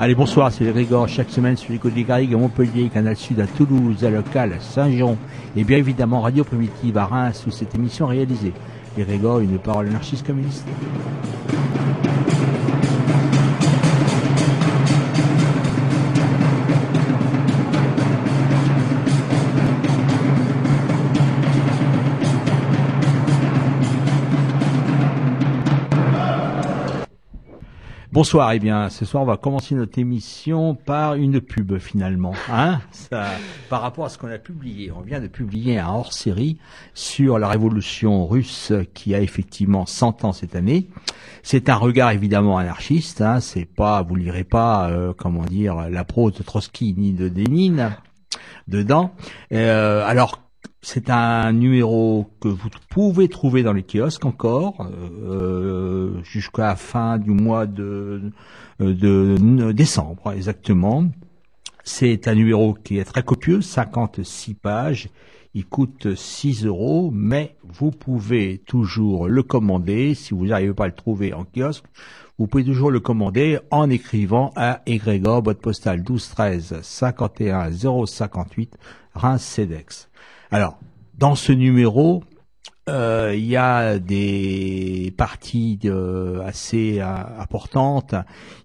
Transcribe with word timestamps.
Allez, 0.00 0.14
bonsoir, 0.14 0.52
c'est 0.52 0.64
Grégor. 0.64 1.08
Chaque 1.08 1.28
semaine 1.28 1.56
sur 1.56 1.72
les 1.72 1.78
côtes 1.80 1.94
des 1.94 2.04
Garrigues 2.04 2.32
à 2.32 2.36
Montpellier, 2.36 2.88
Canal 2.88 3.16
Sud 3.16 3.40
à 3.40 3.48
Toulouse, 3.48 4.04
à 4.04 4.10
Local, 4.10 4.52
à 4.52 4.60
Saint-Jean, 4.60 5.16
et 5.56 5.64
bien 5.64 5.76
évidemment 5.76 6.20
Radio 6.20 6.44
Primitive 6.44 6.96
à 6.96 7.06
Reims, 7.06 7.42
où 7.48 7.50
cette 7.50 7.74
émission 7.74 8.06
est 8.12 8.18
réalisée. 8.18 8.52
Les 8.96 9.02
Grégor, 9.02 9.40
une 9.40 9.58
parole 9.58 9.88
anarchiste 9.88 10.24
communiste. 10.24 10.64
Bonsoir, 28.18 28.50
eh 28.50 28.58
bien, 28.58 28.90
ce 28.90 29.04
soir, 29.04 29.22
on 29.22 29.26
va 29.26 29.36
commencer 29.36 29.76
notre 29.76 29.96
émission 29.96 30.74
par 30.74 31.14
une 31.14 31.40
pub, 31.40 31.78
finalement. 31.78 32.32
Hein 32.50 32.80
Ça, 32.90 33.26
par 33.68 33.80
rapport 33.80 34.06
à 34.06 34.08
ce 34.08 34.18
qu'on 34.18 34.26
a 34.26 34.38
publié. 34.38 34.90
On 34.90 35.02
vient 35.02 35.20
de 35.20 35.28
publier 35.28 35.78
un 35.78 35.86
hors-série 35.86 36.58
sur 36.94 37.38
la 37.38 37.46
révolution 37.46 38.26
russe 38.26 38.72
qui 38.92 39.14
a 39.14 39.20
effectivement 39.20 39.86
100 39.86 40.24
ans 40.24 40.32
cette 40.32 40.56
année. 40.56 40.88
C'est 41.44 41.68
un 41.68 41.76
regard 41.76 42.10
évidemment 42.10 42.58
anarchiste. 42.58 43.20
Hein, 43.20 43.38
c'est 43.38 43.66
pas, 43.66 44.02
vous 44.02 44.16
lirez 44.16 44.42
pas, 44.42 44.90
euh, 44.90 45.12
comment 45.16 45.44
dire, 45.44 45.88
la 45.88 46.02
prose 46.02 46.34
de 46.34 46.42
Trotsky 46.42 46.96
ni 46.98 47.12
de 47.12 47.26
Lénine 47.26 47.92
dedans. 48.66 49.12
Euh, 49.52 50.04
alors, 50.04 50.47
c'est 50.80 51.10
un 51.10 51.52
numéro 51.52 52.30
que 52.40 52.48
vous 52.48 52.68
pouvez 52.88 53.28
trouver 53.28 53.62
dans 53.62 53.72
les 53.72 53.82
kiosques 53.82 54.24
encore 54.24 54.86
euh, 54.86 56.22
jusqu'à 56.22 56.68
la 56.68 56.76
fin 56.76 57.18
du 57.18 57.30
mois 57.30 57.66
de, 57.66 58.32
de, 58.78 58.92
de 58.92 59.72
décembre 59.72 60.32
exactement. 60.32 61.06
C'est 61.84 62.28
un 62.28 62.34
numéro 62.34 62.74
qui 62.74 62.98
est 62.98 63.04
très 63.04 63.22
copieux, 63.22 63.62
56 63.62 64.54
pages. 64.54 65.08
Il 65.54 65.64
coûte 65.64 66.14
6 66.14 66.66
euros, 66.66 67.10
mais 67.12 67.56
vous 67.64 67.90
pouvez 67.90 68.58
toujours 68.66 69.26
le 69.26 69.42
commander. 69.42 70.14
Si 70.14 70.34
vous 70.34 70.46
n'arrivez 70.46 70.74
pas 70.74 70.84
à 70.84 70.88
le 70.88 70.92
trouver 70.92 71.32
en 71.32 71.44
kiosque, 71.44 71.86
vous 72.38 72.46
pouvez 72.46 72.64
toujours 72.64 72.90
le 72.90 73.00
commander 73.00 73.58
en 73.70 73.88
écrivant 73.88 74.52
à 74.54 74.82
Egrégor, 74.86 75.42
boîte 75.42 75.60
postale 75.60 76.02
12 76.02 76.28
13 76.28 76.78
51 76.82 77.70
058 77.72 78.76
Reims 79.14 79.42
Cedex. 79.42 80.10
Alors, 80.50 80.78
dans 81.16 81.34
ce 81.34 81.52
numéro, 81.52 82.22
euh, 82.88 83.34
il 83.36 83.44
y 83.44 83.56
a 83.56 83.98
des 83.98 85.12
parties 85.16 85.76
de- 85.76 86.40
assez 86.44 87.00
euh, 87.00 87.06
importantes 87.38 88.14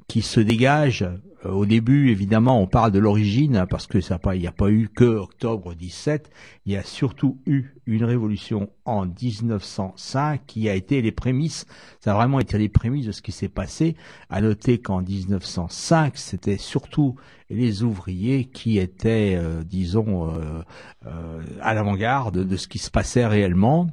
qui 0.07 0.21
se 0.21 0.39
dégagent. 0.39 1.05
Euh, 1.45 1.51
Au 1.51 1.65
début, 1.65 2.09
évidemment, 2.09 2.61
on 2.61 2.67
parle 2.67 2.91
de 2.91 2.99
l'origine 2.99 3.65
parce 3.69 3.87
que 3.87 4.01
ça 4.01 4.19
il 4.33 4.39
n'y 4.39 4.47
a 4.47 4.51
pas 4.51 4.69
eu 4.69 4.89
que 4.89 5.03
octobre 5.03 5.73
17. 5.73 6.29
Il 6.65 6.73
y 6.73 6.77
a 6.77 6.83
surtout 6.83 7.39
eu 7.45 7.75
une 7.85 8.03
révolution 8.03 8.69
en 8.85 9.05
1905 9.05 10.41
qui 10.45 10.69
a 10.69 10.75
été 10.75 11.01
les 11.01 11.11
prémices. 11.11 11.65
Ça 11.99 12.11
a 12.11 12.15
vraiment 12.15 12.39
été 12.39 12.57
les 12.57 12.69
prémices 12.69 13.07
de 13.07 13.11
ce 13.11 13.21
qui 13.21 13.31
s'est 13.31 13.49
passé. 13.49 13.95
À 14.29 14.41
noter 14.41 14.79
qu'en 14.79 15.01
1905, 15.01 16.17
c'était 16.17 16.57
surtout 16.57 17.15
les 17.49 17.83
ouvriers 17.83 18.45
qui 18.45 18.79
étaient, 18.79 19.35
euh, 19.35 19.63
disons, 19.63 20.29
euh, 20.29 20.61
euh, 21.05 21.41
à 21.61 21.73
l'avant-garde 21.73 22.45
de 22.45 22.57
ce 22.57 22.67
qui 22.67 22.79
se 22.79 22.89
passait 22.89 23.25
réellement. 23.25 23.89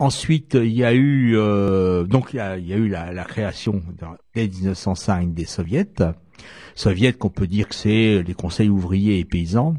Ensuite, 0.00 0.54
il 0.54 0.72
y 0.72 0.82
a 0.82 0.94
eu 0.94 1.36
euh, 1.36 2.04
donc 2.04 2.30
il 2.32 2.36
y 2.36 2.40
a, 2.40 2.56
il 2.56 2.66
y 2.66 2.72
a 2.72 2.76
eu 2.76 2.88
la, 2.88 3.12
la 3.12 3.24
création 3.24 3.82
dès 4.34 4.48
1905 4.48 5.34
des 5.34 5.44
soviets, 5.44 5.86
soviets 6.74 7.12
qu'on 7.12 7.30
peut 7.30 7.46
dire 7.46 7.68
que 7.68 7.74
c'est 7.74 8.22
les 8.22 8.34
conseils 8.34 8.68
ouvriers 8.68 9.18
et 9.18 9.24
paysans. 9.24 9.74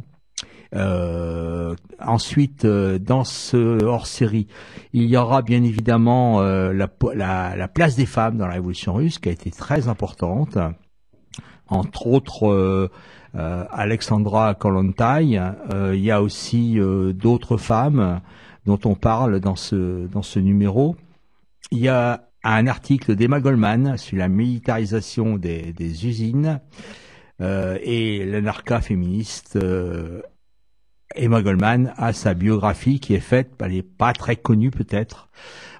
Euh, 0.73 1.75
ensuite, 1.99 2.63
euh, 2.63 2.97
dans 2.97 3.23
ce 3.25 3.83
hors-série, 3.83 4.47
il 4.93 5.03
y 5.03 5.17
aura 5.17 5.41
bien 5.41 5.63
évidemment 5.63 6.41
euh, 6.41 6.71
la, 6.73 7.67
place 7.67 7.95
des 7.95 8.05
femmes 8.05 8.37
dans 8.37 8.47
la 8.47 8.53
Révolution 8.53 8.93
russe, 8.93 9.19
qui 9.19 9.29
a 9.29 9.31
été 9.31 9.51
très 9.51 9.87
importante. 9.87 10.57
Entre 11.67 12.07
autres, 12.07 12.89
Alexandra 13.33 14.55
Kollontai. 14.55 15.39
Il 15.93 16.01
y 16.01 16.11
a 16.11 16.21
aussi 16.21 16.77
d'autres 17.13 17.55
femmes 17.55 18.19
dont 18.65 18.79
on 18.83 18.93
parle 18.95 19.39
dans 19.39 19.55
ce 19.55 20.05
dans 20.07 20.21
ce 20.21 20.39
numéro. 20.39 20.97
Il 21.71 21.79
y 21.79 21.87
a 21.87 22.27
un 22.43 22.67
article 22.67 23.15
d'Emma 23.15 23.39
Goldman 23.39 23.97
sur 23.97 24.17
la 24.17 24.27
militarisation 24.27 25.37
des, 25.37 25.73
des 25.73 26.07
usines 26.07 26.59
euh, 27.41 27.77
et 27.81 28.25
l'anarcha 28.25 28.81
féministe 28.81 29.57
euh, 29.61 30.21
Emma 31.15 31.41
Goldman 31.41 31.93
a 31.97 32.13
sa 32.13 32.33
biographie 32.33 32.99
qui 32.99 33.13
est 33.13 33.19
faite, 33.19 33.51
elle 33.59 33.71
n'est 33.71 33.81
pas 33.81 34.13
très 34.13 34.35
connue 34.35 34.71
peut-être. 34.71 35.29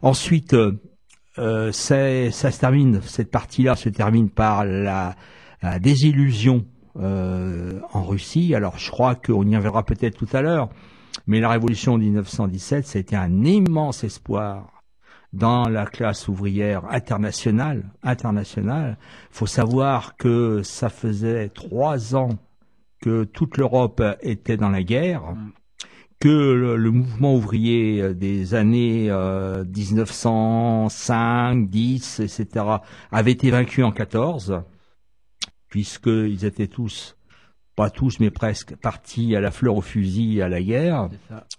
Ensuite, 0.02 0.54
euh, 0.54 1.72
ça 1.72 2.52
se 2.52 2.60
termine, 2.60 3.02
cette 3.02 3.32
partie-là 3.32 3.76
se 3.76 3.90
termine 3.90 4.30
par 4.30 4.66
la, 4.66 5.16
la 5.62 5.80
désillusion 5.80 6.66
euh, 7.00 7.80
en 7.94 8.04
Russie. 8.04 8.54
Alors 8.56 8.78
je 8.78 8.92
crois 8.92 9.16
qu'on 9.16 9.48
y 9.48 9.56
reviendra 9.56 9.84
peut-être 9.84 10.18
tout 10.18 10.30
à 10.34 10.42
l'heure, 10.42 10.70
mais 11.28 11.40
la 11.40 11.50
révolution 11.50 11.98
de 11.98 12.04
1917, 12.04 12.88
ça 12.88 12.98
a 12.98 13.00
été 13.00 13.16
un 13.16 13.44
immense 13.44 14.04
espoir 14.04 14.81
dans 15.34 15.70
la 15.70 15.86
classe 15.86 16.28
ouvrière 16.28 16.86
internationale. 16.92 17.90
Internationale, 18.04 18.98
faut 19.30 19.48
savoir 19.48 20.18
que 20.18 20.62
ça 20.64 20.90
faisait 20.90 21.50
trois 21.50 22.16
ans 22.16 22.38
que 23.02 23.24
toute 23.24 23.58
l'Europe 23.58 24.04
était 24.22 24.58
dans 24.58 24.70
la 24.70 24.84
guerre, 24.84 25.36
que 26.20 26.76
le, 26.78 26.92
mouvement 26.92 27.36
ouvrier 27.36 28.02
euh, 28.02 28.14
des 28.14 28.54
années 28.54 29.10
euh, 29.10 29.66
1905, 29.66 31.68
10, 31.68 32.20
etc. 32.20 32.66
avait 33.12 33.32
été 33.32 33.50
vaincu 33.50 33.84
en 33.84 33.92
14, 33.92 34.62
puisqu'ils 35.68 36.46
étaient 36.46 36.68
tous, 36.68 37.18
pas 37.82 37.90
tous, 37.90 38.20
mais 38.20 38.30
presque, 38.30 38.76
partis 38.76 39.36
à 39.36 39.42
la 39.42 39.50
fleur 39.50 39.76
au 39.76 39.82
fusil 39.82 40.40
à 40.44 40.50
la 40.50 40.62
guerre 40.62 41.10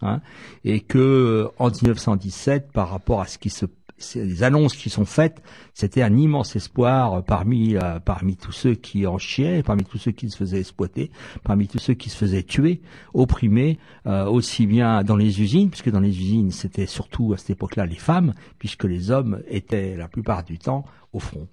hein, 0.03 0.21
et 0.63 0.79
que 0.79 1.49
en 1.59 1.69
1917, 1.69 2.71
par 2.71 2.91
rapport 2.91 3.21
à 3.21 3.27
ce 3.27 3.39
qui 3.39 3.51
se 3.51 3.67
les 4.15 4.45
annonces 4.45 4.77
qui 4.77 4.89
sont 4.89 5.05
faites, 5.05 5.43
c'était 5.75 6.03
un 6.03 6.17
immense 6.17 6.55
espoir 6.55 7.25
parmi 7.25 7.75
euh, 7.75 7.99
parmi 7.99 8.37
tous 8.37 8.53
ceux 8.53 8.75
qui 8.77 9.05
en 9.05 9.19
chiaient, 9.19 9.65
parmi 9.65 9.83
tous 9.83 9.99
ceux 9.99 10.13
qui 10.13 10.31
se 10.31 10.37
faisaient 10.37 10.61
exploiter, 10.61 11.11
parmi 11.43 11.67
tous 11.67 11.81
ceux 11.81 11.95
qui 11.95 12.09
se 12.09 12.17
faisaient 12.17 12.45
tuer, 12.45 12.83
opprimés, 13.15 13.81
euh, 14.07 14.25
aussi 14.27 14.67
bien 14.67 15.03
dans 15.03 15.17
les 15.17 15.41
usines, 15.41 15.71
puisque 15.71 15.91
dans 15.91 16.01
les 16.01 16.17
usines 16.17 16.53
c'était 16.53 16.87
surtout 16.87 17.33
à 17.33 17.37
cette 17.37 17.51
époque-là 17.51 17.85
les 17.85 17.97
femmes, 17.97 18.33
puisque 18.61 18.85
les 18.85 19.11
hommes 19.11 19.43
étaient 19.49 19.97
la 19.97 20.07
plupart 20.07 20.45
du 20.45 20.59
temps 20.59 20.85
au 21.13 21.19
front. 21.19 21.49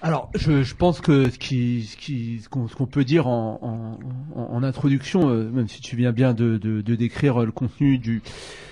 Alors, 0.00 0.30
je, 0.34 0.74
pense 0.74 1.00
que 1.00 1.28
ce 1.28 1.38
qui, 1.38 1.82
ce 1.90 1.96
qui, 1.96 2.40
ce 2.40 2.48
qu'on, 2.48 2.86
peut 2.86 3.04
dire 3.04 3.26
en, 3.26 3.98
en, 4.34 4.62
introduction, 4.62 5.28
euh, 5.28 5.50
même 5.50 5.66
si 5.66 5.80
tu 5.80 5.96
viens 5.96 6.12
bien 6.12 6.34
de 6.34 6.80
décrire 6.94 7.40
le 7.40 7.50
contenu 7.50 7.98
du, 7.98 8.22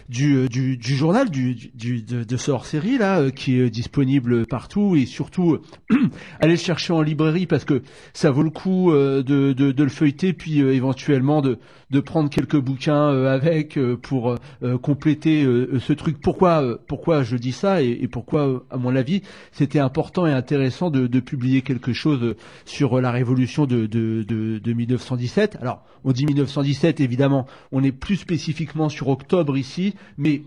du, 0.09 0.37
euh, 0.37 0.49
du, 0.49 0.77
du 0.77 0.95
journal, 0.95 1.31
du, 1.31 1.55
du 1.55 2.03
de, 2.03 2.25
de, 2.25 2.37
ce 2.37 2.51
hors-série 2.51 2.99
là, 2.99 3.21
euh, 3.21 3.31
qui 3.31 3.59
est 3.59 3.71
disponible 3.71 4.47
partout 4.47 4.97
et 4.97 5.07
surtout 5.07 5.59
allez 6.41 6.53
le 6.53 6.59
chercher 6.59 6.93
en 6.93 7.03
librairie 7.03 7.47
parce 7.47 7.65
que 7.65 7.83
ça 8.13 8.31
vaut 8.31 8.43
le 8.43 8.51
coup 8.51 8.93
de, 8.93 9.23
de, 9.23 9.83
le 9.83 9.89
feuilleter 9.89 10.33
puis 10.33 10.61
éventuellement 10.61 11.43
de, 11.43 11.59
de 11.91 12.01
prendre 12.01 12.31
quelques 12.31 12.59
bouquins 12.59 13.09
avec 13.27 13.79
pour 14.03 14.37
compléter 14.83 15.45
ce 15.79 15.93
truc. 15.93 16.21
Pourquoi, 16.21 16.79
pourquoi 16.87 17.23
je 17.23 17.37
dis 17.37 17.53
ça 17.53 17.83
et, 17.83 17.99
et 18.01 18.09
pourquoi, 18.09 18.65
à 18.71 18.77
mon 18.77 18.95
avis, 18.97 19.23
c'était 19.53 19.79
important 19.79 20.27
et 20.27 20.33
intéressant 20.33 20.91
de 20.91 21.07
de 21.07 21.21
publier 21.21 21.63
quelque 21.63 21.93
chose 21.93 22.35
sur 22.65 23.01
la 23.01 23.11
révolution 23.11 23.67
de, 23.67 23.87
de, 23.87 24.23
de, 24.23 24.59
de 24.59 24.73
1917. 24.73 25.59
Alors, 25.61 25.85
on 26.05 26.13
dit 26.13 26.27
1917, 26.27 27.01
évidemment, 27.01 27.47
on 27.73 27.83
est 27.83 27.93
plus 27.93 28.17
spécifiquement 28.17 28.89
sur 28.89 29.09
octobre 29.09 29.57
ici, 29.57 29.95
mais 30.17 30.43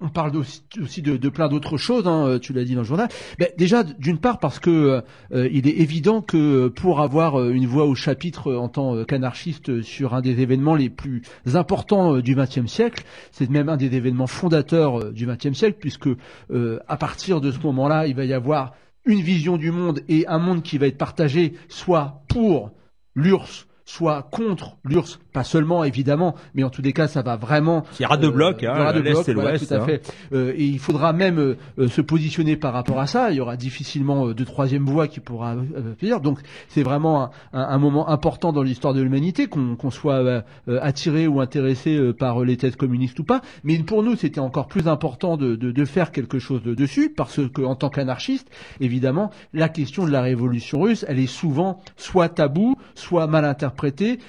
on 0.00 0.08
parle 0.08 0.36
aussi, 0.36 1.02
de, 1.02 1.28
plein 1.28 1.48
d'autres 1.48 1.76
choses, 1.76 2.06
hein, 2.06 2.38
tu 2.40 2.52
l'as 2.52 2.64
dit 2.64 2.74
dans 2.74 2.82
le 2.82 2.86
journal. 2.86 3.08
Mais 3.38 3.54
déjà, 3.56 3.84
d'une 3.84 4.18
part, 4.18 4.38
parce 4.38 4.58
que 4.58 5.02
euh, 5.32 5.48
il 5.50 5.66
est 5.66 5.78
évident 5.80 6.20
que 6.20 6.68
pour 6.68 7.00
avoir 7.00 7.42
une 7.48 7.66
voix 7.66 7.86
au 7.86 7.94
chapitre 7.94 8.54
en 8.54 8.68
tant 8.68 9.04
qu'anarchiste 9.04 9.82
sur 9.82 10.14
un 10.14 10.20
des 10.20 10.40
événements 10.40 10.74
les 10.74 10.90
plus 10.90 11.22
importants 11.54 12.18
du 12.18 12.34
XXe 12.34 12.66
siècle, 12.66 13.04
c'est 13.32 13.48
même 13.48 13.68
un 13.68 13.76
des 13.76 13.94
événements 13.94 14.26
fondateurs 14.26 15.12
du 15.12 15.26
XXe 15.26 15.56
siècle, 15.56 15.78
puisque 15.80 16.08
euh, 16.50 16.80
à 16.86 16.96
partir 16.96 17.40
de 17.40 17.50
ce 17.50 17.60
moment-là, 17.60 18.06
il 18.06 18.14
va 18.14 18.24
y 18.24 18.34
avoir 18.34 18.74
une 19.06 19.20
vision 19.20 19.56
du 19.56 19.70
monde 19.70 20.00
et 20.08 20.26
un 20.26 20.38
monde 20.38 20.62
qui 20.62 20.78
va 20.78 20.86
être 20.86 20.98
partagé 20.98 21.54
soit 21.68 22.22
pour 22.28 22.72
l'URSS, 23.14 23.66
soit 23.84 24.22
contre 24.30 24.76
l'URSS 24.84 25.18
pas 25.34 25.44
seulement 25.44 25.82
évidemment, 25.82 26.36
mais 26.54 26.62
en 26.62 26.70
tous 26.70 26.80
les 26.80 26.92
cas, 26.92 27.08
ça 27.08 27.20
va 27.20 27.36
vraiment. 27.36 27.84
Il 27.98 28.04
y 28.04 28.06
aura 28.06 28.16
deux 28.16 28.30
blocs, 28.30 28.62
euh, 28.62 28.70
hein, 28.70 28.92
l'est 28.92 29.28
et 29.28 29.32
l'ouest. 29.32 29.66
tout 29.66 29.74
à 29.74 29.78
hein. 29.78 29.84
fait. 29.84 30.14
Euh, 30.32 30.54
et 30.56 30.64
il 30.64 30.78
faudra 30.78 31.12
même 31.12 31.56
euh, 31.78 31.88
se 31.88 32.00
positionner 32.00 32.56
par 32.56 32.72
rapport 32.72 33.00
à 33.00 33.08
ça. 33.08 33.32
Il 33.32 33.36
y 33.36 33.40
aura 33.40 33.56
difficilement 33.56 34.28
de 34.28 34.44
troisième 34.44 34.84
voie 34.84 35.08
qui 35.08 35.18
pourra 35.18 35.56
venir. 36.00 36.20
Donc 36.20 36.38
c'est 36.68 36.84
vraiment 36.84 37.30
un, 37.52 37.78
moment 37.78 38.08
important 38.08 38.52
dans 38.52 38.62
l'histoire 38.62 38.94
de 38.94 39.02
l'humanité, 39.02 39.48
qu'on 39.48 39.90
soit 39.90 40.44
attiré 40.80 41.26
ou 41.26 41.40
intéressé 41.40 42.12
par 42.12 42.44
les 42.44 42.56
thèses 42.56 42.76
communistes 42.76 43.18
ou 43.18 43.24
pas. 43.24 43.42
Mais 43.64 43.76
pour 43.78 44.04
nous, 44.04 44.14
c'était 44.14 44.38
encore 44.38 44.68
plus 44.68 44.86
important 44.86 45.36
de, 45.36 45.56
de, 45.56 45.72
de, 45.72 45.84
faire 45.84 46.12
quelque 46.12 46.38
chose 46.38 46.62
de 46.62 46.74
dessus, 46.74 47.12
parce 47.14 47.40
que 47.48 47.62
en 47.62 47.74
tant 47.74 47.90
qu'anarchiste, 47.90 48.48
évidemment, 48.78 49.30
la 49.52 49.68
question 49.68 50.06
de 50.06 50.12
la 50.12 50.22
révolution 50.22 50.82
russe, 50.82 51.04
elle 51.08 51.18
est 51.18 51.26
souvent 51.26 51.80
soit 51.96 52.28
tabou, 52.28 52.76
soit 52.94 53.26
mal 53.26 53.44
interprétée, 53.44 53.73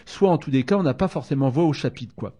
soit 0.05 0.29
en 0.29 0.37
tous 0.37 0.51
les 0.51 0.63
cas, 0.63 0.77
on 0.77 0.85
a 0.85 0.93
pas 0.93 1.07
forcément 1.07 1.49
voix 1.49 1.63
au 1.63 1.73
chapitre, 1.73 2.13
quoi. 2.15 2.33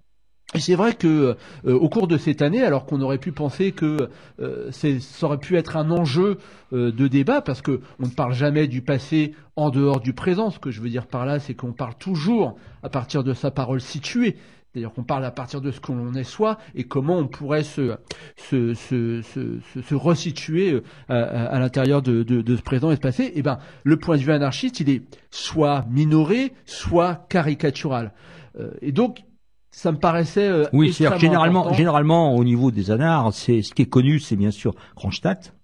Et 0.54 0.60
c'est 0.60 0.75
vrai 0.75 0.94
que 0.94 1.36
euh, 1.66 1.74
au 1.74 1.90
cours 1.90 2.07
de 2.07 2.18
cette 2.18 2.42
année, 2.42 2.62
alors 2.62 2.86
qu'on 2.86 3.02
aurait 3.02 3.18
pu 3.18 3.31
penser 3.31 3.72
que 3.72 4.10
euh, 4.40 4.72
ça 4.72 5.25
aurait 5.25 5.40
pu 5.40 5.57
être 5.57 5.75
un 5.75 5.90
enjeu 5.92 6.38
euh, 6.72 6.92
de 6.92 7.07
débat, 7.07 7.42
parce 7.42 7.62
que 7.62 7.81
on 8.00 8.06
ne 8.06 8.12
parle 8.12 8.34
jamais 8.34 8.68
du 8.68 8.81
passé 8.81 9.34
en 9.56 9.69
dehors 9.69 10.00
du 10.00 10.13
présent. 10.13 10.52
Ce 10.52 10.60
que 10.60 10.72
je 10.72 10.81
veux 10.81 10.90
dire 10.90 11.07
par 11.07 11.25
là, 11.25 11.40
c'est 11.40 11.56
qu'on 11.56 11.74
parle 11.74 11.96
toujours 11.96 12.56
à 12.84 12.90
partir 12.90 13.24
de 13.24 13.34
sa 13.34 13.51
parole 13.51 13.81
située. 13.81 14.38
C'est-à-dire 14.75 14.94
qu'on 14.94 15.06
parle 15.06 15.24
à 15.24 15.31
partir 15.31 15.62
de 15.62 15.72
ce 15.72 15.80
qu'on 15.80 16.13
est 16.16 16.25
soi 16.25 16.57
et 16.75 16.83
comment 16.83 17.18
on 17.18 17.27
pourrait 17.27 17.63
se, 17.63 17.95
se, 18.36 18.74
se, 18.74 19.22
se, 19.22 19.81
se 19.81 19.95
resituer 19.95 20.81
à, 21.07 21.57
l'intérieur 21.60 22.01
de, 22.01 22.24
de, 22.24 22.42
de, 22.42 22.56
ce 22.57 22.62
présent 22.62 22.92
et 22.92 22.98
ce 22.98 23.00
passé. 23.00 23.24
Et 23.24 23.31
eh 23.36 23.42
ben, 23.42 23.60
le 23.86 23.95
point 23.95 24.18
de 24.18 24.22
vue 24.22 24.33
anarchiste, 24.33 24.81
il 24.81 24.89
est 24.89 25.04
soit 25.31 25.86
minoré, 25.89 26.51
soit 26.66 27.25
caricatural. 27.30 28.12
Euh, 28.60 28.72
et 28.81 28.92
donc, 28.92 29.24
ça 29.72 29.94
me 29.94 29.98
paraissait 29.98 30.50
euh, 30.50 30.66
oui, 30.74 30.92
c'est 30.92 31.18
généralement, 31.19 31.72
généralement 31.72 32.36
au 32.36 32.44
niveau 32.44 32.69
des 32.69 32.92
anards, 32.92 33.33
c'est 33.33 33.62
ce 33.62 33.74
qui 33.74 33.83
est 33.83 33.89
connu, 33.89 34.19
c'est 34.19 34.36
bien 34.36 34.51
sûr 34.51 34.75
Kronstadt. 34.98 35.56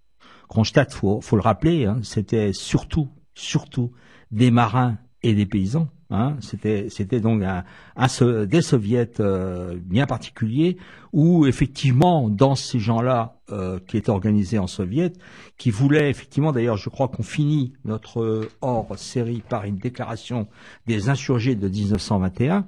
Kronstadt, 0.47 0.93
faut, 0.93 1.19
faut 1.19 1.35
le 1.35 1.41
rappeler, 1.41 1.85
hein, 1.85 1.99
c'était 2.03 2.53
surtout, 2.53 3.09
surtout 3.35 3.91
des 4.31 4.51
marins 4.51 4.99
et 5.21 5.33
des 5.33 5.45
paysans. 5.45 5.89
Hein, 6.11 6.35
c'était 6.41 6.87
c'était 6.89 7.21
donc 7.21 7.41
un, 7.41 7.63
un, 7.95 8.45
des 8.45 8.61
soviets 8.61 9.09
euh, 9.21 9.77
bien 9.81 10.05
particuliers 10.05 10.77
où 11.13 11.45
effectivement 11.45 12.29
dans 12.29 12.55
ces 12.55 12.79
gens-là 12.79 13.37
euh, 13.51 13.79
qui 13.87 13.97
étaient 13.97 14.09
organisés 14.09 14.59
en 14.59 14.67
soviet, 14.67 15.13
qui 15.57 15.71
voulaient 15.71 16.09
effectivement 16.09 16.51
d'ailleurs 16.51 16.77
je 16.77 16.89
crois 16.89 17.07
qu'on 17.07 17.23
finit 17.23 17.73
notre 17.85 18.47
hors 18.61 18.97
série 18.97 19.43
par 19.47 19.65
une 19.65 19.77
déclaration 19.77 20.47
des 20.87 21.09
insurgés 21.09 21.55
de 21.55 21.67
1921 21.67 22.65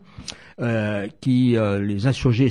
euh, 0.59 1.07
qui 1.19 1.57
euh, 1.57 1.81
les 1.81 2.05
insurgés 2.05 2.49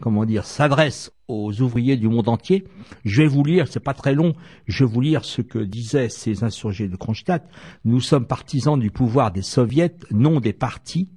comment 0.00 0.24
dire 0.24 0.44
s'adressent 0.44 1.12
aux 1.28 1.60
ouvriers 1.60 1.96
du 1.96 2.08
monde 2.08 2.28
entier. 2.28 2.64
Je 3.04 3.22
vais 3.22 3.28
vous 3.28 3.44
lire, 3.44 3.68
c'est 3.68 3.80
pas 3.80 3.94
très 3.94 4.14
long, 4.14 4.34
je 4.66 4.84
vais 4.84 4.90
vous 4.90 5.00
lire 5.00 5.24
ce 5.24 5.40
que 5.40 5.58
disaient 5.58 6.08
ces 6.08 6.42
insurgés 6.42 6.88
de 6.88 6.96
Kronstadt. 6.96 7.48
Nous 7.84 8.00
sommes 8.00 8.26
partisans 8.26 8.78
du 8.78 8.90
pouvoir 8.90 9.30
des 9.30 9.42
soviets, 9.42 9.94
non 10.10 10.40
des 10.40 10.52
partis. 10.52 11.08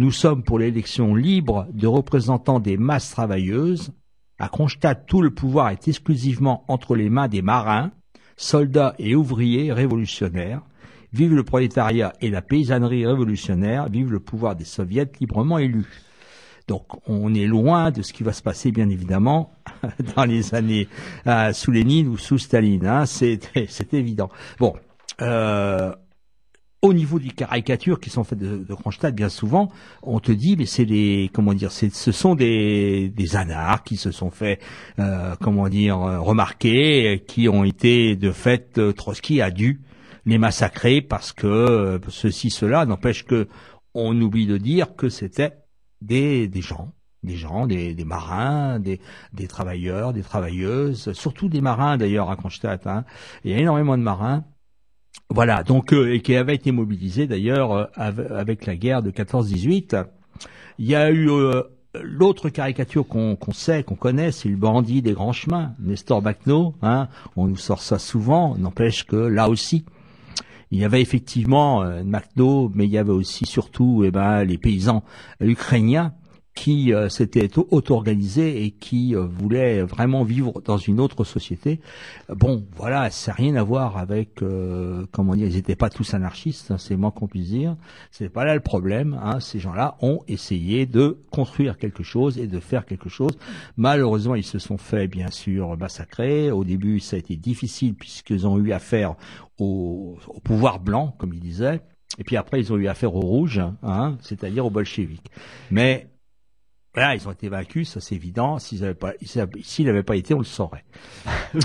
Nous 0.00 0.10
sommes 0.10 0.42
pour 0.42 0.58
l'élection 0.58 1.14
libre 1.14 1.66
de 1.72 1.86
représentants 1.86 2.60
des 2.60 2.76
masses 2.76 3.10
travailleuses. 3.10 3.92
À 4.38 4.48
Kronstadt, 4.48 5.06
tout 5.06 5.22
le 5.22 5.30
pouvoir 5.30 5.70
est 5.70 5.88
exclusivement 5.88 6.64
entre 6.68 6.94
les 6.94 7.08
mains 7.08 7.28
des 7.28 7.42
marins, 7.42 7.90
soldats 8.36 8.94
et 8.98 9.14
ouvriers 9.14 9.72
révolutionnaires. 9.72 10.62
Vive 11.12 11.34
le 11.34 11.44
prolétariat 11.44 12.12
et 12.20 12.28
la 12.28 12.42
paysannerie 12.42 13.06
révolutionnaire, 13.06 13.88
vive 13.88 14.12
le 14.12 14.20
pouvoir 14.20 14.54
des 14.54 14.64
soviets 14.64 15.10
librement 15.20 15.58
élus. 15.58 16.02
Donc 16.68 16.84
on 17.08 17.32
est 17.32 17.46
loin 17.46 17.90
de 17.90 18.02
ce 18.02 18.12
qui 18.12 18.24
va 18.24 18.32
se 18.32 18.42
passer 18.42 18.72
bien 18.72 18.88
évidemment 18.88 19.52
dans 20.16 20.24
les 20.24 20.54
années 20.54 20.88
euh, 21.26 21.52
sous 21.52 21.70
Lénine 21.70 22.08
ou 22.08 22.18
sous 22.18 22.38
Staline, 22.38 22.86
hein, 22.86 23.06
c'est 23.06 23.94
évident. 23.94 24.30
Bon, 24.58 24.74
euh, 25.22 25.94
au 26.86 26.92
niveau 26.92 27.18
des 27.18 27.30
caricatures 27.30 28.00
qui 28.00 28.10
sont 28.10 28.24
faites 28.24 28.38
de, 28.38 28.58
de 28.58 28.74
Kronstadt, 28.74 29.14
bien 29.14 29.28
souvent, 29.28 29.70
on 30.02 30.20
te 30.20 30.32
dit, 30.32 30.56
mais 30.56 30.66
c'est 30.66 30.86
des, 30.86 31.30
comment 31.32 31.54
dire, 31.54 31.72
ce 31.72 32.12
sont 32.12 32.34
des, 32.34 33.08
des 33.08 33.36
anards 33.36 33.82
qui 33.82 33.96
se 33.96 34.10
sont 34.10 34.30
fait, 34.30 34.60
euh, 34.98 35.34
comment 35.40 35.68
dire, 35.68 35.98
remarquer, 35.98 37.24
qui 37.26 37.48
ont 37.48 37.64
été 37.64 38.16
de 38.16 38.30
fait, 38.30 38.80
Trotsky 38.94 39.40
a 39.40 39.50
dû 39.50 39.80
les 40.26 40.38
massacrer 40.38 41.00
parce 41.02 41.32
que 41.32 41.46
euh, 41.46 41.98
ceci, 42.08 42.50
cela 42.50 42.84
n'empêche 42.84 43.24
que 43.24 43.48
on 43.94 44.20
oublie 44.20 44.46
de 44.46 44.58
dire 44.58 44.94
que 44.96 45.08
c'était 45.08 45.52
des, 46.02 46.48
des 46.48 46.60
gens, 46.60 46.92
des 47.22 47.36
gens, 47.36 47.66
des, 47.66 47.94
des 47.94 48.04
marins, 48.04 48.78
des, 48.78 49.00
des 49.32 49.46
travailleurs, 49.46 50.12
des 50.12 50.22
travailleuses, 50.22 51.12
surtout 51.12 51.48
des 51.48 51.60
marins 51.60 51.96
d'ailleurs 51.96 52.30
à 52.30 52.36
Kronstadt. 52.36 52.86
Hein. 52.86 53.04
Il 53.44 53.52
y 53.52 53.54
a 53.54 53.58
énormément 53.58 53.96
de 53.96 54.02
marins. 54.02 54.44
Voilà, 55.28 55.62
donc 55.62 55.92
euh, 55.92 56.14
et 56.14 56.20
qui 56.20 56.36
avaient 56.36 56.54
été 56.54 56.72
mobilisés 56.72 57.26
d'ailleurs 57.26 57.72
euh, 57.72 57.84
avec 57.96 58.66
la 58.66 58.76
guerre 58.76 59.02
de 59.02 59.10
14-18. 59.10 60.04
Il 60.78 60.86
y 60.86 60.94
a 60.94 61.10
eu 61.10 61.28
L'autre 62.02 62.48
caricature 62.48 63.06
qu'on 63.06 63.36
sait, 63.52 63.82
qu'on 63.82 63.94
connaît, 63.94 64.32
c'est 64.32 64.48
le 64.48 64.56
bandit 64.56 65.02
des 65.02 65.12
grands 65.12 65.32
chemins, 65.32 65.72
Nestor 65.80 66.22
Bacno. 66.22 66.74
Hein, 66.82 67.08
on 67.36 67.46
nous 67.46 67.56
sort 67.56 67.80
ça 67.80 67.98
souvent. 67.98 68.56
N'empêche 68.58 69.04
que 69.04 69.16
là 69.16 69.48
aussi, 69.48 69.84
il 70.70 70.80
y 70.80 70.84
avait 70.84 71.00
effectivement 71.00 71.82
euh, 71.82 72.02
mais 72.04 72.84
il 72.86 72.90
y 72.90 72.98
avait 72.98 73.12
aussi 73.12 73.46
surtout 73.46 74.02
eh 74.04 74.10
ben, 74.10 74.44
les 74.44 74.58
paysans 74.58 75.04
ukrainiens 75.40 76.12
qui 76.56 76.92
euh, 76.92 77.08
s'étaient 77.08 77.50
auto-organisés 77.58 78.64
et 78.64 78.70
qui 78.72 79.14
euh, 79.14 79.20
voulaient 79.20 79.82
vraiment 79.82 80.24
vivre 80.24 80.62
dans 80.64 80.78
une 80.78 80.98
autre 80.98 81.22
société. 81.22 81.80
Bon, 82.30 82.64
voilà, 82.74 83.10
ça 83.10 83.30
n'a 83.30 83.36
rien 83.36 83.54
à 83.56 83.62
voir 83.62 83.98
avec, 83.98 84.42
euh, 84.42 85.04
comment 85.12 85.36
dire, 85.36 85.46
ils 85.46 85.54
n'étaient 85.54 85.76
pas 85.76 85.90
tous 85.90 86.14
anarchistes, 86.14 86.70
hein, 86.70 86.78
c'est 86.78 86.96
moins 86.96 87.10
qu'on 87.10 87.28
puisse 87.28 87.50
dire. 87.50 87.76
C'est 88.10 88.30
pas 88.30 88.44
là 88.44 88.54
le 88.54 88.60
problème. 88.60 89.20
Hein, 89.22 89.38
ces 89.38 89.60
gens-là 89.60 89.96
ont 90.00 90.22
essayé 90.28 90.86
de 90.86 91.18
construire 91.30 91.76
quelque 91.76 92.02
chose 92.02 92.38
et 92.38 92.46
de 92.46 92.58
faire 92.58 92.86
quelque 92.86 93.10
chose. 93.10 93.38
Malheureusement, 93.76 94.34
ils 94.34 94.42
se 94.42 94.58
sont 94.58 94.78
fait, 94.78 95.08
bien 95.08 95.30
sûr, 95.30 95.76
massacrer. 95.76 96.50
Au 96.50 96.64
début, 96.64 97.00
ça 97.00 97.16
a 97.16 97.18
été 97.18 97.36
difficile 97.36 97.94
puisqu'ils 97.94 98.46
ont 98.46 98.58
eu 98.58 98.72
affaire 98.72 99.14
au, 99.58 100.16
au 100.26 100.40
pouvoir 100.40 100.80
blanc, 100.80 101.14
comme 101.18 101.34
ils 101.34 101.40
disaient. 101.40 101.82
Et 102.18 102.24
puis 102.24 102.38
après, 102.38 102.60
ils 102.60 102.72
ont 102.72 102.76
eu 102.78 102.88
affaire 102.88 103.14
aux 103.14 103.20
rouges, 103.20 103.60
hein, 103.82 104.16
c'est-à-dire 104.22 104.64
aux 104.64 104.70
bolcheviks. 104.70 105.30
Mais 105.70 106.08
Voilà, 106.96 107.14
ils 107.14 107.28
ont 107.28 107.32
été 107.32 107.50
vaincus, 107.50 107.90
ça 107.90 108.00
c'est 108.00 108.14
évident. 108.14 108.58
S'ils 108.58 108.80
n'avaient 108.80 108.94
pas, 108.94 109.12
s'ils 109.22 109.84
n'avaient 109.84 110.02
pas 110.02 110.16
été, 110.16 110.32
on 110.32 110.38
le 110.38 110.44
saurait. 110.44 110.82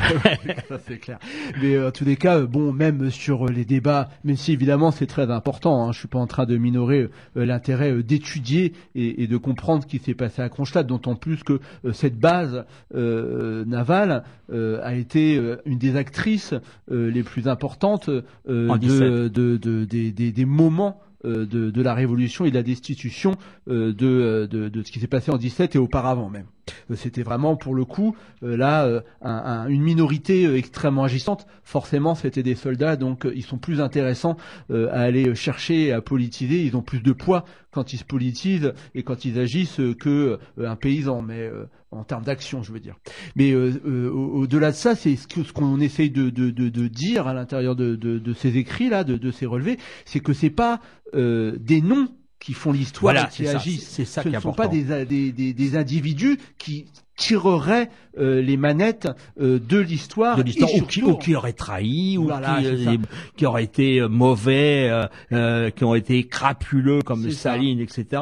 ça 0.67 0.77
c'est 0.85 0.97
clair. 0.97 1.19
Mais 1.61 1.75
euh, 1.75 1.87
en 1.87 1.91
tous 1.91 2.03
les 2.03 2.17
cas, 2.17 2.39
euh, 2.39 2.47
bon, 2.47 2.73
même 2.73 3.09
sur 3.11 3.45
les 3.45 3.63
débats, 3.63 4.09
même 4.25 4.35
si 4.35 4.51
évidemment 4.51 4.91
c'est 4.91 5.07
très 5.07 5.31
important, 5.31 5.87
hein, 5.87 5.93
je 5.93 5.99
suis 5.99 6.09
pas 6.09 6.19
en 6.19 6.27
train 6.27 6.45
de 6.45 6.57
minorer 6.57 7.07
euh, 7.37 7.45
l'intérêt 7.45 8.03
d'étudier 8.03 8.73
et, 8.93 9.23
et, 9.23 9.27
de 9.27 9.37
comprendre 9.37 9.83
ce 9.83 9.87
qui 9.87 9.99
s'est 9.99 10.15
passé 10.15 10.41
à 10.41 10.49
Kronstadt, 10.49 10.85
d'autant 10.85 11.15
plus 11.15 11.43
que 11.43 11.61
cette 11.93 12.19
base 12.19 12.65
navale 12.93 14.25
a 14.51 14.93
été 14.93 15.39
une 15.65 15.77
des 15.77 15.95
actrices 15.95 16.53
les 16.89 17.23
plus 17.23 17.47
importantes 17.47 18.09
de, 18.09 18.27
de, 18.47 19.27
de, 19.29 19.85
des, 19.85 20.11
des, 20.11 20.31
des 20.33 20.45
moments 20.45 20.99
euh, 20.99 21.10
de, 21.23 21.69
de, 21.69 21.81
la 21.81 21.93
révolution 21.93 22.45
et 22.45 22.49
de 22.49 22.55
la 22.55 22.63
destitution 22.63 23.35
euh, 23.67 23.93
de, 23.93 24.47
de, 24.49 24.69
de, 24.69 24.83
ce 24.83 24.91
qui 24.91 24.99
s'est 24.99 25.07
passé 25.07 25.31
en 25.31 25.37
17 25.37 25.75
et 25.75 25.79
auparavant 25.79 26.29
même. 26.29 26.45
Euh, 26.89 26.95
c'était 26.95 27.23
vraiment 27.23 27.55
pour 27.55 27.75
le 27.75 27.85
coup 27.85 28.15
là 28.41 29.01
un, 29.21 29.67
une 29.67 29.81
minorité 29.81 30.53
extrêmement 30.55 31.03
agissante. 31.03 31.45
Forcément, 31.63 32.15
c'était 32.15 32.43
des 32.43 32.55
soldats, 32.55 32.95
donc 32.95 33.27
ils 33.33 33.43
sont 33.43 33.57
plus 33.57 33.81
intéressants 33.81 34.37
à 34.69 35.01
aller 35.01 35.35
chercher 35.35 35.91
à 35.91 36.01
politiser. 36.01 36.63
Ils 36.63 36.75
ont 36.75 36.81
plus 36.81 37.01
de 37.01 37.11
poids 37.11 37.45
quand 37.71 37.93
ils 37.93 37.97
se 37.97 38.03
politisent 38.03 38.73
et 38.95 39.03
quand 39.03 39.25
ils 39.25 39.39
agissent 39.39 39.81
que 39.99 40.39
un 40.59 40.75
paysan. 40.75 41.21
Mais 41.21 41.49
en 41.91 42.03
termes 42.03 42.23
d'action, 42.23 42.63
je 42.63 42.71
veux 42.71 42.79
dire. 42.79 42.95
Mais 43.35 43.51
euh, 43.51 43.73
euh, 43.85 44.09
au-delà 44.09 44.71
de 44.71 44.75
ça, 44.75 44.95
c'est 44.95 45.15
ce 45.15 45.53
qu'on 45.53 45.79
essaye 45.79 46.09
de, 46.09 46.29
de, 46.29 46.87
dire 46.87 47.27
à 47.27 47.33
l'intérieur 47.33 47.75
de, 47.75 48.33
ces 48.33 48.57
écrits 48.57 48.89
là, 48.89 49.03
de, 49.03 49.31
ces 49.31 49.45
relevés, 49.45 49.77
c'est 50.05 50.21
que 50.21 50.33
c'est 50.33 50.49
pas 50.49 50.79
euh, 51.13 51.57
des 51.59 51.81
noms 51.81 52.07
qui 52.41 52.53
font 52.53 52.73
l'histoire 52.73 53.15
et 53.15 53.29
qui 53.29 53.47
agissent. 53.47 53.87
C'est 53.87 54.03
ça 54.03 54.23
Ce 54.23 54.29
ne 54.29 54.39
sont 54.39 54.51
pas 54.51 54.67
des, 54.67 55.05
des, 55.05 55.31
des, 55.31 55.53
des, 55.53 55.77
individus 55.77 56.39
qui 56.57 56.87
tireraient 57.15 57.89
euh, 58.17 58.41
les 58.41 58.57
manettes 58.57 59.07
euh, 59.39 59.59
de 59.59 59.77
l'histoire 59.77 60.37
de 60.37 60.43
l'histoire 60.43 60.69
ou 60.75 60.81
qui, 60.81 61.03
ou 61.03 61.15
qui 61.15 61.35
auraient 61.35 61.53
trahi 61.53 62.17
ou 62.17 62.27
qui, 62.27 62.65
euh, 62.65 62.97
qui 63.37 63.45
auraient 63.45 63.63
été 63.63 64.05
mauvais 64.09 64.91
qui 65.29 65.83
ont 65.83 65.95
été 65.95 66.25
crapuleux 66.25 67.01
comme 67.01 67.29
Staline 67.29 67.79
etc 67.79 68.21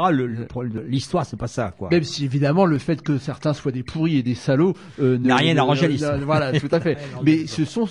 l'histoire 0.88 1.26
c'est 1.26 1.38
pas 1.38 1.48
ça 1.48 1.74
quoi. 1.78 1.90
Même 1.92 2.04
si 2.04 2.26
évidemment 2.26 2.66
le 2.66 2.78
fait 2.78 3.02
que 3.02 3.18
certains 3.18 3.54
soient 3.54 3.72
des 3.72 3.84
pourris 3.84 4.18
et 4.18 4.24
des 4.24 4.36
salauds 4.36 4.74
n'a 5.00 5.38
rien 5.38 5.58
arrangé 5.58 5.88
l'histoire 5.88 6.20
voilà 6.20 6.52
tout 6.60 6.70
à 6.72 6.80
fait. 6.80 6.98
Mais 7.24 7.48
ce 7.48 7.66
sont 7.66 7.88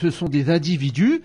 ce 0.00 0.10
sont 0.10 0.28
des 0.28 0.50
individus 0.50 1.22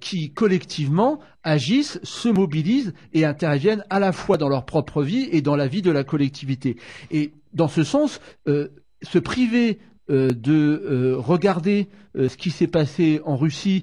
qui 0.00 0.30
collectivement 0.30 1.18
agissent, 1.42 1.98
se 2.02 2.28
mobilisent 2.28 2.92
et 3.14 3.24
interviennent 3.24 3.84
à 3.90 3.98
la 3.98 4.12
fois 4.12 4.36
dans 4.36 4.48
leur 4.48 4.64
propre 4.64 5.02
vie 5.02 5.28
et 5.32 5.40
dans 5.40 5.56
la 5.56 5.66
vie 5.66 5.82
de 5.82 5.90
la 5.90 6.04
collectivité. 6.04 6.76
Et 7.10 7.32
dans 7.56 7.68
ce 7.68 7.82
sens, 7.82 8.20
euh, 8.46 8.68
se 9.02 9.18
priver 9.18 9.80
euh, 10.08 10.30
de 10.30 10.84
euh, 10.88 11.16
regarder 11.18 11.88
euh, 12.16 12.28
ce 12.28 12.36
qui 12.36 12.50
s'est 12.50 12.68
passé 12.68 13.20
en 13.24 13.36
Russie, 13.36 13.82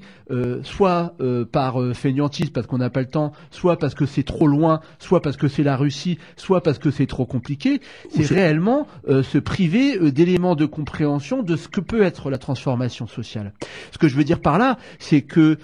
soit 0.64 1.16
par 1.52 1.78
fainéantisme 1.94 2.52
parce 2.52 2.66
qu'on 2.66 2.80
n'a 2.80 2.90
pas 2.90 3.02
le 3.02 3.08
temps, 3.08 3.34
soit 3.52 3.78
parce 3.78 3.94
que 3.94 4.06
c'est 4.06 4.24
trop 4.24 4.48
loin, 4.48 4.80
soit 4.98 5.22
parce 5.22 5.38
que 5.38 5.48
c'est 5.48 5.62
la 5.62 5.78
Russie, 5.78 6.18
soit 6.38 6.62
parce 6.62 6.80
que 6.80 6.90
c'est 6.90 7.06
trop 7.06 7.26
compliqué, 7.26 7.82
c'est 8.10 8.26
réellement 8.26 8.88
se 9.08 9.38
priver 9.38 10.12
d'éléments 10.12 10.56
de 10.56 10.66
compréhension 10.66 11.44
de 11.44 11.56
ce 11.56 11.68
que 11.68 11.82
peut 11.82 12.02
être 12.02 12.32
la 12.32 12.40
transformation 12.40 13.06
sociale. 13.06 13.54
Ce 13.92 14.00
que 14.00 14.08
je 14.08 14.16
veux 14.16 14.24
dire 14.24 14.40
par 14.40 14.58
là, 14.58 14.78
c'est 14.98 15.22
que 15.22 15.58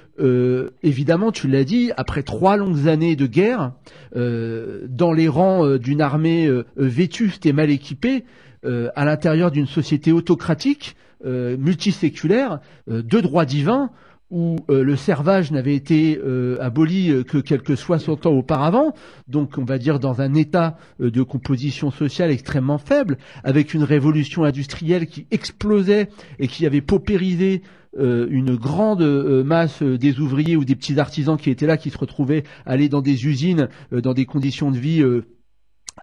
évidemment, 0.84 1.32
tu 1.32 1.48
l'as 1.48 1.64
dit, 1.64 1.92
après 1.98 2.22
trois 2.22 2.56
longues 2.56 2.88
années 2.88 3.16
de 3.16 3.26
guerre, 3.26 3.72
dans 4.14 5.14
les 5.14 5.28
rangs 5.28 5.78
d'une 5.78 6.02
armée 6.02 6.48
vétuste 6.76 7.48
et 7.48 7.54
mal 7.54 7.72
équipée, 7.72 8.24
euh, 8.66 8.90
à 8.96 9.06
l'intérieur 9.06 9.52
d'une 9.52 9.68
société 9.68 10.12
autocratique, 10.12 10.98
euh, 11.26 11.56
multiséculaire, 11.58 12.60
euh, 12.90 13.02
de 13.02 13.22
droit 13.22 13.46
divin, 13.46 13.90
où 14.32 14.58
le 14.70 14.96
servage 14.96 15.52
n'avait 15.52 15.74
été 15.74 16.22
aboli 16.62 17.26
que 17.26 17.40
quelques 17.40 17.76
60 17.76 18.28
ans 18.28 18.34
auparavant, 18.34 18.94
donc 19.28 19.58
on 19.58 19.66
va 19.66 19.80
dire 19.80 20.00
dans 20.00 20.22
un 20.22 20.36
état 20.36 20.78
de 21.00 21.24
composition 21.24 21.90
sociale 21.90 22.30
extrêmement 22.30 22.78
faible, 22.78 23.18
avec 23.44 23.74
une 23.74 23.82
révolution 23.82 24.44
industrielle 24.44 25.08
qui 25.08 25.26
explosait 25.32 26.10
et 26.38 26.48
qui 26.48 26.68
avait 26.68 26.82
paupérisé 26.82 27.64
une 27.98 28.56
grande 28.56 29.02
masse 29.44 29.82
des 29.82 30.20
ouvriers 30.20 30.58
ou 30.58 30.64
des 30.64 30.76
petits 30.76 31.00
artisans 31.00 31.36
qui 31.36 31.50
étaient 31.50 31.66
là, 31.66 31.78
qui 31.78 31.90
se 31.90 31.98
retrouvaient 31.98 32.44
aller 32.68 32.88
dans 32.88 33.02
des 33.02 33.26
usines 33.26 33.68
dans 33.92 34.14
des 34.14 34.26
conditions 34.26 34.70
de 34.70 34.78
vie 34.78 35.04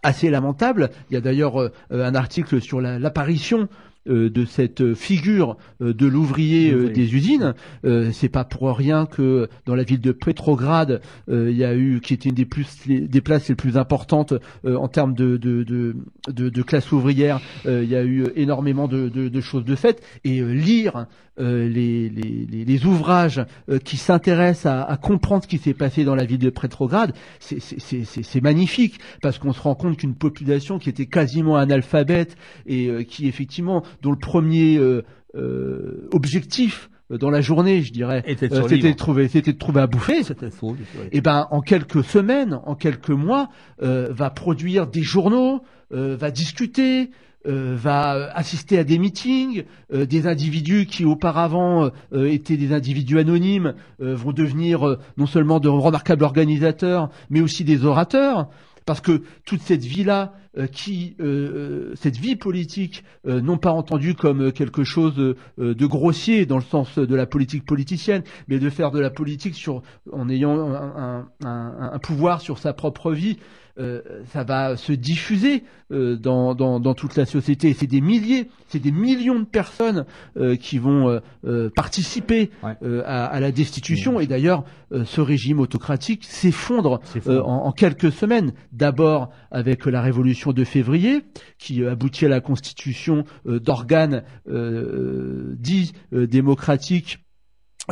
assez 0.02 0.30
lamentable. 0.30 0.90
Il 1.10 1.14
y 1.14 1.16
a 1.16 1.20
d'ailleurs 1.20 1.60
euh, 1.60 1.72
un 1.90 2.14
article 2.14 2.60
sur 2.60 2.80
l'apparition 2.80 3.60
euh, 3.62 3.66
de 4.06 4.44
cette 4.44 4.94
figure 4.94 5.56
euh, 5.80 5.92
de 5.92 6.06
l'ouvrier 6.06 6.72
des 6.90 7.14
usines. 7.14 7.54
c'est 8.12 8.28
pas 8.28 8.44
pour 8.44 8.76
rien 8.76 9.06
que 9.06 9.48
dans 9.64 9.75
la 9.75 9.82
ville 9.82 10.00
de 10.00 10.12
Petrograd, 10.12 11.00
il 11.28 11.56
y 11.56 11.64
a 11.64 11.75
eu, 11.75 12.00
qui 12.00 12.14
était 12.14 12.28
une 12.28 12.34
des, 12.34 12.44
plus, 12.44 12.66
des 12.86 13.20
places 13.20 13.48
les 13.48 13.54
plus 13.54 13.76
importantes 13.76 14.34
en 14.64 14.88
termes 14.88 15.14
de, 15.14 15.36
de, 15.36 15.64
de, 15.64 15.94
de, 16.28 16.62
classe 16.62 16.90
ouvrière, 16.92 17.40
il 17.64 17.84
y 17.84 17.96
a 17.96 18.04
eu 18.04 18.26
énormément 18.36 18.88
de, 18.88 19.40
choses 19.40 19.64
de 19.64 19.75
faites. 19.75 20.02
Et 20.25 20.42
lire 20.42 21.06
euh, 21.38 21.68
les, 21.68 22.08
les, 22.08 22.64
les, 22.64 22.86
ouvrages 22.86 23.44
euh, 23.68 23.78
qui 23.78 23.98
s'intéressent 23.98 24.72
à, 24.72 24.82
à, 24.84 24.96
comprendre 24.96 25.42
ce 25.42 25.48
qui 25.48 25.58
s'est 25.58 25.75
passé 25.75 26.02
dans 26.02 26.14
la 26.14 26.25
ville 26.25 26.38
de 26.38 26.48
Petrograd, 26.48 27.12
c'est 27.40 28.40
magnifique 28.40 28.98
parce 29.20 29.38
qu'on 29.38 29.52
se 29.52 29.60
rend 29.60 29.75
compte 29.75 29.98
qu'une 29.98 30.14
population 30.14 30.78
qui 30.78 30.88
était 30.88 31.04
quasiment 31.04 31.56
analphabète 31.56 32.38
et 32.64 32.86
euh, 32.86 33.02
qui 33.02 33.28
effectivement 33.28 33.82
dont 34.02 34.10
le 34.10 34.18
premier 34.18 34.80
objectif 36.12 36.90
dans 37.10 37.30
la 37.30 37.40
journée, 37.40 37.82
je 37.82 37.92
dirais, 37.92 38.24
c'était 38.26 38.48
de 38.48 38.92
trouver, 38.92 39.28
c'était 39.28 39.52
de 39.52 39.58
trouver 39.58 39.80
à 39.80 39.86
bouffer. 39.86 40.22
Et 40.22 41.08
eh 41.12 41.20
ben, 41.20 41.46
en 41.50 41.60
quelques 41.60 42.02
semaines, 42.02 42.58
en 42.64 42.74
quelques 42.74 43.10
mois, 43.10 43.48
va 43.78 44.30
produire 44.30 44.86
des 44.86 45.02
journaux, 45.02 45.62
va 45.90 46.30
discuter, 46.30 47.10
euh, 47.46 47.76
va 47.78 48.32
assister 48.34 48.76
à 48.76 48.82
des 48.82 48.98
meetings, 48.98 49.64
euh, 49.92 50.04
des 50.04 50.26
individus 50.26 50.86
qui 50.86 51.04
auparavant 51.04 51.90
euh, 52.12 52.24
étaient 52.28 52.56
des 52.56 52.72
individus 52.72 53.18
anonymes 53.20 53.74
vont 54.00 54.32
devenir 54.32 54.98
non 55.16 55.26
seulement 55.26 55.60
de 55.60 55.68
remarquables 55.68 56.24
organisateurs, 56.24 57.08
mais 57.30 57.40
aussi 57.40 57.62
des 57.62 57.84
orateurs 57.84 58.48
parce 58.86 59.00
que 59.00 59.22
toute 59.44 59.60
cette 59.60 59.84
vie-là, 59.84 60.32
qui, 60.72 61.16
cette 61.96 62.16
vie 62.16 62.36
politique, 62.36 63.04
non 63.24 63.58
pas 63.58 63.72
entendue 63.72 64.14
comme 64.14 64.52
quelque 64.52 64.84
chose 64.84 65.14
de 65.16 65.86
grossier 65.86 66.46
dans 66.46 66.56
le 66.56 66.62
sens 66.62 66.98
de 66.98 67.14
la 67.14 67.26
politique 67.26 67.66
politicienne, 67.66 68.22
mais 68.48 68.58
de 68.58 68.70
faire 68.70 68.90
de 68.90 68.98
la 68.98 69.10
politique 69.10 69.54
sur, 69.54 69.82
en 70.12 70.30
ayant 70.30 70.72
un 71.42 71.98
pouvoir 72.02 72.40
sur 72.40 72.58
sa 72.58 72.72
propre 72.72 73.12
vie, 73.12 73.36
euh, 73.78 74.00
ça 74.33 74.42
va 74.42 74.76
se 74.76 74.92
diffuser 74.92 75.64
euh, 75.92 76.16
dans, 76.16 76.54
dans, 76.54 76.80
dans, 76.80 76.95
toute 76.95 77.16
la 77.16 77.26
société. 77.26 77.75
C'est 77.75 77.87
des 77.87 78.00
milliers, 78.00 78.49
c'est 78.68 78.78
des 78.78 78.90
millions 78.90 79.38
de 79.38 79.45
personnes 79.45 80.06
euh, 80.37 80.56
qui 80.56 80.78
vont 80.78 81.21
participer 81.75 82.50
à, 82.62 83.26
à, 83.26 83.40
la 83.40 83.52
destitution. 83.52 84.18
Et 84.21 84.26
d'ailleurs, 84.26 84.64
ce 85.04 85.21
régime 85.21 85.61
autocratique 85.61 86.25
s'effondre 86.25 87.00
en, 87.26 87.42
en, 87.42 87.73
quelques 87.73 88.12
semaines. 88.12 88.52
D'abord 88.73 89.30
avec 89.50 89.87
la 89.87 90.00
révolution 90.00 90.52
de 90.52 90.64
février, 90.64 91.25
qui 91.59 91.85
aboutit 91.85 92.26
à 92.26 92.28
la 92.28 92.40
constitution 92.40 93.25
d'organes 93.45 94.23
dits 94.47 95.92
démocratiques 96.12 97.18
euh, 97.18 97.25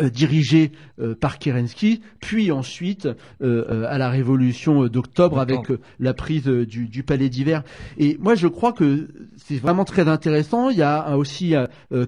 dirigé 0.03 0.73
euh, 0.99 1.15
par 1.15 1.39
Kerensky, 1.39 2.01
puis 2.21 2.51
ensuite 2.51 3.09
euh, 3.43 3.87
à 3.89 3.99
la 3.99 4.11
révolution 4.11 4.87
d'octobre 4.87 5.39
avec 5.39 5.61
la 5.99 6.15
prise 6.15 6.47
du, 6.47 6.87
du 6.89 7.03
palais 7.03 7.29
d'hiver. 7.29 7.63
Et 7.99 8.17
moi, 8.21 8.35
je 8.35 8.49
crois 8.49 8.73
que 8.73 9.09
c'est 9.37 9.57
vraiment 9.57 9.85
très 9.85 10.09
intéressant. 10.09 10.71
Il 10.71 10.79
y 10.79 10.83
a 10.83 11.17
aussi 11.17 11.55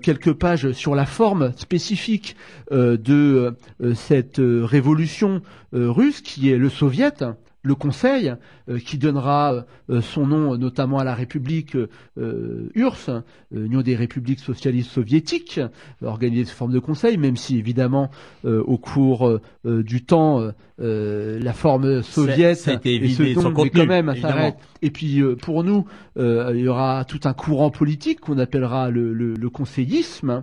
quelques 0.03 0.33
pages 0.33 0.73
sur 0.73 0.95
la 0.95 1.07
forme 1.07 1.53
spécifique 1.57 2.37
de 2.71 3.57
cette 3.95 4.41
révolution 4.41 5.43
russe 5.73 6.21
qui 6.21 6.51
est 6.51 6.59
le 6.59 6.69
soviet 6.69 7.25
le 7.67 7.75
Conseil, 7.75 8.35
euh, 8.69 8.79
qui 8.79 8.97
donnera 8.97 9.65
euh, 9.91 10.01
son 10.01 10.27
nom 10.27 10.57
notamment 10.57 10.99
à 10.99 11.05
la 11.05 11.15
République 11.15 11.77
euh, 11.77 12.71
URSS, 12.75 13.11
Union 13.53 13.83
des 13.83 13.97
républiques 13.97 14.41
socialistes 14.41 14.91
soviétiques, 14.91 15.61
organisée 16.03 16.45
sous 16.45 16.57
forme 16.57 16.73
de 16.73 16.79
Conseil, 16.79 17.17
même 17.19 17.37
si 17.37 17.59
évidemment 17.59 18.11
au 18.45 18.77
cours 18.77 19.41
du 19.65 20.05
temps 20.05 20.51
la 20.79 21.53
forme 21.53 22.03
soviète 22.03 22.69
et 22.85 23.09
ce 23.09 23.41
nom, 23.41 23.53
mais 23.57 23.71
quand 23.71 23.87
même, 23.87 24.15
s'arrête. 24.17 24.57
Et 24.83 24.91
puis 24.91 25.23
pour 25.41 25.65
nous, 25.65 25.87
il 26.17 26.59
y 26.59 26.69
aura 26.69 27.05
tout 27.05 27.21
un 27.25 27.33
courant 27.35 27.71
politique 27.71 28.21
qu'on 28.21 28.39
appellera 28.39 28.91
le, 28.91 29.13
le, 29.13 29.35
le 29.35 29.51
conseillisme. 29.51 30.43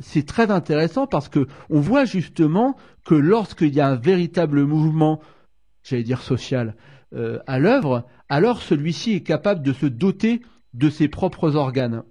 C'est 0.00 0.26
très 0.26 0.50
intéressant 0.50 1.06
parce 1.06 1.28
que 1.28 1.46
on 1.68 1.80
voit 1.80 2.04
justement 2.06 2.76
que 3.04 3.14
lorsqu'il 3.14 3.74
y 3.74 3.80
a 3.80 3.88
un 3.88 3.96
véritable 3.96 4.64
mouvement 4.64 5.20
j'allais 5.90 6.02
dire 6.02 6.22
social, 6.22 6.74
euh, 7.14 7.38
à 7.46 7.58
l'œuvre, 7.58 8.06
alors 8.28 8.62
celui-ci 8.62 9.14
est 9.14 9.22
capable 9.22 9.62
de 9.62 9.72
se 9.72 9.86
doter 9.86 10.42
de 10.74 10.88
ses 10.88 11.08
propres 11.08 11.56
organes. 11.56 12.02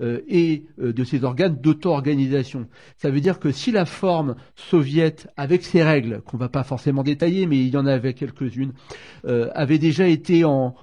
Euh, 0.00 0.22
et 0.26 0.64
euh, 0.80 0.92
de 0.92 1.04
ses 1.04 1.22
organes 1.22 1.56
d'auto-organisation. 1.60 2.66
Ça 2.96 3.10
veut 3.10 3.20
dire 3.20 3.38
que 3.38 3.52
si 3.52 3.70
la 3.70 3.84
forme 3.84 4.34
soviète, 4.56 5.28
avec 5.36 5.62
ses 5.62 5.84
règles, 5.84 6.20
qu'on 6.22 6.36
va 6.36 6.48
pas 6.48 6.64
forcément 6.64 7.04
détailler, 7.04 7.46
mais 7.46 7.58
il 7.58 7.68
y 7.68 7.76
en 7.76 7.86
avait 7.86 8.12
quelques-unes, 8.12 8.72
avait 9.24 9.78
déjà 9.78 10.08
été 10.08 10.44
en 10.44 10.74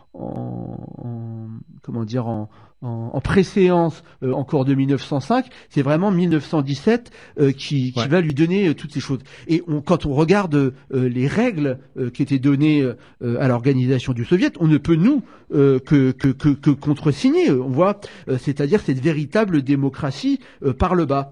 comment 1.82 2.04
dire 2.06 2.28
en, 2.28 2.50
en, 2.82 3.12
en 3.14 3.22
préséance 3.22 4.04
euh, 4.24 4.34
encore 4.34 4.66
de 4.66 4.74
1905, 4.76 5.46
c'est 5.70 5.82
vraiment 5.82 6.12
1917 6.12 7.12
euh, 7.40 7.52
qui, 7.52 7.92
qui 7.94 8.00
Ouais. 8.00 8.08
va 8.08 8.22
lui 8.22 8.34
donner 8.34 8.68
euh, 8.68 8.74
toutes 8.74 8.92
ces 8.94 9.00
choses. 9.00 9.20
Et 9.48 9.64
on, 9.68 9.82
quand 9.82 10.06
on 10.06 10.14
regarde 10.14 10.56
euh, 10.56 10.74
les 10.92 11.28
règles 11.28 11.80
euh, 11.98 12.10
qui 12.10 12.22
étaient 12.22 12.40
données 12.40 12.82
euh, 12.84 13.40
à 13.40 13.48
l'organisation 13.48 14.14
du 14.14 14.26
soviet, 14.26 14.52
on 14.60 14.68
ne 14.68 14.78
peut 14.78 14.96
nous 14.96 15.24
euh, 15.54 15.80
que, 15.80 16.12
que, 16.12 16.30
que, 16.30 16.50
que 16.50 16.70
contresigner. 16.72 17.52
On 17.52 17.70
voit, 17.70 18.00
euh, 18.30 18.38
c'est-à-dire 18.38 18.82
cette 18.82 19.00
véritable 19.00 19.62
démocratie 19.62 20.40
euh, 20.64 20.74
par 20.74 20.96
le 20.96 21.06
bas, 21.06 21.32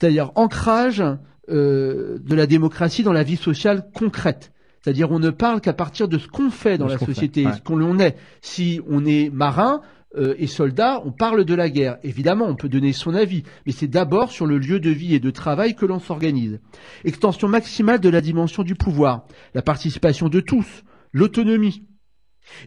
c'est-à-dire 0.00 0.30
ancrage 0.36 1.02
euh, 1.50 2.18
de 2.20 2.34
la 2.34 2.46
démocratie 2.46 3.02
dans 3.02 3.12
la 3.12 3.22
vie 3.22 3.36
sociale 3.36 3.86
concrète. 3.94 4.52
C'est-à-dire 4.82 5.10
on 5.10 5.18
ne 5.18 5.30
parle 5.30 5.60
qu'à 5.60 5.72
partir 5.72 6.08
de 6.08 6.18
ce 6.18 6.28
qu'on 6.28 6.50
fait 6.50 6.78
dans 6.78 6.86
De 6.86 6.92
la 6.92 6.98
fait, 6.98 7.04
société, 7.06 7.46
ouais. 7.46 7.52
ce 7.52 7.60
qu'on 7.60 7.98
est. 7.98 8.16
Si 8.40 8.80
on 8.88 9.04
est 9.04 9.30
marin, 9.30 9.80
euh, 10.16 10.34
et 10.38 10.46
soldat, 10.46 11.02
on 11.04 11.12
parle 11.12 11.44
de 11.44 11.54
la 11.54 11.68
guerre. 11.68 11.98
Évidemment, 12.02 12.46
on 12.46 12.54
peut 12.56 12.70
donner 12.70 12.94
son 12.94 13.14
avis, 13.14 13.42
mais 13.66 13.72
c'est 13.72 13.88
d'abord 13.88 14.32
sur 14.32 14.46
le 14.46 14.56
lieu 14.58 14.80
de 14.80 14.88
vie 14.88 15.14
et 15.14 15.20
de 15.20 15.30
travail 15.30 15.74
que 15.74 15.84
l'on 15.84 15.98
s'organise. 15.98 16.60
Extension 17.04 17.46
maximale 17.46 18.00
de 18.00 18.08
la 18.08 18.22
dimension 18.22 18.62
du 18.62 18.74
pouvoir, 18.74 19.26
la 19.54 19.60
participation 19.60 20.30
de 20.30 20.40
tous, 20.40 20.82
l'autonomie. 21.12 21.82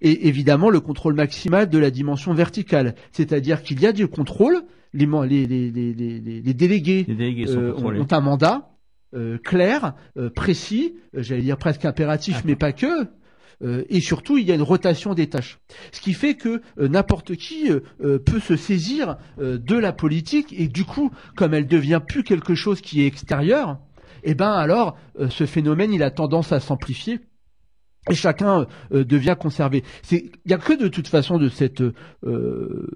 Et 0.04 0.28
évidemment, 0.28 0.70
le 0.70 0.80
contrôle 0.82 1.16
maximal 1.16 1.68
de 1.68 1.78
la 1.80 1.90
dimension 1.90 2.36
verticale, 2.36 2.94
c'est-à-dire 3.12 3.64
qu'il 3.64 3.82
y 3.82 3.88
a 3.88 3.92
du 3.92 4.08
contrôle, 4.08 4.62
les, 4.94 5.08
men- 5.08 5.24
les, 5.26 5.48
les, 5.48 5.72
les, 5.72 5.94
les, 5.94 6.20
les 6.42 6.54
délégués 6.54 7.06
Les 7.08 7.16
délégués 7.16 7.48
sont 7.48 7.58
euh, 7.60 7.72
ont, 7.72 7.74
contrôlés. 7.74 8.00
ont 8.02 8.08
un 8.12 8.22
mandat 8.22 8.68
euh, 9.14 9.38
clair, 9.38 9.94
euh, 10.18 10.30
précis, 10.30 10.96
euh, 11.16 11.22
j'allais 11.22 11.42
dire 11.42 11.58
presque 11.58 11.86
impératif, 11.86 12.44
mais 12.46 12.56
pas 12.56 12.72
que. 12.72 13.08
Euh, 13.64 13.84
et 13.90 14.02
surtout, 14.02 14.38
il 14.38 14.48
y 14.48 14.52
a 14.52 14.56
une 14.56 14.62
rotation 14.62 15.14
des 15.14 15.30
tâches. 15.30 15.60
Ce 15.92 16.02
qui 16.02 16.14
fait 16.14 16.36
que 16.36 16.62
euh, 16.80 16.88
n'importe 16.88 17.36
qui 17.36 17.70
peut 18.00 18.40
se 18.40 18.56
saisir 18.56 19.18
euh, 19.40 19.58
de 19.60 19.76
la 19.76 19.94
politique 19.94 20.54
et 20.58 20.68
du 20.68 20.84
coup, 20.84 21.12
comme 21.36 21.54
elle 21.54 21.68
devient 21.68 22.02
plus 22.06 22.24
quelque 22.24 22.56
chose 22.56 22.82
qui 22.82 23.02
est 23.02 23.06
extérieur, 23.06 23.78
eh 24.24 24.36
ben 24.36 24.52
alors, 24.52 24.98
euh, 25.20 25.30
ce 25.30 25.46
phénomène, 25.46 25.94
il 25.94 26.04
a 26.04 26.12
tendance 26.12 26.52
à 26.52 26.60
s'amplifier. 26.60 27.20
Et 28.10 28.16
chacun 28.16 28.66
euh, 28.94 29.04
devient 29.04 29.36
conservé. 29.40 29.84
C'est, 30.02 30.32
il 30.46 30.52
y 30.52 30.54
a 30.54 30.58
que 30.58 30.74
de 30.74 30.88
toute 30.88 31.08
façon 31.08 31.38
de 31.38 31.50
cette 31.50 31.82
euh, 31.82 32.88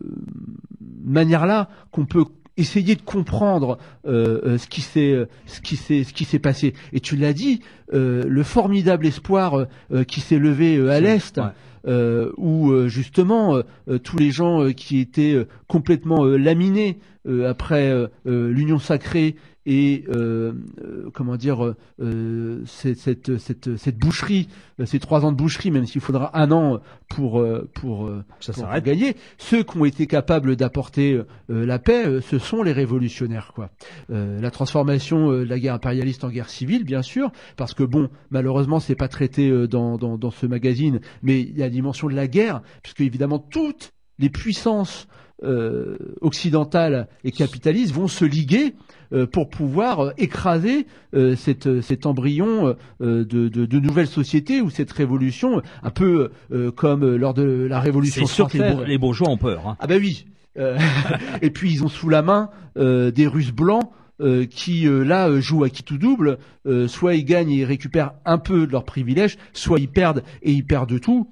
manière-là 1.03 1.69
qu'on 1.91 2.05
peut 2.05 2.25
essayer 2.57 2.95
de 2.95 3.01
comprendre 3.01 3.77
euh, 4.07 4.39
euh, 4.45 4.57
ce 4.57 4.67
qui 4.67 4.81
s'est 4.81 5.12
euh, 5.12 5.25
ce 5.45 5.62
qui 5.62 5.75
s'est 5.75 6.03
ce 6.03 6.13
qui 6.13 6.25
s'est 6.25 6.39
passé. 6.39 6.74
Et 6.93 7.00
tu 7.00 7.15
l'as 7.15 7.33
dit, 7.33 7.62
euh, 7.93 8.24
le 8.27 8.43
formidable 8.43 9.05
espoir 9.07 9.65
euh, 9.91 10.03
qui 10.03 10.21
s'est 10.21 10.39
levé 10.39 10.77
à 10.89 11.00
l'est, 11.00 11.38
Ouais. 11.38 11.43
euh, 11.88 12.31
où 12.38 12.88
justement 12.88 13.59
tous 14.03 14.17
les 14.17 14.31
gens 14.31 14.71
qui 14.71 15.00
étaient 15.00 15.33
euh, 15.33 15.47
complètement 15.67 16.25
euh, 16.25 16.38
laminés 16.38 17.00
euh, 17.27 17.50
après 17.50 17.89
euh, 17.89 18.07
l'union 18.51 18.79
sacrée 18.79 19.36
et 19.65 20.03
euh, 20.10 20.53
euh, 20.84 21.10
comment 21.13 21.38
dire 21.38 21.74
euh, 22.00 22.62
cette, 22.67 23.00
cette, 23.00 23.38
cette, 23.38 23.77
cette 23.77 23.98
boucherie, 23.98 24.48
ces 24.86 25.00
trois 25.00 25.25
ans 25.25 25.31
de 25.31 25.38
boucherie, 25.38 25.72
même 25.72 25.88
s'il 25.88 26.01
faudra 26.01 26.38
un 26.39 26.51
an 26.51 26.79
pour 27.10 27.43
pour, 27.74 28.12
Ça 28.39 28.53
pour 28.53 28.67
gagner. 28.81 29.15
Ceux 29.38 29.63
qui 29.63 29.77
ont 29.77 29.86
été 29.86 30.05
capables 30.05 30.55
d'apporter 30.55 31.19
la 31.50 31.79
paix, 31.79 32.22
ce 32.22 32.38
sont 32.38 32.62
les 32.62 32.74
révolutionnaires. 32.74 33.53
Quoi. 33.55 33.72
La 34.10 34.51
transformation 34.51 35.31
de 35.31 35.43
la 35.43 35.57
guerre 35.57 35.74
impérialiste 35.75 36.24
en 36.24 36.29
guerre 36.29 36.50
civile, 36.50 36.84
bien 36.84 37.01
sûr, 37.01 37.31
parce 37.57 37.74
que 37.74 37.84
bon, 37.84 38.10
malheureusement, 38.29 38.79
c'est 38.79 38.96
pas 38.96 39.07
traité 39.07 39.68
dans, 39.68 39.98
dans, 39.98 40.18
dans 40.18 40.31
ce 40.31 40.46
magazine, 40.46 41.00
mais 41.24 41.42
il 41.42 41.57
y 41.57 41.63
a 41.63 41.66
la 41.66 41.72
dimension 41.72 42.07
de 42.07 42.13
la 42.13 42.27
guerre, 42.27 42.61
puisque 42.83 43.01
évidemment 43.01 43.40
toutes 43.40 43.94
les 44.20 44.29
puissances 44.29 45.07
euh, 45.43 45.98
occidentales 46.21 47.07
et 47.24 47.31
capitalistes 47.31 47.93
vont 47.93 48.07
se 48.07 48.24
liguer 48.25 48.74
euh, 49.13 49.25
pour 49.27 49.50
pouvoir 49.50 50.00
euh, 50.00 50.11
écraser 50.17 50.87
euh, 51.13 51.35
cette, 51.35 51.81
cet 51.81 52.05
embryon 52.05 52.75
euh, 53.01 53.25
de, 53.25 53.48
de, 53.50 53.65
de 53.65 53.79
nouvelle 53.79 54.07
société 54.07 54.61
ou 54.61 54.69
cette 54.69 54.91
révolution, 54.91 55.61
un 55.83 55.89
peu 55.89 56.29
euh, 56.51 56.71
comme 56.71 57.03
euh, 57.03 57.17
lors 57.17 57.33
de 57.33 57.43
la 57.69 57.79
révolution 57.79 58.25
C'est 58.25 58.33
sûr 58.33 58.48
que 58.48 58.57
les, 58.57 58.71
bour- 58.71 58.83
les 58.85 58.98
bourgeois 58.98 59.29
ont 59.29 59.37
peur. 59.37 59.67
Hein. 59.67 59.77
Ah 59.79 59.87
ben 59.87 60.00
oui. 60.01 60.25
Euh, 60.57 60.77
et 61.41 61.50
puis 61.50 61.71
ils 61.71 61.83
ont 61.83 61.89
sous 61.89 62.07
la 62.09 62.21
main 62.21 62.50
euh, 62.77 63.11
des 63.11 63.27
Russes 63.27 63.51
blancs 63.51 63.89
euh, 64.21 64.45
qui 64.45 64.87
euh, 64.87 65.03
là 65.03 65.27
euh, 65.27 65.41
jouent 65.41 65.65
à 65.65 65.69
qui 65.69 65.83
tout 65.83 65.98
double. 65.98 66.37
Euh, 66.65 66.87
soit 66.87 67.15
ils 67.15 67.25
gagnent 67.25 67.51
et 67.51 67.57
ils 67.57 67.65
récupèrent 67.65 68.13
un 68.24 68.37
peu 68.37 68.65
de 68.65 68.71
leurs 68.71 68.85
privilèges, 68.85 69.37
soit 69.51 69.79
ils 69.79 69.89
perdent 69.89 70.24
et 70.41 70.53
ils 70.53 70.65
perdent 70.65 71.00
tout. 71.01 71.27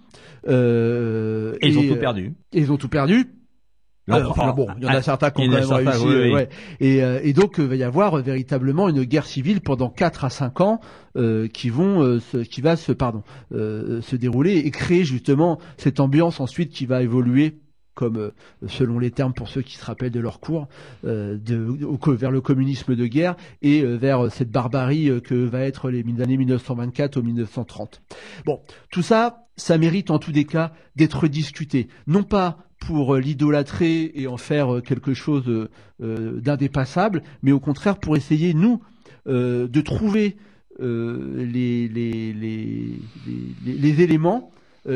Euh, 0.49 1.55
Et 1.61 1.69
ils 1.69 1.79
ont 1.79 1.83
tout 1.87 1.93
euh, 1.93 1.99
perdu. 1.99 2.33
et 2.51 2.59
ils 2.59 2.71
ont 2.71 2.77
tout 2.77 2.89
perdu. 2.89 3.25
Non, 4.07 4.17
Euh, 4.17 4.25
enfin, 4.27 4.51
bon, 4.51 4.67
il 4.77 4.83
y 4.83 4.85
en 4.85 4.89
ah, 4.89 4.97
a 4.97 5.01
certains 5.01 5.31
qui 5.31 5.41
ont 5.41 5.45
quand 5.45 5.51
même 5.51 5.63
certains, 5.63 5.91
réussi. 5.91 6.05
oui, 6.05 6.13
euh, 6.13 6.23
oui. 6.25 6.33
ouais. 6.33 6.49
Et, 6.81 7.03
euh, 7.03 7.19
et 7.23 7.31
donc, 7.33 7.55
il 7.57 7.65
va 7.65 7.75
y 7.75 7.83
avoir 7.83 8.17
euh, 8.17 8.21
véritablement 8.21 8.89
une 8.89 9.03
guerre 9.03 9.25
civile 9.25 9.61
pendant 9.61 9.89
4 9.89 10.25
à 10.25 10.29
5 10.29 10.59
ans 10.61 10.81
euh, 11.15 11.47
qui 11.47 11.69
vont, 11.69 12.01
euh, 12.03 12.19
se, 12.19 12.37
qui 12.37 12.59
va 12.61 12.75
se, 12.75 12.91
pardon, 12.91 13.23
euh, 13.53 14.01
se 14.01 14.15
dérouler 14.17 14.57
et 14.57 14.71
créer 14.71 15.05
justement 15.05 15.59
cette 15.77 15.99
ambiance 16.01 16.39
ensuite 16.41 16.71
qui 16.71 16.85
va 16.85 17.01
évoluer 17.01 17.59
comme 17.95 18.17
euh, 18.17 18.31
selon 18.67 18.97
les 18.97 19.11
termes 19.11 19.33
pour 19.35 19.47
ceux 19.47 19.61
qui 19.61 19.75
se 19.77 19.85
rappellent 19.85 20.09
de 20.11 20.19
leur 20.19 20.39
cours, 20.39 20.67
euh, 21.05 21.37
de, 21.37 21.63
au- 21.85 21.99
vers 22.15 22.31
le 22.31 22.41
communisme 22.41 22.95
de 22.95 23.05
guerre 23.05 23.35
et 23.61 23.83
euh, 23.83 23.95
vers 23.97 24.31
cette 24.31 24.49
barbarie 24.49 25.09
euh, 25.11 25.19
que 25.19 25.35
va 25.35 25.59
être 25.61 25.91
les 25.91 25.99
années 26.19 26.37
1924 26.37 27.17
ou 27.17 27.21
1930. 27.21 28.01
Bon, 28.45 28.59
tout 28.91 29.03
ça, 29.03 29.45
ça 29.57 29.77
mérite 29.77 30.09
en 30.09 30.17
tous 30.17 30.31
des 30.31 30.45
cas 30.45 30.73
d'être 30.95 31.27
discuté, 31.27 31.87
non 32.07 32.23
pas 32.23 32.57
pour 32.87 33.15
euh, 33.15 33.19
l'idolâtrer 33.19 34.11
et 34.15 34.27
en 34.27 34.37
faire 34.37 34.75
euh, 34.75 34.81
quelque 34.81 35.13
chose 35.13 35.45
euh, 35.47 36.39
d'indépassable, 36.39 37.23
mais 37.41 37.51
au 37.51 37.59
contraire 37.59 37.97
pour 37.97 38.15
essayer, 38.17 38.53
nous, 38.53 38.81
de 39.25 39.81
trouver 39.81 40.35
les, 40.77 41.87
éléments 44.01 44.51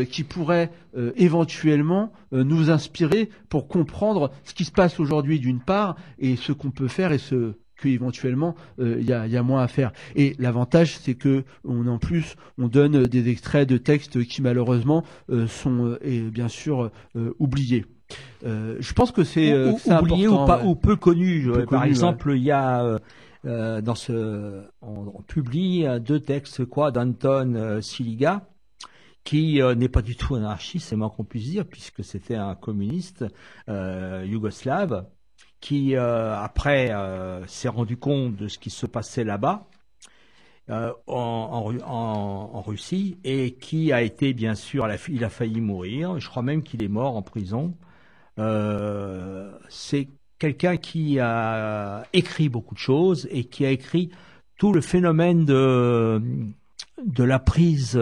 qui 0.10 0.24
pourraient 0.26 0.70
éventuellement 1.16 2.12
nous 2.34 2.70
inspirer 2.70 3.30
pour 3.48 3.70
comprendre 3.70 4.32
ce 4.44 4.54
qui 4.54 4.66
se 4.66 4.72
passe 4.74 5.00
aujourd'hui 5.00 5.40
d'une 5.40 5.62
part 5.62 5.96
et 6.20 6.36
ce 6.36 6.52
qu'on 6.52 6.72
peut 6.72 6.90
faire 6.90 7.14
et 7.14 7.20
ce 7.20 7.54
qu'éventuellement 7.78 8.56
il 8.80 9.04
y, 9.04 9.14
a, 9.14 9.28
y 9.28 9.38
a 9.38 9.44
moins 9.44 9.64
à 9.64 9.68
faire. 9.68 9.92
Et 10.16 10.36
l'avantage, 10.40 10.98
c'est 10.98 11.16
que 11.16 11.44
on 11.64 11.88
en 11.88 12.00
plus 12.00 12.36
on 12.58 12.68
donne 12.68 13.04
des 13.04 13.30
extraits 13.30 13.68
de 13.68 13.78
textes 13.78 14.24
qui 14.26 14.42
malheureusement 14.42 15.04
euh, 15.30 15.48
sont 15.48 15.86
euh, 15.86 16.00
et 16.02 16.22
bien 16.22 16.48
sûr 16.48 16.92
euh, 17.16 17.34
oubliés. 17.40 17.86
Euh, 18.46 18.78
je 18.80 18.94
pense 18.94 19.12
que 19.12 19.24
c'est 19.24 19.52
euh, 19.52 19.74
oublié 20.00 20.28
ou 20.28 20.46
pas 20.46 20.64
ou 20.64 20.76
peu 20.76 20.96
connu. 20.96 21.44
Peu 21.44 21.62
Euh, 21.62 21.66
Par 21.66 21.82
connu, 21.82 21.90
exemple, 21.90 22.34
il 22.36 22.44
y 22.44 22.52
a 22.52 22.84
euh, 22.84 23.00
euh, 23.46 23.82
dans 23.82 23.96
ce 23.96 24.64
on, 24.82 25.12
on 25.14 25.22
publie 25.22 25.86
euh, 25.86 26.00
deux 26.00 26.20
textes 26.20 26.66
quoi 26.66 26.92
d'Anton 26.92 27.54
euh, 27.56 27.82
Siliga 27.82 28.48
qui 29.24 29.62
euh, 29.62 29.76
n'est 29.76 29.90
pas 29.90 30.02
du 30.02 30.16
tout 30.16 30.36
anarchiste, 30.36 30.88
c'est 30.88 30.96
moins 30.96 31.10
qu'on 31.10 31.26
puisse 31.26 31.50
dire, 31.50 31.66
puisque 31.66 32.02
c'était 32.02 32.36
un 32.36 32.56
communiste 32.56 33.26
euh, 33.68 34.26
yougoslave 34.26 35.06
qui 35.60 35.96
euh, 35.96 36.38
après 36.38 36.92
euh, 36.92 37.46
s'est 37.48 37.68
rendu 37.70 37.98
compte 37.98 38.36
de 38.36 38.48
ce 38.48 38.58
qui 38.60 38.70
se 38.70 38.86
passait 38.86 39.24
là-bas 39.24 39.68
euh, 40.70 40.92
en, 41.08 41.16
en, 41.16 41.64
Ru- 41.64 41.82
en- 41.84 42.52
en 42.54 42.62
Russie 42.62 43.18
et 43.24 43.56
qui 43.56 43.92
a 43.92 44.02
été 44.02 44.34
bien 44.34 44.56
sûr, 44.56 44.88
il 44.88 44.92
a, 44.92 44.98
il 45.10 45.24
a 45.24 45.30
failli 45.30 45.62
mourir. 45.62 46.20
Je 46.20 46.28
crois 46.30 46.44
même 46.44 46.64
qu'il 46.64 46.84
est 46.84 46.88
mort 46.88 47.16
en 47.16 47.22
prison. 47.22 47.76
C'est 49.70 50.10
quelqu'un 50.40 50.78
qui 50.78 51.20
a 51.20 52.04
écrit 52.14 52.50
beaucoup 52.50 52.76
de 52.76 52.80
choses 52.80 53.28
et 53.32 53.46
qui 53.46 53.66
a 53.66 53.72
écrit 53.72 54.12
tout 54.58 54.74
le 54.74 54.82
phénomène 54.82 55.46
de, 55.46 56.22
de 57.04 57.24
la 57.24 57.40
prise 57.40 58.00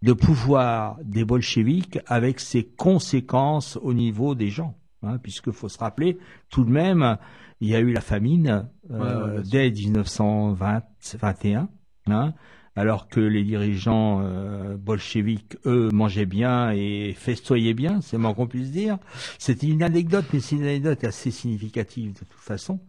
de 0.00 0.12
pouvoir 0.12 0.96
des 1.02 1.24
bolcheviks 1.24 1.98
avec 2.06 2.40
ses 2.40 2.64
conséquences 2.64 3.78
au 3.82 3.92
niveau 3.92 4.34
des 4.34 4.48
gens. 4.48 4.74
Hein, 5.02 5.18
puisque 5.22 5.52
faut 5.52 5.68
se 5.68 5.78
rappeler, 5.78 6.18
tout 6.50 6.64
de 6.64 6.70
même, 6.70 7.18
il 7.60 7.68
y 7.68 7.76
a 7.76 7.78
eu 7.78 7.92
la 7.92 8.00
famine 8.00 8.68
euh, 8.90 9.30
Ouais, 9.30 9.36
ouais, 9.36 9.42
dès 9.48 9.70
1921, 9.70 11.68
hein, 12.08 12.34
alors 12.74 13.06
que 13.08 13.20
les 13.20 13.44
dirigeants 13.44 14.20
euh, 14.22 14.76
bolcheviques, 14.76 15.56
eux, 15.66 15.90
mangeaient 15.92 16.26
bien 16.26 16.72
et 16.72 17.14
festoyaient 17.16 17.74
bien, 17.74 18.00
c'est 18.00 18.18
moins 18.18 18.34
qu'on 18.34 18.48
puisse 18.48 18.72
dire. 18.72 18.98
C'était 19.38 19.68
une 19.68 19.84
anecdote, 19.84 20.24
mais 20.32 20.40
c'est 20.40 20.56
une 20.56 20.62
anecdote 20.62 21.04
assez 21.04 21.30
significative 21.30 22.14
de 22.14 22.18
toute 22.20 22.40
façon. 22.40 22.80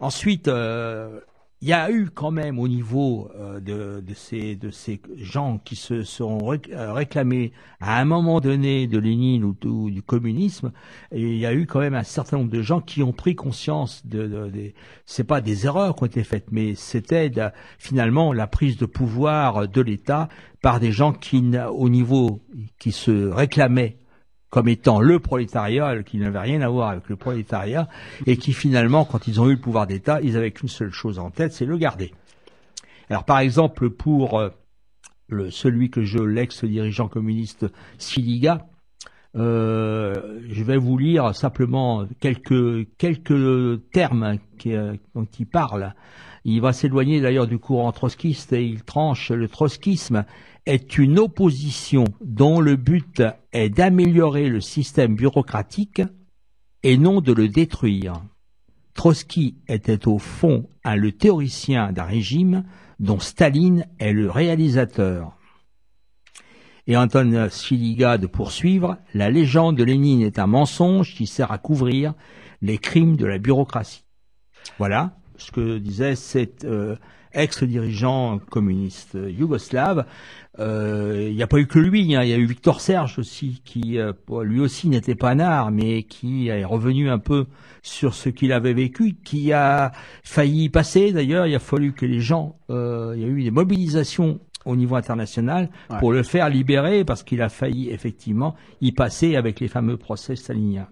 Ensuite, 0.00 0.46
euh, 0.48 1.20
il 1.60 1.68
y 1.68 1.72
a 1.72 1.90
eu 1.90 2.08
quand 2.08 2.30
même 2.30 2.58
au 2.60 2.68
niveau 2.68 3.30
euh, 3.36 3.58
de, 3.58 4.14
ces, 4.14 4.54
de 4.54 4.70
ces 4.70 5.00
gens 5.16 5.58
qui 5.64 5.74
se 5.74 6.04
sont 6.04 6.38
euh, 6.70 6.92
réclamés 6.92 7.52
à 7.80 8.00
un 8.00 8.04
moment 8.04 8.40
donné 8.40 8.86
de 8.86 8.98
Lénine 8.98 9.42
ou, 9.44 9.90
du 9.90 10.02
communisme, 10.02 10.70
il 11.10 11.36
y 11.36 11.46
a 11.46 11.52
eu 11.52 11.66
quand 11.66 11.80
même 11.80 11.94
un 11.94 12.04
certain 12.04 12.38
nombre 12.38 12.50
de 12.50 12.62
gens 12.62 12.80
qui 12.80 13.02
ont 13.02 13.12
pris 13.12 13.34
conscience 13.34 14.06
de, 14.06 14.26
de, 14.28 14.50
de 14.50 14.72
c'est 15.04 15.24
pas 15.24 15.40
des 15.40 15.66
erreurs 15.66 15.96
qui 15.96 16.04
ont 16.04 16.06
été 16.06 16.22
faites, 16.22 16.46
mais 16.52 16.74
c'était 16.76 17.32
finalement 17.78 18.32
la 18.32 18.46
prise 18.46 18.76
de 18.76 18.86
pouvoir 18.86 19.66
de 19.66 19.80
l'État 19.80 20.28
par 20.62 20.78
des 20.78 20.92
gens 20.92 21.12
qui, 21.12 21.42
au 21.72 21.88
niveau, 21.88 22.40
qui 22.78 22.92
se 22.92 23.28
réclamaient 23.28 23.96
comme 24.50 24.68
étant 24.68 25.00
le 25.00 25.18
prolétariat, 25.18 26.02
qui 26.02 26.18
n'avait 26.18 26.38
rien 26.38 26.60
à 26.62 26.68
voir 26.68 26.90
avec 26.90 27.08
le 27.08 27.16
prolétariat, 27.16 27.88
et 28.26 28.36
qui 28.36 28.52
finalement, 28.52 29.04
quand 29.04 29.28
ils 29.28 29.40
ont 29.40 29.48
eu 29.48 29.54
le 29.54 29.60
pouvoir 29.60 29.86
d'État, 29.86 30.20
ils 30.22 30.36
avaient 30.36 30.52
qu'une 30.52 30.68
seule 30.68 30.92
chose 30.92 31.18
en 31.18 31.30
tête, 31.30 31.52
c'est 31.52 31.66
le 31.66 31.76
garder. 31.76 32.12
Alors 33.10 33.24
par 33.24 33.38
exemple, 33.40 33.90
pour 33.90 34.38
euh, 34.38 34.50
le, 35.28 35.50
celui 35.50 35.90
que 35.90 36.02
je, 36.02 36.18
l'ex-dirigeant 36.18 37.08
communiste 37.08 37.66
Siliga, 37.98 38.67
euh, 39.38 40.40
je 40.48 40.64
vais 40.64 40.76
vous 40.76 40.98
lire 40.98 41.34
simplement 41.34 42.06
quelques 42.20 42.86
quelques 42.98 43.90
termes 43.92 44.38
qui, 44.58 44.74
euh, 44.74 44.94
dont 45.14 45.26
il 45.38 45.46
parle. 45.46 45.94
Il 46.44 46.60
va 46.60 46.72
s'éloigner 46.72 47.20
d'ailleurs 47.20 47.46
du 47.46 47.58
courant 47.58 47.92
trotskiste 47.92 48.52
et 48.52 48.64
il 48.64 48.82
tranche 48.82 49.30
le 49.30 49.48
trotskisme 49.48 50.24
est 50.66 50.98
une 50.98 51.18
opposition 51.18 52.04
dont 52.22 52.60
le 52.60 52.76
but 52.76 53.22
est 53.52 53.70
d'améliorer 53.70 54.48
le 54.48 54.60
système 54.60 55.14
bureaucratique 55.14 56.02
et 56.82 56.98
non 56.98 57.20
de 57.20 57.32
le 57.32 57.48
détruire. 57.48 58.22
Trotsky 58.94 59.56
était 59.68 60.08
au 60.08 60.18
fond 60.18 60.68
un 60.84 60.96
le 60.96 61.12
théoricien 61.12 61.92
d'un 61.92 62.04
régime 62.04 62.64
dont 62.98 63.20
Staline 63.20 63.86
est 63.98 64.12
le 64.12 64.30
réalisateur. 64.30 65.37
Et 66.90 66.96
Anton 66.96 67.48
Siliga 67.50 68.16
de 68.16 68.26
poursuivre, 68.26 68.96
la 69.12 69.28
légende 69.28 69.76
de 69.76 69.84
Lénine 69.84 70.22
est 70.22 70.38
un 70.38 70.46
mensonge 70.46 71.14
qui 71.14 71.26
sert 71.26 71.52
à 71.52 71.58
couvrir 71.58 72.14
les 72.62 72.78
crimes 72.78 73.16
de 73.16 73.26
la 73.26 73.36
bureaucratie. 73.36 74.06
Voilà 74.78 75.12
ce 75.36 75.52
que 75.52 75.76
disait 75.76 76.16
cet 76.16 76.64
euh, 76.64 76.96
ex-dirigeant 77.32 78.38
communiste 78.50 79.18
yougoslave. 79.28 80.06
Euh, 80.58 81.26
il 81.28 81.36
n'y 81.36 81.42
a 81.42 81.46
pas 81.46 81.58
eu 81.58 81.66
que 81.66 81.78
lui, 81.78 82.16
hein. 82.16 82.22
il 82.22 82.30
y 82.30 82.32
a 82.32 82.36
eu 82.36 82.46
Victor 82.46 82.80
Serge 82.80 83.18
aussi, 83.18 83.62
qui 83.64 83.98
euh, 83.98 84.12
lui 84.42 84.60
aussi 84.60 84.88
n'était 84.88 85.14
pas 85.14 85.34
nard, 85.34 85.70
mais 85.70 86.02
qui 86.02 86.48
est 86.48 86.64
revenu 86.64 87.10
un 87.10 87.18
peu 87.18 87.46
sur 87.82 88.14
ce 88.14 88.28
qu'il 88.28 88.52
avait 88.52 88.72
vécu, 88.72 89.14
qui 89.24 89.52
a 89.52 89.92
failli 90.24 90.68
passer 90.68 91.12
d'ailleurs, 91.12 91.46
il 91.46 91.54
a 91.54 91.60
fallu 91.60 91.92
que 91.92 92.06
les 92.06 92.20
gens, 92.20 92.58
euh, 92.70 93.12
il 93.14 93.22
y 93.22 93.24
a 93.24 93.28
eu 93.28 93.42
des 93.42 93.50
mobilisations 93.50 94.40
au 94.68 94.76
niveau 94.76 94.94
international 94.96 95.70
pour 95.98 96.12
le 96.12 96.22
faire 96.22 96.48
libérer, 96.48 97.04
parce 97.04 97.22
qu'il 97.22 97.42
a 97.42 97.48
failli 97.48 97.90
effectivement 97.90 98.54
y 98.80 98.92
passer 98.92 99.36
avec 99.36 99.60
les 99.60 99.68
fameux 99.68 99.96
procès 99.96 100.36
staliniens. 100.36 100.88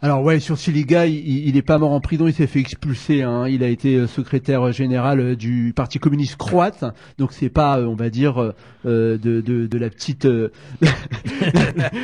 Alors 0.00 0.22
ouais, 0.22 0.38
sur 0.38 0.56
Siliga, 0.56 1.06
il, 1.06 1.52
n'est 1.52 1.62
pas 1.62 1.76
mort 1.78 1.90
en 1.90 1.98
prison, 1.98 2.28
il 2.28 2.32
s'est 2.32 2.46
fait 2.46 2.60
expulser. 2.60 3.22
Hein. 3.22 3.48
Il 3.48 3.64
a 3.64 3.68
été 3.68 3.96
euh, 3.96 4.06
secrétaire 4.06 4.70
général 4.70 5.18
euh, 5.18 5.34
du 5.34 5.72
Parti 5.74 5.98
communiste 5.98 6.36
croate, 6.36 6.84
donc 7.18 7.32
c'est 7.32 7.48
pas, 7.48 7.80
euh, 7.80 7.86
on 7.86 7.96
va 7.96 8.08
dire, 8.08 8.54
de, 8.84 9.16
de, 9.16 9.78
la 9.78 9.90
petite, 9.90 10.28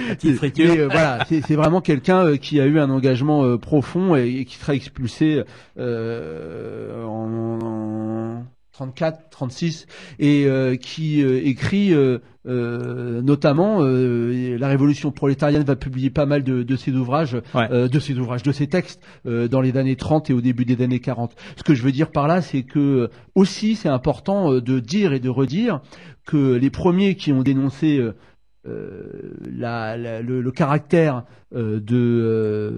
petite 0.08 0.36
friture. 0.36 0.88
voilà, 0.90 1.24
c'est 1.28 1.54
vraiment 1.54 1.80
quelqu'un 1.80 2.36
qui 2.36 2.60
a 2.60 2.66
eu 2.66 2.80
un 2.80 2.90
engagement 2.90 3.56
profond 3.58 4.16
et, 4.16 4.44
qui 4.44 4.56
sera 4.56 4.74
expulsé 4.74 5.44
en 5.78 7.24
34, 8.74 9.30
36, 9.30 9.86
et 10.18 10.46
euh, 10.46 10.74
qui 10.74 11.22
euh, 11.22 11.40
écrit 11.44 11.94
euh, 11.94 12.18
notamment 13.22 13.80
la 13.80 14.68
révolution 14.68 15.12
prolétarienne 15.12 15.62
va 15.62 15.76
publier 15.76 16.10
pas 16.10 16.26
mal 16.26 16.42
de, 16.42 16.62
de 16.62 16.76
ses 16.76 16.92
ouvrages, 16.92 17.38
de 17.54 17.98
ses 18.00 18.18
ouvrages, 18.18 18.42
de 18.42 18.52
ses 18.52 18.66
textes 18.66 19.00
dans 19.24 19.62
les 19.62 19.78
années 19.78 19.96
30 19.96 20.28
et 20.28 20.34
au 20.34 20.42
début 20.42 20.66
des 20.66 20.84
années 20.84 21.00
40. 21.00 21.34
Ce 21.56 21.62
que 21.62 21.74
je 21.74 21.82
veux 21.82 21.92
dire 21.92 22.10
par 22.10 22.28
là, 22.28 22.42
c'est 22.42 22.62
que 22.62 23.08
aussi 23.34 23.76
c'est 23.76 23.88
important 23.88 24.60
de 24.60 24.78
dire 24.78 25.14
et 25.14 25.20
de 25.20 25.30
redire 25.30 25.80
que 26.26 26.54
les 26.54 26.68
premiers 26.68 27.14
qui 27.14 27.32
ont 27.32 27.42
dénoncé 27.42 27.98
euh, 28.66 29.34
la, 29.44 29.94
la, 29.98 30.22
le, 30.22 30.40
le, 30.40 30.50
caractère 30.50 31.16
euh, 31.16 31.22
de, 31.54 31.96
euh, 31.96 32.70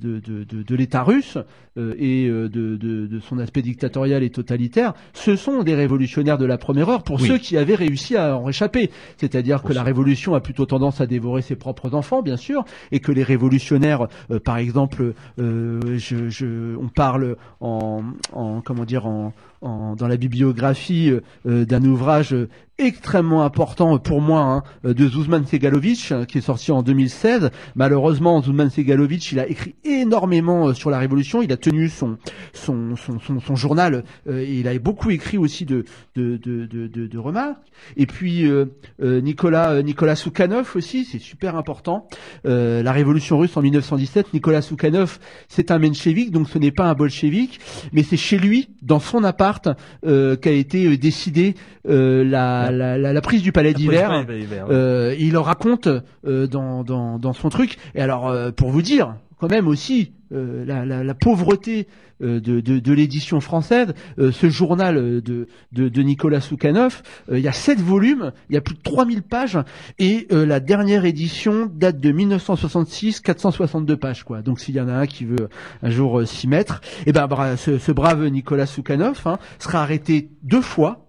de, 0.00 0.20
de, 0.20 0.62
de 0.62 0.74
l'État 0.74 1.02
russe 1.02 1.38
et 1.76 2.26
de, 2.26 2.48
de, 2.48 3.20
son 3.20 3.38
aspect 3.38 3.60
dictatorial 3.60 4.22
et 4.22 4.30
totalitaire, 4.30 4.94
ce 5.12 5.36
sont 5.36 5.62
des 5.62 5.74
révolutionnaires 5.74 6.38
de 6.38 6.46
la 6.46 6.56
première 6.56 6.88
heure 6.88 7.02
pour 7.02 7.20
ceux 7.20 7.36
qui 7.36 7.58
avaient 7.58 7.74
réussi 7.74 8.16
à 8.16 8.38
en 8.38 8.44
réchapper. 8.44 8.90
C'est-à-dire 9.18 9.62
que 9.62 9.74
la 9.74 9.82
révolution 9.82 10.34
a 10.34 10.40
plutôt 10.40 10.64
tendance 10.64 11.02
à 11.02 11.06
dévorer 11.06 11.42
ses 11.42 11.56
propres 11.56 11.94
enfants, 11.94 12.22
bien 12.22 12.38
sûr, 12.38 12.64
et 12.92 13.00
que 13.00 13.12
les 13.12 13.22
révolutionnaires, 13.22 14.08
par 14.44 14.56
exemple, 14.56 15.12
je, 15.36 16.28
je, 16.30 16.76
on 16.76 16.88
parle 16.88 17.36
en, 17.60 18.02
en 18.32 18.62
comment 18.62 18.86
dire 18.86 19.06
en, 19.06 19.34
en, 19.60 19.96
dans 19.96 20.08
la 20.08 20.16
bibliographie 20.16 21.12
d'un 21.44 21.84
ouvrage 21.84 22.34
extrêmement 22.78 23.42
important 23.44 23.98
pour 23.98 24.20
moi 24.20 24.40
hein, 24.40 24.62
de 24.84 25.08
Zuzman 25.08 25.46
Segalovic 25.46 26.12
qui 26.28 26.38
est 26.38 26.42
sorti 26.42 26.72
en 26.72 26.82
2016. 26.82 27.50
Malheureusement, 27.74 27.95
Zuzman 28.42 28.70
Segalovic, 28.70 29.32
il 29.32 29.40
a 29.40 29.48
écrit 29.48 29.74
énormément 29.84 30.68
euh, 30.68 30.74
sur 30.74 30.90
la 30.90 30.98
révolution. 30.98 31.42
Il 31.42 31.52
a 31.52 31.56
tenu 31.56 31.88
son 31.88 32.18
son, 32.52 32.94
son, 32.96 33.18
son, 33.40 33.56
journal. 33.56 34.04
Euh, 34.28 34.40
et 34.40 34.54
il 34.60 34.68
a 34.68 34.78
beaucoup 34.78 35.10
écrit 35.10 35.38
aussi 35.38 35.64
de 35.64 35.84
de, 36.14 36.36
de, 36.36 36.66
de, 36.66 36.86
de 36.86 37.18
remarques. 37.18 37.60
Et 37.96 38.06
puis 38.06 38.46
euh, 38.46 38.66
Nicolas 39.00 39.82
Nicolas 39.82 40.16
Soukhanov 40.16 40.72
aussi, 40.76 41.04
c'est 41.04 41.18
super 41.18 41.56
important. 41.56 42.08
la 42.44 42.92
révolution 42.92 43.38
russe 43.38 43.56
en 43.56 43.62
1917. 43.62 44.32
Nicolas 44.34 44.62
Soukhanov, 44.62 45.18
c'est 45.48 45.70
un 45.70 45.78
menchevique, 45.78 46.30
donc 46.30 46.48
ce 46.48 46.58
n'est 46.58 46.70
pas 46.70 46.84
un 46.84 46.94
bolchevique, 46.94 47.60
mais 47.92 48.02
c'est 48.02 48.16
chez 48.16 48.38
lui, 48.38 48.68
dans 48.82 49.00
son 49.00 49.24
appart, 49.24 49.68
qu'a 50.02 50.50
été 50.50 50.96
décidé 50.96 51.54
la 51.84 52.70
la, 52.70 52.96
la, 52.98 53.20
prise 53.20 53.42
du 53.42 53.52
palais 53.52 53.74
d'hiver. 53.74 54.24
Euh, 54.70 55.14
il 55.18 55.32
le 55.32 55.38
raconte 55.38 55.88
euh, 56.26 56.46
dans, 56.46 56.84
dans, 56.84 57.18
dans, 57.18 57.32
son 57.32 57.48
truc. 57.48 57.76
Et 57.94 58.00
alors, 58.00 58.28
euh, 58.28 58.50
pour 58.50 58.70
vous 58.70 58.82
dire, 58.82 59.16
quand 59.38 59.50
même 59.50 59.68
aussi, 59.68 60.12
la, 60.30 60.84
la, 60.84 61.14
pauvreté 61.14 61.86
de, 62.20 62.38
de, 62.40 62.60
de 62.60 62.92
l'édition 62.92 63.40
française, 63.40 63.94
ce 64.18 64.48
journal 64.48 65.22
de, 65.22 65.46
de, 65.70 66.02
Nicolas 66.02 66.40
Soukhanov, 66.40 67.02
il 67.30 67.38
y 67.38 67.46
a 67.46 67.52
sept 67.52 67.78
volumes, 67.78 68.32
il 68.50 68.54
y 68.54 68.56
a 68.56 68.60
plus 68.60 68.74
de 68.74 68.80
3000 68.82 69.22
pages, 69.22 69.60
et 70.00 70.26
la 70.32 70.58
dernière 70.58 71.04
édition 71.04 71.70
date 71.72 72.00
de 72.00 72.10
1966, 72.10 73.20
462 73.20 73.96
pages. 73.96 74.24
quoi. 74.24 74.42
Donc 74.42 74.58
s'il 74.58 74.74
y 74.74 74.80
en 74.80 74.88
a 74.88 74.94
un 74.94 75.06
qui 75.06 75.26
veut 75.26 75.48
un 75.80 75.90
jour 75.90 76.26
s'y 76.26 76.48
mettre, 76.48 76.80
et 77.06 77.10
eh 77.10 77.12
ben 77.12 77.28
ce, 77.56 77.78
ce, 77.78 77.92
brave 77.92 78.26
Nicolas 78.26 78.66
Soukhanov 78.66 79.22
hein, 79.26 79.38
sera 79.60 79.82
arrêté 79.82 80.30
deux 80.42 80.60
fois 80.60 81.05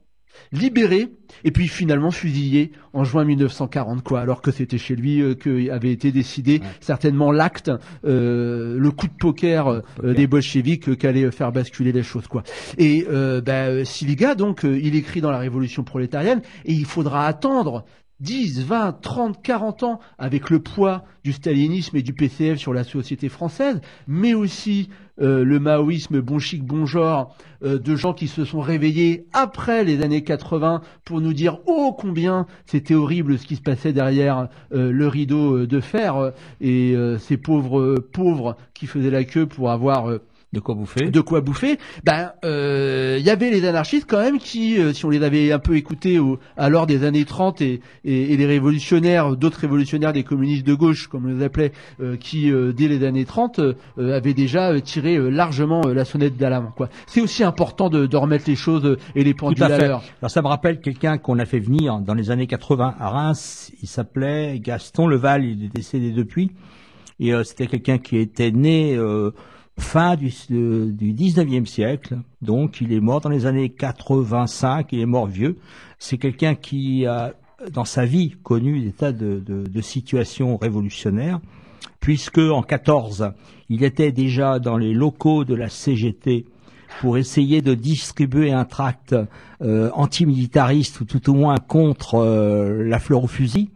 libéré 0.52 1.10
et 1.43 1.52
puis 1.52 1.67
finalement 1.67 2.12
fusillé 2.12 2.71
en 2.93 3.04
juin 3.04 3.26
1940 3.26 4.04
quoi 4.04 4.21
alors 4.21 4.41
que 4.41 4.52
c'était 4.52 4.78
chez 4.78 4.95
lui 4.95 5.21
euh, 5.21 5.36
que 5.36 5.69
avait 5.69 5.91
été 5.91 6.12
décidé 6.12 6.62
certainement 6.80 7.32
l'acte 7.32 7.71
euh, 8.06 8.78
le 8.78 8.91
coup 8.91 9.08
de 9.08 9.13
poker, 9.19 9.67
euh, 9.67 10.13
des 10.13 10.28
bolcheviks 10.28 10.97
qu'allait 10.97 11.30
faire 11.32 11.52
basculer 11.52 11.91
les 11.91 12.04
choses 12.04 12.28
quoi. 12.28 12.43
Et 12.78 13.06
ben, 13.08 13.86
Siliga 13.86 14.36
donc 14.36 14.63
il 14.63 14.95
écrit 14.95 15.21
dans 15.21 15.32
la 15.32 15.39
révolution 15.39 15.84
prolétarienne 15.84 16.41
et 16.65 16.73
il 16.73 16.86
faudra 16.86 17.28
attendre 17.28 17.86
10, 18.19 18.63
20, 18.63 18.93
30, 19.02 19.43
40 19.43 19.84
ans 19.84 20.00
avec 20.17 20.50
le 20.50 20.60
poids 20.60 21.04
du 21.23 21.34
stalinisme 21.34 21.97
et 21.97 22.02
du 22.02 22.13
PCF 22.13 22.58
sur 22.58 22.73
la 22.73 22.84
société 22.84 23.30
française, 23.30 23.80
mais 24.08 24.34
aussi 24.34 24.89
euh, 25.19 25.43
le 25.43 25.60
maoïsme 25.60 26.21
bon 26.21 26.39
chic, 26.39 26.63
bon 26.63 26.86
genre, 26.86 27.36
euh, 27.63 27.80
de 27.80 27.95
gens 27.95 28.13
qui 28.13 28.27
se 28.27 28.45
sont 28.45 28.60
réveillés 28.60 29.25
après 29.34 29.84
les 29.84 30.03
années 30.03 30.23
80 30.23 30.82
pour 31.06 31.21
nous 31.21 31.34
dire 31.34 31.60
oh 31.65 31.95
combien 31.97 32.45
c'était 32.65 32.93
horrible 32.93 33.39
ce 33.39 33.47
qui 33.47 33.56
se 33.56 33.62
passait 33.62 33.93
derrière 33.93 34.49
euh, 34.73 34.91
le 34.91 35.08
rideau 35.08 35.65
de 35.65 35.80
fer. 35.80 36.34
Et 36.62 36.95
ces 37.19 37.38
pauvres 37.38 37.95
pauvres 38.12 38.58
qui 38.73 38.88
faisaient 38.88 39.10
la 39.10 39.23
queue 39.23 39.45
pour 39.45 39.71
avoir 39.71 40.19
de 40.58 40.62
quoi 40.62 40.74
bouffer 40.74 41.12
De 41.12 41.22
quoi 41.22 41.41
bouffer 41.41 41.78
Ben, 42.04 42.32
il 42.41 42.50
euh, 42.50 43.20
y 43.20 43.30
avait 43.30 43.52
les 43.52 43.65
anarchistes 43.65 44.08
quand 44.10 44.20
même 44.20 44.39
qui, 44.39 44.80
euh, 44.80 44.91
si 44.91 45.06
on 45.06 45.12
les 45.12 45.22
avait 45.22 45.52
un 45.52 45.60
peu 45.60 45.76
écoutés 45.76 46.17
au, 46.17 46.39
alors 46.58 46.88
des 46.88 47.04
années 47.04 47.26
30 47.26 47.62
et, 47.62 47.80
et, 48.04 48.34
et 48.34 48.38
les 48.38 48.48
révolutionnaires, 48.48 49.36
d'autres 49.36 49.60
révolutionnaires 49.60 50.13
des 50.13 50.24
communistes 50.24 50.65
de 50.65 50.74
gauche, 50.74 51.08
comme 51.08 51.26
on 51.26 51.38
les 51.38 51.46
appelait, 51.46 51.74
euh, 52.02 52.17
qui 52.17 52.52
dès 52.76 52.88
les 52.88 53.06
années 53.06 53.26
30 53.26 53.60
avaient 53.98 54.34
déjà 54.34 54.80
tiré 54.82 55.17
largement 55.30 55.82
la 55.88 56.06
sonnette 56.06 56.38
d'alarme. 56.38 56.72
Quoi. 56.76 56.89
C'est 57.06 57.22
aussi 57.22 57.43
important 57.43 57.89
de, 57.89 58.08
de, 58.08 58.17
remettre 58.17 58.46
les 58.48 58.56
choses 58.56 58.98
et 59.15 59.24
les 59.24 59.34
pendules 59.36 59.63
à, 59.63 59.67
à 59.67 59.78
l'heure. 59.78 60.04
Alors 60.22 60.32
ça 60.32 60.41
me 60.41 60.48
rappelle 60.48 60.80
quelqu'un 60.80 61.20
qu'on 61.20 61.38
a 61.38 61.46
fait 61.46 61.60
venir 61.60 62.00
dans 62.00 62.15
les 62.15 62.32
années 62.32 62.48
80 62.48 62.96
à 63.00 63.10
Reims. 63.10 63.72
Il 63.84 63.88
s'appelait 63.88 64.60
Gaston 64.60 65.08
Leval. 65.08 65.46
Il 65.46 65.65
est 65.65 65.76
décédé 65.76 66.12
depuis. 66.12 66.52
Et 67.20 67.32
c'était 67.43 67.67
quelqu'un 67.67 67.98
qui 67.98 68.17
était 68.17 68.52
né 68.52 68.98
fin 69.80 70.16
du, 70.16 70.32
du 70.50 71.13
19e 71.13 71.66
siècle. 71.66 72.18
Donc, 72.42 72.82
il 72.82 72.92
est 72.94 73.00
mort 73.00 73.22
dans 73.22 73.30
les 73.30 73.46
années 73.46 73.70
85, 73.70 74.92
il 74.92 75.00
est 75.00 75.06
mort 75.06 75.28
vieux. 75.28 75.58
C'est 76.00 76.18
quelqu'un 76.18 76.56
qui 76.56 77.06
a, 77.06 77.34
dans 77.72 77.86
sa 77.86 78.06
vie, 78.06 78.36
connu 78.44 78.82
des 78.82 78.92
tas 78.92 79.12
de, 79.12 79.42
de, 79.46 79.63
de 79.68 79.82
situations 79.82 80.58
révolutionnaires, 80.58 81.40
puisque 82.00 82.40
en 82.40 82.62
14, 82.62 83.32
il 83.70 83.84
était 83.84 84.12
déjà 84.12 84.60
dans 84.60 84.78
les 84.78 84.94
locaux 84.94 85.44
de 85.46 85.56
la 85.56 85.70
CGT 85.70 86.46
pour 87.02 87.18
essayer 87.18 87.62
de 87.62 87.74
distribuer 87.74 88.52
un 88.52 88.66
tract 88.66 89.16
euh, 89.62 89.90
antimilitariste 89.94 91.02
ou 91.02 91.06
tout 91.06 91.30
au 91.30 91.34
moins 91.34 91.58
contre 91.58 92.16
euh, 92.16 92.84
la 92.84 93.00
fleur 93.00 93.24
au 93.24 93.28
fusil. 93.28 93.70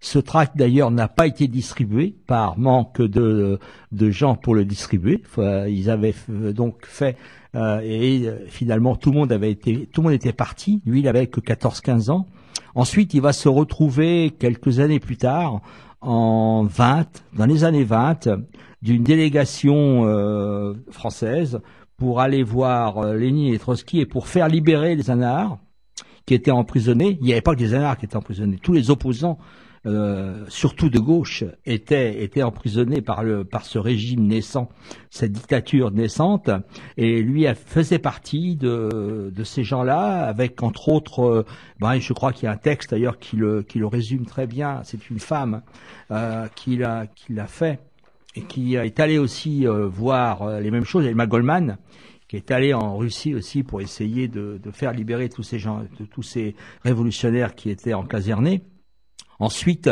Ce 0.00 0.18
tract 0.18 0.56
d'ailleurs 0.56 0.90
n'a 0.90 1.08
pas 1.08 1.26
été 1.26 1.48
distribué 1.48 2.14
par 2.26 2.58
manque 2.58 3.00
de, 3.00 3.58
de 3.92 4.10
gens 4.10 4.34
pour 4.34 4.54
le 4.54 4.64
distribuer. 4.64 5.22
Ils 5.38 5.90
avaient 5.90 6.14
donc 6.28 6.86
fait 6.86 7.16
euh, 7.54 7.80
et 7.82 8.26
euh, 8.26 8.46
finalement 8.46 8.96
tout 8.96 9.10
le 9.10 9.18
monde 9.18 9.32
avait 9.32 9.50
été 9.50 9.86
tout 9.92 10.00
le 10.00 10.06
monde 10.06 10.14
était 10.14 10.32
parti. 10.32 10.80
Lui, 10.86 11.00
il 11.00 11.08
avait 11.08 11.26
que 11.26 11.40
14-15 11.40 12.10
ans. 12.10 12.26
Ensuite, 12.74 13.12
il 13.12 13.20
va 13.20 13.34
se 13.34 13.48
retrouver 13.48 14.32
quelques 14.38 14.80
années 14.80 15.00
plus 15.00 15.18
tard 15.18 15.60
en 16.00 16.64
20, 16.64 17.24
dans 17.34 17.46
les 17.46 17.64
années 17.64 17.84
20, 17.84 18.28
d'une 18.80 19.02
délégation 19.02 20.06
euh, 20.06 20.74
française 20.90 21.60
pour 21.98 22.20
aller 22.20 22.42
voir 22.42 23.12
Lénine 23.12 23.52
et 23.52 23.58
Trotsky 23.58 24.00
et 24.00 24.06
pour 24.06 24.26
faire 24.26 24.48
libérer 24.48 24.96
les 24.96 25.10
anards 25.10 25.58
qui 26.24 26.34
étaient 26.34 26.50
emprisonnés. 26.50 27.18
Il 27.20 27.26
n'y 27.26 27.32
avait 27.32 27.42
pas 27.42 27.54
que 27.54 27.60
les 27.60 27.74
anards 27.74 27.98
qui 27.98 28.06
étaient 28.06 28.16
emprisonnés, 28.16 28.58
tous 28.60 28.72
les 28.72 28.90
opposants 28.90 29.38
euh, 29.84 30.44
surtout 30.48 30.90
de 30.90 30.98
gauche, 30.98 31.44
étaient, 31.66 32.22
étaient 32.22 32.42
emprisonnés 32.42 33.02
par, 33.02 33.24
le, 33.24 33.44
par 33.44 33.64
ce 33.64 33.78
régime 33.78 34.26
naissant, 34.26 34.68
cette 35.10 35.32
dictature 35.32 35.90
naissante, 35.90 36.50
et 36.96 37.22
lui 37.22 37.46
faisait 37.66 37.98
partie 37.98 38.56
de, 38.56 39.32
de 39.34 39.44
ces 39.44 39.64
gens-là, 39.64 40.24
avec 40.24 40.62
entre 40.62 40.88
autres, 40.88 41.20
euh, 41.20 41.46
ben, 41.80 41.98
je 41.98 42.12
crois 42.12 42.32
qu'il 42.32 42.44
y 42.44 42.48
a 42.48 42.52
un 42.52 42.56
texte 42.56 42.90
d'ailleurs 42.90 43.18
qui 43.18 43.36
le, 43.36 43.62
qui 43.62 43.78
le 43.78 43.86
résume 43.86 44.26
très 44.26 44.46
bien, 44.46 44.80
c'est 44.84 45.10
une 45.10 45.18
femme 45.18 45.62
euh, 46.10 46.46
qui 46.54 46.76
l'a 46.76 47.46
fait, 47.46 47.80
et 48.34 48.42
qui 48.42 48.76
est 48.76 49.00
allée 49.00 49.18
aussi 49.18 49.66
euh, 49.66 49.86
voir 49.86 50.42
euh, 50.42 50.60
les 50.60 50.70
mêmes 50.70 50.84
choses, 50.84 51.04
Elma 51.06 51.26
Goldman, 51.26 51.78
qui 52.28 52.36
est 52.36 52.50
allée 52.50 52.72
en 52.72 52.96
Russie 52.96 53.34
aussi 53.34 53.62
pour 53.62 53.80
essayer 53.80 54.28
de, 54.28 54.58
de 54.62 54.70
faire 54.70 54.92
libérer 54.92 55.28
tous 55.28 55.42
ces 55.42 55.58
gens, 55.58 55.84
de, 56.00 56.06
tous 56.06 56.22
ces 56.22 56.54
révolutionnaires 56.82 57.54
qui 57.54 57.68
étaient 57.68 57.94
encasernés. 57.94 58.62
Ensuite, 59.42 59.90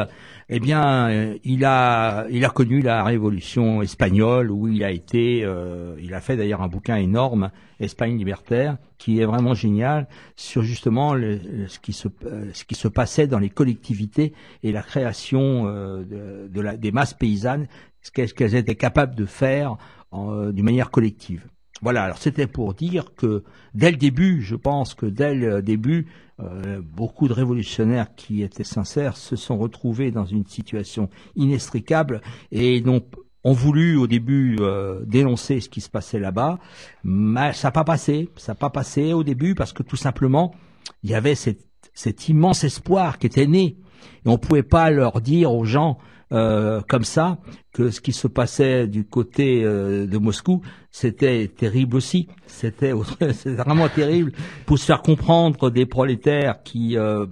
eh 0.48 0.60
bien, 0.60 1.10
euh, 1.10 1.36
il 1.42 1.64
a, 1.64 2.24
il 2.30 2.44
a 2.44 2.50
connu 2.50 2.82
la 2.82 3.02
révolution 3.02 3.82
espagnole 3.82 4.48
où 4.48 4.68
il 4.68 4.84
a 4.84 4.92
été, 4.92 5.42
euh, 5.42 5.96
il 6.00 6.14
a 6.14 6.20
fait 6.20 6.36
d'ailleurs 6.36 6.62
un 6.62 6.68
bouquin 6.68 6.94
énorme, 6.94 7.50
Espagne 7.80 8.16
libertaire, 8.16 8.78
qui 8.96 9.20
est 9.20 9.24
vraiment 9.24 9.54
génial 9.54 10.06
sur 10.36 10.62
justement 10.62 11.14
ce 11.14 11.80
qui 11.80 11.92
se, 11.92 12.06
euh, 12.26 12.48
ce 12.52 12.64
qui 12.64 12.76
se 12.76 12.86
passait 12.86 13.26
dans 13.26 13.40
les 13.40 13.50
collectivités 13.50 14.34
et 14.62 14.70
la 14.70 14.82
création 14.82 15.64
de 15.64 16.60
la, 16.60 16.76
des 16.76 16.92
masses 16.92 17.14
paysannes, 17.14 17.66
ce 18.02 18.12
qu'elles 18.12 18.54
étaient 18.54 18.76
capables 18.76 19.16
de 19.16 19.26
faire 19.26 19.78
d'une 20.12 20.64
manière 20.64 20.92
collective. 20.92 21.44
Voilà, 21.82 22.04
alors 22.04 22.18
c'était 22.18 22.46
pour 22.46 22.74
dire 22.74 23.14
que 23.16 23.42
dès 23.74 23.90
le 23.90 23.96
début, 23.96 24.42
je 24.42 24.54
pense 24.54 24.94
que 24.94 25.06
dès 25.06 25.34
le 25.34 25.62
début, 25.62 26.06
euh, 26.42 26.80
beaucoup 26.82 27.28
de 27.28 27.32
révolutionnaires 27.32 28.14
qui 28.14 28.42
étaient 28.42 28.64
sincères 28.64 29.16
se 29.16 29.36
sont 29.36 29.58
retrouvés 29.58 30.10
dans 30.10 30.24
une 30.24 30.46
situation 30.46 31.08
inextricable 31.36 32.20
et 32.52 32.80
n'ont 32.80 33.02
ont 33.44 33.52
voulu 33.52 33.96
au 33.96 34.06
début 34.06 34.58
euh, 34.60 35.00
dénoncer 35.06 35.60
ce 35.60 35.68
qui 35.68 35.80
se 35.80 35.88
passait 35.88 36.18
là-bas, 36.18 36.58
mais 37.04 37.52
ça 37.52 37.68
n'a 37.68 37.72
pas 37.72 37.84
passé. 37.84 38.28
Ça 38.36 38.52
n'a 38.52 38.56
pas 38.56 38.70
passé 38.70 39.12
au 39.12 39.24
début 39.24 39.54
parce 39.54 39.72
que 39.72 39.82
tout 39.82 39.96
simplement, 39.96 40.54
il 41.02 41.10
y 41.10 41.14
avait 41.14 41.34
cet 41.34 42.28
immense 42.28 42.64
espoir 42.64 43.18
qui 43.18 43.26
était 43.26 43.46
né. 43.46 43.76
Et 44.24 44.28
on 44.28 44.32
ne 44.32 44.36
pouvait 44.36 44.62
pas 44.62 44.90
leur 44.90 45.20
dire 45.20 45.52
aux 45.52 45.64
gens 45.64 45.98
euh, 46.32 46.80
comme 46.88 47.04
ça 47.04 47.38
que 47.72 47.90
ce 47.90 48.00
qui 48.00 48.12
se 48.12 48.28
passait 48.28 48.86
du 48.86 49.04
côté 49.04 49.64
euh, 49.64 50.06
de 50.06 50.18
Moscou, 50.18 50.62
c'était 50.90 51.48
terrible 51.48 51.96
aussi. 51.96 52.28
C'était 52.46 52.92
vraiment 53.46 53.88
terrible 53.88 54.32
pour 54.66 54.78
se 54.78 54.84
faire 54.84 55.02
comprendre 55.02 55.70
des 55.70 55.86
prolétaires 55.86 56.62
qui 56.62 56.96
euh, 56.96 57.26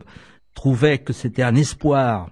trouvaient 0.55 0.99
que 0.99 1.13
c'était 1.13 1.43
un 1.43 1.55
espoir 1.55 2.31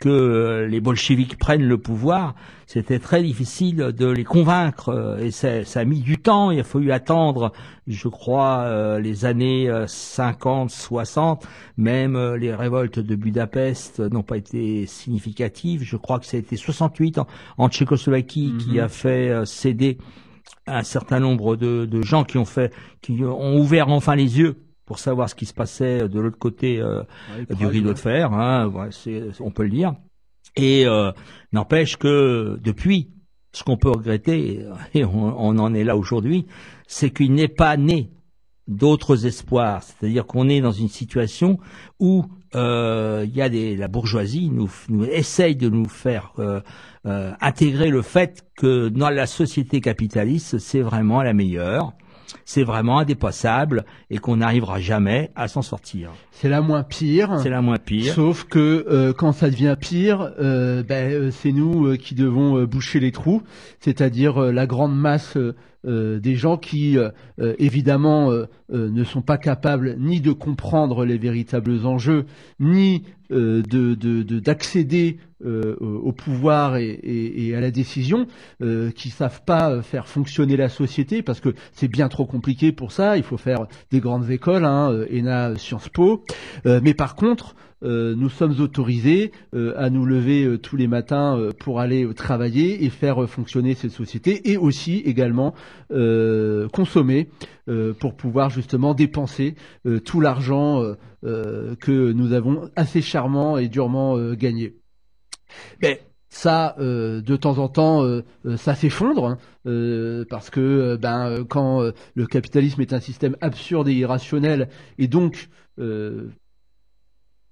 que 0.00 0.08
euh, 0.08 0.66
les 0.66 0.80
bolcheviks 0.80 1.36
prennent 1.36 1.68
le 1.68 1.76
pouvoir, 1.76 2.34
c'était 2.66 2.98
très 2.98 3.22
difficile 3.22 3.76
de 3.76 4.06
les 4.06 4.24
convaincre 4.24 4.88
euh, 4.88 5.18
et 5.18 5.30
ça, 5.30 5.64
ça, 5.64 5.80
a 5.80 5.84
mis 5.84 6.00
du 6.00 6.16
temps. 6.16 6.50
Il 6.50 6.58
a 6.58 6.64
fallu 6.64 6.90
attendre, 6.90 7.52
je 7.86 8.08
crois, 8.08 8.60
euh, 8.62 8.98
les 8.98 9.26
années 9.26 9.70
50, 9.86 10.70
60. 10.70 11.46
Même 11.76 12.18
les 12.34 12.54
révoltes 12.54 12.98
de 12.98 13.14
Budapest 13.14 14.00
n'ont 14.00 14.22
pas 14.22 14.38
été 14.38 14.86
significatives. 14.86 15.82
Je 15.84 15.96
crois 15.98 16.18
que 16.18 16.24
ça 16.26 16.38
a 16.38 16.40
été 16.40 16.56
68 16.56 17.18
en, 17.18 17.26
en 17.58 17.68
Tchécoslovaquie 17.68 18.48
mm 18.48 18.56
-hmm. 18.56 18.58
qui 18.58 18.70
mhm. 18.70 18.80
a 18.80 18.88
fait 18.88 19.46
céder 19.46 19.98
un 20.66 20.82
certain 20.82 21.20
nombre 21.20 21.56
de, 21.56 21.84
de 21.84 22.02
gens 22.02 22.24
qui 22.24 22.38
ont 22.38 22.46
fait, 22.46 22.72
qui 23.02 23.22
ont 23.22 23.56
ouvert 23.58 23.88
enfin 23.88 24.16
les 24.16 24.38
yeux 24.38 24.56
pour 24.90 24.98
savoir 24.98 25.30
ce 25.30 25.36
qui 25.36 25.46
se 25.46 25.54
passait 25.54 26.08
de 26.08 26.18
l'autre 26.18 26.36
côté 26.36 26.80
euh, 26.80 27.04
ouais, 27.48 27.54
du 27.54 27.64
rideau 27.64 27.92
de 27.92 27.98
fer, 27.98 28.32
hein, 28.32 28.66
ouais, 28.66 28.88
on 29.38 29.52
peut 29.52 29.62
le 29.62 29.70
dire. 29.70 29.94
Et 30.56 30.84
euh, 30.84 31.12
n'empêche 31.52 31.96
que 31.96 32.58
depuis, 32.60 33.12
ce 33.52 33.62
qu'on 33.62 33.76
peut 33.76 33.90
regretter, 33.90 34.66
et 34.94 35.04
on, 35.04 35.38
on 35.38 35.58
en 35.58 35.74
est 35.74 35.84
là 35.84 35.96
aujourd'hui, 35.96 36.48
c'est 36.88 37.10
qu'il 37.10 37.34
n'est 37.34 37.46
pas 37.46 37.76
né 37.76 38.10
d'autres 38.66 39.26
espoirs. 39.26 39.84
C'est-à-dire 39.84 40.26
qu'on 40.26 40.48
est 40.48 40.60
dans 40.60 40.72
une 40.72 40.88
situation 40.88 41.60
où 42.00 42.24
euh, 42.56 43.24
il 43.28 43.36
y 43.36 43.42
a 43.42 43.48
des, 43.48 43.76
la 43.76 43.86
bourgeoisie 43.86 44.50
nous, 44.50 44.68
nous 44.88 45.04
essaye 45.04 45.54
de 45.54 45.68
nous 45.68 45.88
faire 45.88 46.32
euh, 46.40 46.60
euh, 47.06 47.30
intégrer 47.40 47.90
le 47.90 48.02
fait 48.02 48.44
que 48.56 48.88
dans 48.88 49.10
la 49.10 49.26
société 49.26 49.80
capitaliste, 49.80 50.58
c'est 50.58 50.80
vraiment 50.80 51.22
la 51.22 51.32
meilleure 51.32 51.92
c'est 52.44 52.64
vraiment 52.64 52.98
indépassable 52.98 53.84
et 54.10 54.18
qu'on 54.18 54.36
n'arrivera 54.36 54.80
jamais 54.80 55.30
à 55.36 55.48
s'en 55.48 55.62
sortir. 55.62 56.10
C'est 56.32 56.48
la 56.48 56.60
moins 56.60 56.82
pire. 56.82 57.38
C'est 57.42 57.50
la 57.50 57.60
moins 57.60 57.78
pire. 57.78 58.14
Sauf 58.14 58.44
que 58.44 58.86
euh, 58.88 59.12
quand 59.12 59.32
ça 59.32 59.50
devient 59.50 59.76
pire, 59.78 60.32
euh, 60.40 60.82
ben, 60.82 61.30
c'est 61.30 61.52
nous 61.52 61.86
euh, 61.86 61.96
qui 61.96 62.14
devons 62.14 62.64
boucher 62.64 63.00
les 63.00 63.12
trous, 63.12 63.42
c'est-à-dire 63.80 64.40
la 64.40 64.66
grande 64.66 64.96
masse 64.96 65.36
euh, 65.36 65.54
des 65.84 66.36
gens 66.36 66.56
qui, 66.56 66.98
euh, 66.98 67.10
évidemment, 67.58 68.30
euh, 68.30 68.46
ne 68.68 69.04
sont 69.04 69.22
pas 69.22 69.38
capables 69.38 69.96
ni 69.98 70.20
de 70.20 70.32
comprendre 70.32 71.04
les 71.04 71.18
véritables 71.18 71.86
enjeux, 71.86 72.26
ni 72.58 73.02
de 73.30 74.40
d'accéder 74.40 75.18
de, 75.44 75.76
au 75.80 76.10
pouvoir 76.10 76.76
et, 76.76 77.54
à 77.56 77.60
la 77.60 77.70
décision, 77.70 78.26
qui 78.96 79.10
savent 79.10 79.42
pas 79.44 79.82
faire 79.82 80.08
fonctionner 80.08 80.56
la 80.56 80.68
société 80.68 81.22
parce 81.22 81.38
que 81.38 81.54
c'est 81.72 81.86
bien 81.86 82.08
trop 82.08 82.26
compliqué 82.26 82.72
pour 82.72 82.90
ça. 82.90 83.16
Il 83.16 83.22
faut 83.22 83.36
faire 83.36 83.66
des 83.92 84.00
grandes 84.00 84.30
écoles, 84.30 84.64
hein, 84.64 85.04
ENA, 85.12 85.54
Sciences 85.56 85.88
Po. 85.88 86.24
mais 86.64 86.92
par 86.92 87.14
contre, 87.14 87.54
euh, 87.82 88.14
nous 88.14 88.28
sommes 88.28 88.60
autorisés 88.60 89.32
euh, 89.54 89.72
à 89.76 89.90
nous 89.90 90.04
lever 90.04 90.44
euh, 90.44 90.58
tous 90.58 90.76
les 90.76 90.86
matins 90.86 91.50
pour 91.58 91.80
aller 91.80 92.06
travailler 92.14 92.84
et 92.84 92.90
faire 92.90 93.28
fonctionner 93.28 93.74
cette 93.74 93.92
société 93.92 94.50
et 94.50 94.56
aussi 94.56 94.98
également 94.98 95.54
consommer 96.72 97.28
pour 97.98 98.14
pouvoir 98.14 98.50
justement 98.50 98.94
dépenser 98.94 99.54
tout 100.04 100.20
l'argent 100.20 100.94
que 101.22 102.12
nous 102.12 102.32
avons 102.32 102.70
assez 102.76 103.02
charmant 103.02 103.58
et 103.58 103.68
durement 103.68 104.32
gagné. 104.34 104.76
Mais 105.82 106.00
ça, 106.30 106.76
euh, 106.78 107.20
de 107.20 107.36
temps 107.36 107.58
en 107.58 107.68
temps, 107.68 108.04
euh, 108.04 108.22
ça 108.56 108.76
s'effondre 108.76 109.26
hein, 109.26 109.38
euh, 109.66 110.24
parce 110.30 110.48
que 110.48 110.96
ben 110.96 111.44
quand 111.48 111.82
le 112.14 112.26
capitalisme 112.26 112.80
est 112.80 112.92
un 112.92 113.00
système 113.00 113.36
absurde 113.40 113.88
et 113.88 113.94
irrationnel 113.94 114.68
et 114.98 115.08
donc 115.08 115.48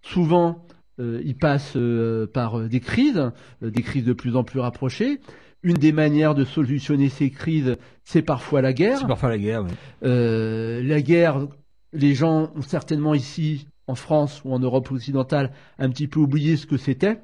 souvent 0.02 0.66
euh, 1.00 1.20
il 1.24 1.36
passe 1.36 1.74
euh, 1.76 2.26
par 2.26 2.60
des 2.68 2.80
crises, 2.80 3.30
euh, 3.62 3.70
des 3.70 3.82
crises 3.82 4.04
de 4.04 4.12
plus 4.12 4.36
en 4.36 4.42
plus 4.42 4.60
rapprochées. 4.60 5.20
Une 5.62 5.76
des 5.76 5.92
manières 5.92 6.34
de 6.34 6.44
solutionner 6.44 7.08
ces 7.08 7.30
crises, 7.30 7.76
c'est 8.04 8.22
parfois 8.22 8.62
la 8.62 8.72
guerre. 8.72 8.98
C'est 8.98 9.06
parfois 9.06 9.28
la 9.28 9.38
guerre. 9.38 9.64
Oui. 9.64 9.70
la 10.02 11.00
guerre, 11.02 11.48
les 11.92 12.14
gens 12.14 12.52
ont 12.54 12.62
certainement 12.62 13.14
ici, 13.14 13.66
en 13.86 13.96
France 13.96 14.42
ou 14.44 14.52
en 14.52 14.60
Europe 14.60 14.90
occidentale, 14.92 15.52
un 15.78 15.90
petit 15.90 16.06
peu 16.06 16.20
oublié 16.20 16.56
ce 16.56 16.66
que 16.66 16.76
c'était. 16.76 17.20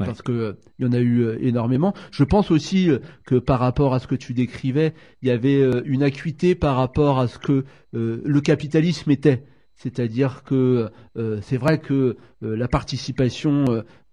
Ouais. 0.00 0.06
Parce 0.06 0.22
que 0.22 0.56
il 0.78 0.86
y 0.86 0.88
en 0.88 0.92
a 0.92 1.00
eu 1.00 1.36
énormément. 1.40 1.92
Je 2.10 2.24
pense 2.24 2.50
aussi 2.50 2.88
que 3.26 3.34
par 3.34 3.58
rapport 3.58 3.92
à 3.92 3.98
ce 3.98 4.06
que 4.06 4.14
tu 4.14 4.32
décrivais, 4.32 4.94
il 5.22 5.28
y 5.28 5.30
avait 5.30 5.60
une 5.84 6.02
acuité 6.02 6.54
par 6.54 6.76
rapport 6.76 7.18
à 7.18 7.28
ce 7.28 7.38
que 7.38 7.64
le 7.92 8.40
capitalisme 8.40 9.10
était. 9.10 9.44
C'est-à-dire 9.78 10.42
que 10.44 10.90
euh, 11.16 11.38
c'est 11.40 11.56
vrai 11.56 11.78
que 11.78 12.16
euh, 12.42 12.56
la 12.56 12.68
participation 12.68 13.64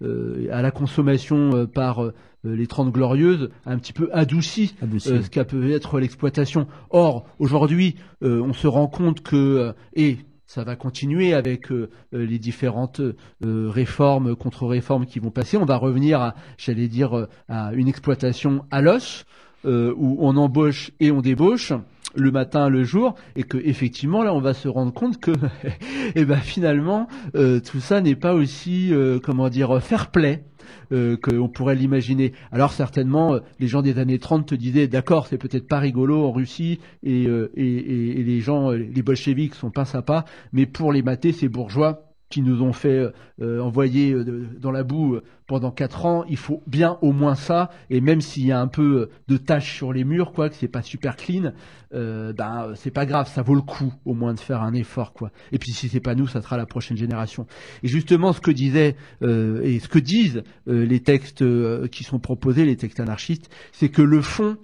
euh, 0.01 0.47
à 0.51 0.61
la 0.61 0.71
consommation 0.71 1.67
par 1.67 2.11
les 2.43 2.67
Trente 2.67 2.91
Glorieuses 2.91 3.49
a 3.65 3.71
un 3.71 3.79
petit 3.79 3.93
peu 3.93 4.09
adouci, 4.13 4.75
euh, 4.83 4.99
ce 4.99 5.29
qu'a 5.29 5.45
peut 5.45 5.71
être 5.71 5.99
l'exploitation. 5.99 6.67
Or, 6.91 7.25
aujourd'hui, 7.39 7.95
euh, 8.23 8.41
on 8.41 8.53
se 8.53 8.67
rend 8.67 8.87
compte 8.87 9.21
que, 9.21 9.35
euh, 9.35 9.73
et 9.95 10.17
ça 10.45 10.63
va 10.63 10.75
continuer 10.75 11.33
avec 11.33 11.71
euh, 11.71 11.89
euh, 12.13 12.25
les 12.25 12.37
différentes 12.37 12.99
euh, 12.99 13.69
réformes, 13.69 14.35
contre-réformes 14.35 15.07
qui 15.07 15.19
vont 15.19 15.31
passer. 15.31 15.57
On 15.57 15.65
va 15.65 15.77
revenir, 15.77 16.21
à, 16.21 16.35
j'allais 16.57 16.87
dire, 16.87 17.17
euh, 17.17 17.27
à 17.49 17.73
une 17.73 17.87
exploitation 17.87 18.65
à 18.69 18.81
l'os, 18.81 19.25
euh, 19.65 19.93
où 19.97 20.17
on 20.19 20.37
embauche 20.37 20.91
et 20.99 21.09
on 21.09 21.21
débauche 21.21 21.73
le 22.15 22.31
matin, 22.31 22.69
le 22.69 22.83
jour, 22.83 23.15
et 23.35 23.43
que 23.43 23.57
effectivement 23.57 24.23
là, 24.23 24.33
on 24.33 24.39
va 24.41 24.53
se 24.53 24.67
rendre 24.67 24.93
compte 24.93 25.19
que, 25.19 25.31
eh 26.15 26.25
ben 26.25 26.37
finalement, 26.37 27.07
euh, 27.35 27.59
tout 27.59 27.79
ça 27.79 28.01
n'est 28.01 28.15
pas 28.15 28.33
aussi, 28.33 28.93
euh, 28.93 29.19
comment 29.19 29.49
dire, 29.49 29.81
fair 29.81 30.11
play 30.11 30.43
euh, 30.91 31.17
qu'on 31.17 31.47
pourrait 31.47 31.75
l'imaginer. 31.75 32.33
Alors 32.51 32.71
certainement, 32.71 33.35
euh, 33.35 33.39
les 33.59 33.67
gens 33.67 33.81
des 33.81 33.99
années 33.99 34.19
30 34.19 34.45
te 34.47 34.55
disaient, 34.55 34.87
d'accord, 34.87 35.27
c'est 35.27 35.37
peut-être 35.37 35.67
pas 35.67 35.79
rigolo 35.79 36.25
en 36.25 36.31
Russie, 36.31 36.79
et, 37.03 37.27
euh, 37.27 37.51
et, 37.55 37.65
et- 37.65 38.19
et 38.19 38.23
les 38.23 38.39
gens, 38.39 38.71
les 38.71 39.01
bolcheviks 39.01 39.55
sont 39.55 39.71
pas 39.71 39.85
sympas, 39.85 40.25
mais 40.53 40.65
pour 40.65 40.91
les 40.91 41.01
mater, 41.03 41.31
ces 41.31 41.49
bourgeois 41.49 42.14
qui 42.29 42.41
nous 42.41 42.61
ont 42.61 42.73
fait 42.73 43.11
euh, 43.41 43.59
envoyer 43.61 44.11
euh, 44.11 44.47
dans 44.59 44.71
la 44.71 44.83
boue 44.83 45.15
euh, 45.15 45.23
pendant 45.47 45.71
quatre 45.71 46.05
ans, 46.05 46.23
il 46.27 46.37
faut 46.37 46.63
bien 46.65 46.97
au 47.01 47.11
moins 47.11 47.35
ça. 47.35 47.69
Et 47.89 48.01
même 48.01 48.21
s'il 48.21 48.45
y 48.45 48.51
a 48.51 48.59
un 48.59 48.67
peu 48.67 49.01
euh, 49.01 49.09
de 49.27 49.37
taches 49.37 49.75
sur 49.75 49.93
les 49.93 50.03
murs, 50.03 50.31
quoi, 50.31 50.49
que 50.49 50.55
c'est 50.55 50.67
pas 50.67 50.81
super 50.81 51.15
clean, 51.15 51.51
euh, 51.93 52.33
ben 52.33 52.73
c'est 52.75 52.91
pas 52.91 53.05
grave, 53.05 53.27
ça 53.27 53.41
vaut 53.41 53.55
le 53.55 53.61
coup 53.61 53.93
au 54.05 54.13
moins 54.13 54.33
de 54.33 54.39
faire 54.39 54.61
un 54.61 54.73
effort, 54.73 55.13
quoi. 55.13 55.31
Et 55.51 55.59
puis 55.59 55.71
si 55.71 55.87
c'est 55.87 55.99
pas 55.99 56.15
nous, 56.15 56.27
ça 56.27 56.41
sera 56.41 56.57
la 56.57 56.65
prochaine 56.65 56.97
génération. 56.97 57.45
Et 57.83 57.87
justement, 57.87 58.33
ce 58.33 58.41
que 58.41 58.51
disaient 58.51 58.95
euh, 59.21 59.61
et 59.61 59.79
ce 59.79 59.87
que 59.87 59.99
disent 59.99 60.43
euh, 60.67 60.85
les 60.85 61.01
textes 61.01 61.43
euh, 61.43 61.87
qui 61.87 62.03
sont 62.03 62.19
proposés, 62.19 62.65
les 62.65 62.75
textes 62.75 62.99
anarchistes, 62.99 63.49
c'est 63.71 63.89
que 63.89 64.01
le 64.01 64.21
fond, 64.21 64.57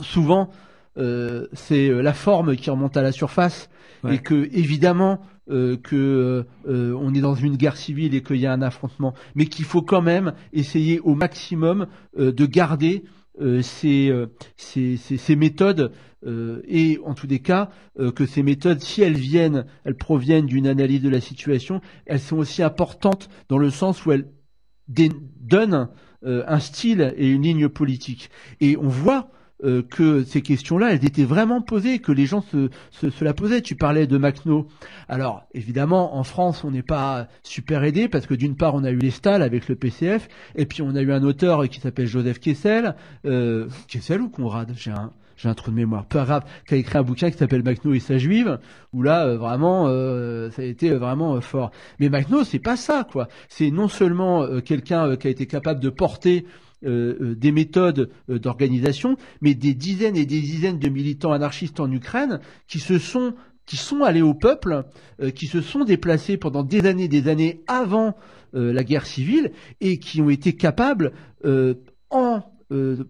souvent, 0.00 0.50
euh, 0.98 1.46
c'est 1.52 1.88
euh, 1.88 2.00
la 2.02 2.12
forme 2.12 2.56
qui 2.56 2.70
remonte 2.70 2.96
à 2.96 3.02
la 3.02 3.12
surface 3.12 3.68
Ouais. 4.02 4.14
et 4.14 4.18
que 4.18 4.48
évidemment 4.52 5.20
euh, 5.50 5.76
que 5.76 6.46
euh, 6.66 6.96
on 6.98 7.12
est 7.12 7.20
dans 7.20 7.34
une 7.34 7.56
guerre 7.58 7.76
civile 7.76 8.14
et 8.14 8.22
qu'il 8.22 8.36
y 8.38 8.46
a 8.46 8.52
un 8.52 8.62
affrontement, 8.62 9.12
mais 9.34 9.44
qu'il 9.44 9.66
faut 9.66 9.82
quand 9.82 10.00
même 10.00 10.32
essayer 10.54 11.00
au 11.00 11.14
maximum 11.14 11.86
euh, 12.18 12.32
de 12.32 12.46
garder 12.46 13.04
euh, 13.42 13.60
ces, 13.60 14.08
euh, 14.08 14.28
ces, 14.56 14.96
ces, 14.96 15.18
ces 15.18 15.36
méthodes 15.36 15.92
euh, 16.26 16.62
et 16.66 16.98
en 17.04 17.12
tous 17.12 17.26
les 17.26 17.40
cas 17.40 17.68
euh, 17.98 18.10
que 18.10 18.24
ces 18.24 18.42
méthodes, 18.42 18.80
si 18.80 19.02
elles 19.02 19.18
viennent, 19.18 19.66
elles 19.84 19.96
proviennent 19.96 20.46
d'une 20.46 20.66
analyse 20.66 21.02
de 21.02 21.10
la 21.10 21.20
situation, 21.20 21.82
elles 22.06 22.20
sont 22.20 22.38
aussi 22.38 22.62
importantes 22.62 23.28
dans 23.48 23.58
le 23.58 23.68
sens 23.68 24.06
où 24.06 24.12
elles 24.12 24.28
donnent 24.88 25.88
euh, 26.24 26.42
un 26.46 26.58
style 26.58 27.14
et 27.16 27.28
une 27.28 27.42
ligne 27.42 27.68
politique. 27.68 28.30
Et 28.60 28.76
on 28.76 28.88
voit 28.88 29.30
euh, 29.64 29.82
que 29.82 30.24
ces 30.24 30.42
questions-là, 30.42 30.92
elles 30.92 31.04
étaient 31.04 31.24
vraiment 31.24 31.60
posées, 31.60 31.98
que 31.98 32.12
les 32.12 32.26
gens 32.26 32.40
se, 32.40 32.70
se, 32.90 33.10
se 33.10 33.24
la 33.24 33.34
posaient. 33.34 33.60
Tu 33.60 33.76
parlais 33.76 34.06
de 34.06 34.18
Macno. 34.18 34.66
Alors, 35.08 35.44
évidemment, 35.54 36.16
en 36.16 36.24
France, 36.24 36.64
on 36.64 36.70
n'est 36.70 36.82
pas 36.82 37.28
super 37.42 37.84
aidé 37.84 38.08
parce 38.08 38.26
que 38.26 38.34
d'une 38.34 38.56
part, 38.56 38.74
on 38.74 38.84
a 38.84 38.90
eu 38.90 38.98
les 38.98 39.10
Stalles 39.10 39.42
avec 39.42 39.68
le 39.68 39.76
PCF, 39.76 40.28
et 40.56 40.66
puis 40.66 40.82
on 40.82 40.94
a 40.94 41.02
eu 41.02 41.12
un 41.12 41.22
auteur 41.22 41.68
qui 41.68 41.80
s'appelle 41.80 42.06
Joseph 42.06 42.40
Kessel, 42.40 42.94
euh, 43.26 43.68
Kessel 43.88 44.20
ou 44.20 44.28
Conrad? 44.28 44.72
J'ai 44.76 44.90
un, 44.90 45.12
j'ai 45.40 45.48
un 45.48 45.54
trou 45.54 45.70
de 45.70 45.76
mémoire, 45.76 46.04
peu 46.04 46.22
grave, 46.22 46.44
qui 46.68 46.74
a 46.74 46.76
écrit 46.76 46.98
un 46.98 47.02
bouquin 47.02 47.30
qui 47.30 47.38
s'appelle 47.38 47.62
Macno 47.62 47.94
et 47.94 48.00
sa 48.00 48.18
juive, 48.18 48.58
où 48.92 49.02
là, 49.02 49.26
euh, 49.26 49.38
vraiment, 49.38 49.86
euh, 49.88 50.50
ça 50.50 50.60
a 50.60 50.64
été 50.66 50.90
euh, 50.90 50.98
vraiment 50.98 51.40
fort. 51.40 51.70
Mais 51.98 52.10
Macno, 52.10 52.44
c'est 52.44 52.58
pas 52.58 52.76
ça, 52.76 53.06
quoi. 53.10 53.28
C'est 53.48 53.70
non 53.70 53.88
seulement 53.88 54.60
quelqu'un 54.60 55.16
qui 55.16 55.28
a 55.28 55.30
été 55.30 55.46
capable 55.46 55.80
de 55.80 55.88
porter 55.88 56.44
euh, 56.82 57.14
euh, 57.20 57.34
des 57.34 57.52
méthodes 57.52 58.08
euh, 58.30 58.38
d'organisation, 58.38 59.18
mais 59.42 59.52
des 59.52 59.74
dizaines 59.74 60.16
et 60.16 60.24
des 60.24 60.40
dizaines 60.40 60.78
de 60.78 60.88
militants 60.88 61.32
anarchistes 61.32 61.78
en 61.78 61.92
Ukraine 61.92 62.40
qui 62.68 62.78
se 62.78 62.98
sont 62.98 63.34
allés 64.02 64.22
au 64.22 64.32
peuple, 64.32 64.84
qui 65.34 65.46
se 65.46 65.60
sont 65.60 65.84
déplacés 65.84 66.38
pendant 66.38 66.62
des 66.62 66.86
années, 66.86 67.06
des 67.06 67.28
années 67.28 67.60
avant 67.66 68.16
la 68.54 68.82
guerre 68.82 69.04
civile, 69.04 69.52
et 69.80 69.98
qui 69.98 70.22
ont 70.22 70.30
été 70.30 70.54
capables, 70.54 71.12
en 72.08 72.42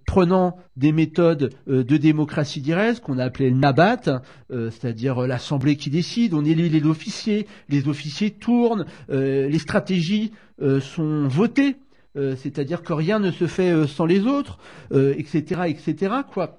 prenant 0.06 0.58
des 0.76 0.92
méthodes 0.92 1.54
de 1.66 1.96
démocratie 1.96 2.60
directe, 2.60 3.00
qu'on 3.00 3.18
a 3.18 3.24
appelé 3.24 3.48
le 3.48 3.56
NABAT, 3.56 4.22
c'est-à-dire 4.50 5.20
l'Assemblée 5.22 5.76
qui 5.76 5.88
décide, 5.88 6.34
on 6.34 6.44
élit 6.44 6.68
les 6.68 6.84
officiers, 6.84 7.46
les 7.70 7.88
officiers 7.88 8.32
tournent, 8.32 8.84
les 9.08 9.58
stratégies 9.58 10.32
sont 10.80 11.26
votées, 11.26 11.76
euh, 12.16 12.34
c'est-à-dire 12.36 12.82
que 12.82 12.92
rien 12.92 13.18
ne 13.18 13.30
se 13.30 13.46
fait 13.46 13.70
euh, 13.70 13.86
sans 13.86 14.04
les 14.04 14.26
autres, 14.26 14.58
euh, 14.92 15.14
etc., 15.16 15.62
etc., 15.68 16.14
quoi. 16.32 16.56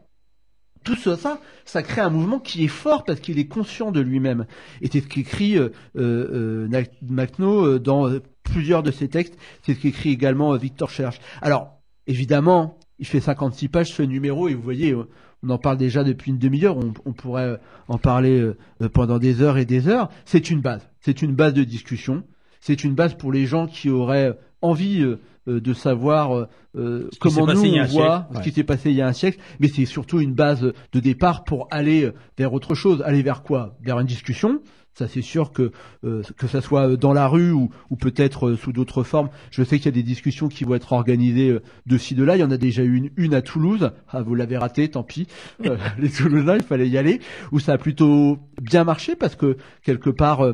Tout 0.84 0.96
ça, 0.96 1.16
ça, 1.16 1.40
ça 1.64 1.84
crée 1.84 2.02
un 2.02 2.10
mouvement 2.10 2.40
qui 2.40 2.64
est 2.64 2.70
fort 2.70 3.04
parce 3.04 3.20
qu'il 3.20 3.38
est 3.38 3.48
conscient 3.48 3.92
de 3.92 4.00
lui-même. 4.00 4.48
Et 4.82 4.88
c'est 4.92 5.02
ce 5.02 5.08
qu'écrit 5.08 5.56
euh, 5.96 6.68
Macno 7.08 7.78
dans 7.78 8.12
plusieurs 8.42 8.82
de 8.82 8.90
ses 8.90 9.08
textes. 9.08 9.38
C'est 9.62 9.76
ce 9.76 9.80
qu'écrit 9.80 10.10
également 10.10 10.56
Victor 10.58 10.90
Cherche. 10.90 11.20
Alors, 11.44 11.80
évidemment, 12.08 12.80
il 12.98 13.06
fait 13.06 13.20
56 13.20 13.68
pages 13.68 13.94
ce 13.94 14.02
numéro 14.02 14.50
et 14.50 14.56
vous 14.56 14.64
voyez, 14.64 14.96
on 15.44 15.50
en 15.52 15.60
parle 15.60 15.78
déjà 15.78 16.04
depuis 16.04 16.32
une 16.32 16.40
demi-heure. 16.40 16.80
On, 17.06 17.14
pourrait 17.14 17.60
en 17.88 18.00
parler 18.00 18.52
pendant 18.92 19.20
des 19.20 19.44
heures 19.44 19.60
et 19.60 19.66
des 19.66 19.88
heures. 19.88 20.10
C'est 20.26 20.50
une 20.50 20.62
base. 20.62 20.90
C'est 21.00 21.22
une 21.22 21.36
base 21.36 21.54
de 21.54 21.64
discussion. 21.64 22.24
C'est 22.60 22.84
une 22.84 22.96
base 22.96 23.14
pour 23.14 23.32
les 23.32 23.46
gens 23.46 23.68
qui 23.68 23.92
auraient 23.92 24.36
envie 24.64 25.06
de 25.48 25.74
savoir 25.74 26.38
euh, 26.38 26.48
euh, 26.76 27.10
comment 27.20 27.48
nous 27.48 27.62
on 27.62 27.86
voit 27.86 27.88
siècle, 27.88 28.26
ce 28.36 28.42
qui 28.42 28.52
s'est 28.52 28.64
passé 28.64 28.92
il 28.92 28.96
y 28.96 29.02
a 29.02 29.08
un 29.08 29.14
siècle, 29.14 29.40
mais 29.60 29.68
c'est 29.68 29.86
surtout 29.86 30.20
une 30.20 30.34
base 30.34 30.62
de 30.62 31.00
départ 31.00 31.44
pour 31.44 31.68
aller 31.72 32.06
euh, 32.06 32.14
vers 32.38 32.54
autre 32.54 32.76
chose. 32.76 33.02
Aller 33.04 33.22
vers 33.22 33.44
quoi? 33.44 33.78
Vers 33.82 34.00
une 34.00 34.08
discussion. 34.08 34.62
Ça, 34.94 35.08
c'est 35.08 35.22
sûr 35.22 35.54
que 35.54 35.72
euh, 36.04 36.22
que 36.38 36.48
ça 36.48 36.60
soit 36.60 36.98
dans 36.98 37.14
la 37.14 37.28
rue 37.28 37.52
ou, 37.52 37.70
ou 37.90 37.96
peut-être 37.96 38.50
euh, 38.50 38.58
sous 38.58 38.74
d'autres 38.74 39.04
formes. 39.04 39.30
Je 39.50 39.64
sais 39.64 39.78
qu'il 39.78 39.86
y 39.86 39.90
a 39.90 39.92
des 39.94 40.04
discussions 40.04 40.50
qui 40.50 40.66
vont 40.66 40.76
être 40.76 40.92
organisées 40.92 41.50
euh, 41.50 41.62
de 41.86 41.98
ci 41.98 42.14
de 42.14 42.24
là. 42.24 42.36
Il 42.36 42.40
y 42.40 42.44
en 42.44 42.52
a 42.52 42.58
déjà 42.58 42.84
eu 42.84 42.96
une, 42.96 43.10
une 43.16 43.34
à 43.34 43.42
Toulouse. 43.42 43.92
Ah, 44.10 44.22
vous 44.22 44.36
l'avez 44.36 44.58
raté, 44.58 44.90
tant 44.90 45.04
pis. 45.04 45.28
Euh, 45.66 45.78
les 45.98 46.10
Toulousains, 46.10 46.58
il 46.58 46.64
fallait 46.64 46.90
y 46.90 46.98
aller. 46.98 47.22
Où 47.54 47.60
ça 47.60 47.74
a 47.74 47.78
plutôt 47.78 48.38
bien 48.62 48.84
marché 48.84 49.16
parce 49.16 49.36
que 49.36 49.56
quelque 49.82 50.10
part, 50.10 50.42
euh, 50.42 50.54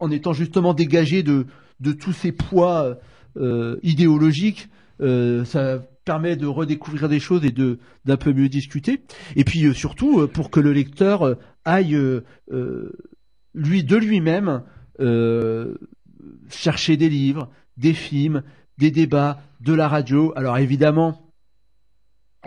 en 0.00 0.10
étant 0.10 0.34
justement 0.34 0.74
dégagé 0.74 1.22
de 1.22 1.46
de 1.80 1.92
tous 1.92 2.12
ces 2.12 2.32
poids 2.32 2.98
euh, 3.38 3.78
idéologiques, 3.82 4.68
euh, 5.00 5.44
ça 5.44 5.78
permet 6.04 6.36
de 6.36 6.46
redécouvrir 6.46 7.08
des 7.08 7.20
choses 7.20 7.44
et 7.44 7.52
d'un 7.52 8.16
peu 8.16 8.32
mieux 8.32 8.48
discuter. 8.48 9.02
Et 9.36 9.44
puis 9.44 9.64
euh, 9.64 9.74
surtout 9.74 10.26
pour 10.28 10.50
que 10.50 10.60
le 10.60 10.72
lecteur 10.72 11.36
aille 11.64 11.96
lui 13.54 13.84
de 13.84 13.96
lui-même 13.96 14.62
chercher 16.48 16.96
des 16.96 17.08
livres, 17.08 17.50
des 17.76 17.94
films, 17.94 18.42
des 18.78 18.90
débats, 18.90 19.40
de 19.60 19.74
la 19.74 19.88
radio. 19.88 20.32
Alors 20.36 20.58
évidemment, 20.58 21.30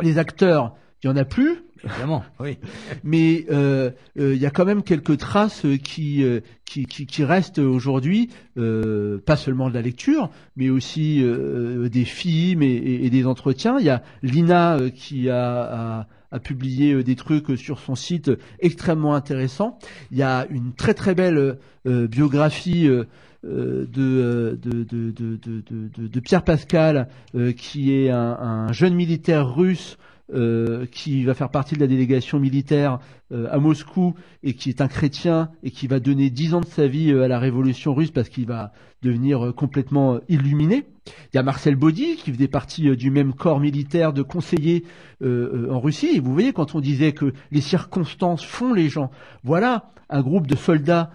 les 0.01 0.17
acteurs, 0.17 0.75
il 1.03 1.07
y 1.07 1.09
en 1.09 1.17
a 1.17 1.25
plus, 1.25 1.63
Évidemment, 1.83 2.23
oui. 2.39 2.57
mais 3.03 3.45
euh, 3.51 3.89
euh, 4.19 4.35
il 4.35 4.41
y 4.41 4.45
a 4.45 4.51
quand 4.51 4.65
même 4.65 4.83
quelques 4.83 5.17
traces 5.17 5.65
euh, 5.65 5.77
qui, 5.77 6.23
euh, 6.23 6.41
qui, 6.65 6.85
qui, 6.85 7.05
qui 7.07 7.23
restent 7.23 7.57
aujourd'hui, 7.59 8.29
euh, 8.57 9.17
pas 9.25 9.35
seulement 9.35 9.67
de 9.69 9.73
la 9.73 9.81
lecture, 9.81 10.29
mais 10.55 10.69
aussi 10.69 11.23
euh, 11.23 11.89
des 11.89 12.05
films 12.05 12.61
et, 12.61 13.09
des 13.09 13.25
entretiens. 13.25 13.77
Il 13.79 13.85
y 13.85 13.89
a 13.89 14.03
Lina 14.21 14.75
euh, 14.77 14.89
qui 14.89 15.29
a, 15.29 15.99
a, 16.01 16.07
a 16.31 16.39
publié 16.39 16.93
euh, 16.93 17.03
des 17.03 17.15
trucs 17.15 17.57
sur 17.57 17.79
son 17.79 17.95
site 17.95 18.29
euh, 18.29 18.37
extrêmement 18.59 19.15
intéressants. 19.15 19.79
Il 20.11 20.17
y 20.19 20.23
a 20.23 20.45
une 20.51 20.73
très 20.73 20.93
très 20.93 21.15
belle 21.15 21.57
euh, 21.87 22.07
biographie. 22.07 22.87
euh, 22.87 23.05
euh, 23.43 23.87
euh, 23.97 24.55
de, 24.55 24.83
de- 24.83 25.11
de- 25.15 26.07
de 26.07 26.19
Pierre 26.19 26.43
Pascal, 26.43 27.07
euh, 27.33 27.53
qui 27.53 27.91
est 27.91 28.11
un, 28.11 28.37
un 28.39 28.71
jeune 28.71 28.93
militaire 28.93 29.55
russe 29.55 29.97
euh, 30.33 30.85
qui 30.91 31.23
va 31.23 31.33
faire 31.33 31.49
partie 31.49 31.75
de 31.75 31.79
la 31.79 31.87
délégation 31.87 32.39
militaire 32.39 32.99
euh, 33.31 33.47
à 33.51 33.59
Moscou 33.59 34.15
et 34.43 34.53
qui 34.53 34.69
est 34.69 34.81
un 34.81 34.87
chrétien 34.87 35.49
et 35.63 35.71
qui 35.71 35.87
va 35.87 35.99
donner 35.99 36.29
dix 36.29 36.53
ans 36.53 36.61
de 36.61 36.65
sa 36.65 36.87
vie 36.87 37.11
euh, 37.11 37.23
à 37.23 37.27
la 37.27 37.39
révolution 37.39 37.93
russe 37.93 38.11
parce 38.11 38.29
qu'il 38.29 38.45
va 38.45 38.71
devenir 39.01 39.45
euh, 39.45 39.51
complètement 39.51 40.19
illuminé. 40.29 40.85
Il 41.33 41.35
y 41.35 41.39
a 41.39 41.43
Marcel 41.43 41.75
Baudy 41.75 42.15
qui 42.15 42.31
faisait 42.31 42.47
partie 42.47 42.95
du 42.95 43.11
même 43.11 43.33
corps 43.33 43.59
militaire 43.59 44.13
de 44.13 44.21
conseillers 44.21 44.83
euh, 45.21 45.69
en 45.71 45.79
Russie. 45.79 46.11
Et 46.15 46.19
vous 46.19 46.33
voyez, 46.33 46.53
quand 46.53 46.75
on 46.75 46.79
disait 46.79 47.11
que 47.11 47.33
les 47.51 47.61
circonstances 47.61 48.43
font 48.43 48.73
les 48.73 48.89
gens, 48.89 49.11
voilà 49.43 49.91
un 50.09 50.21
groupe 50.21 50.47
de 50.47 50.55
soldats 50.55 51.11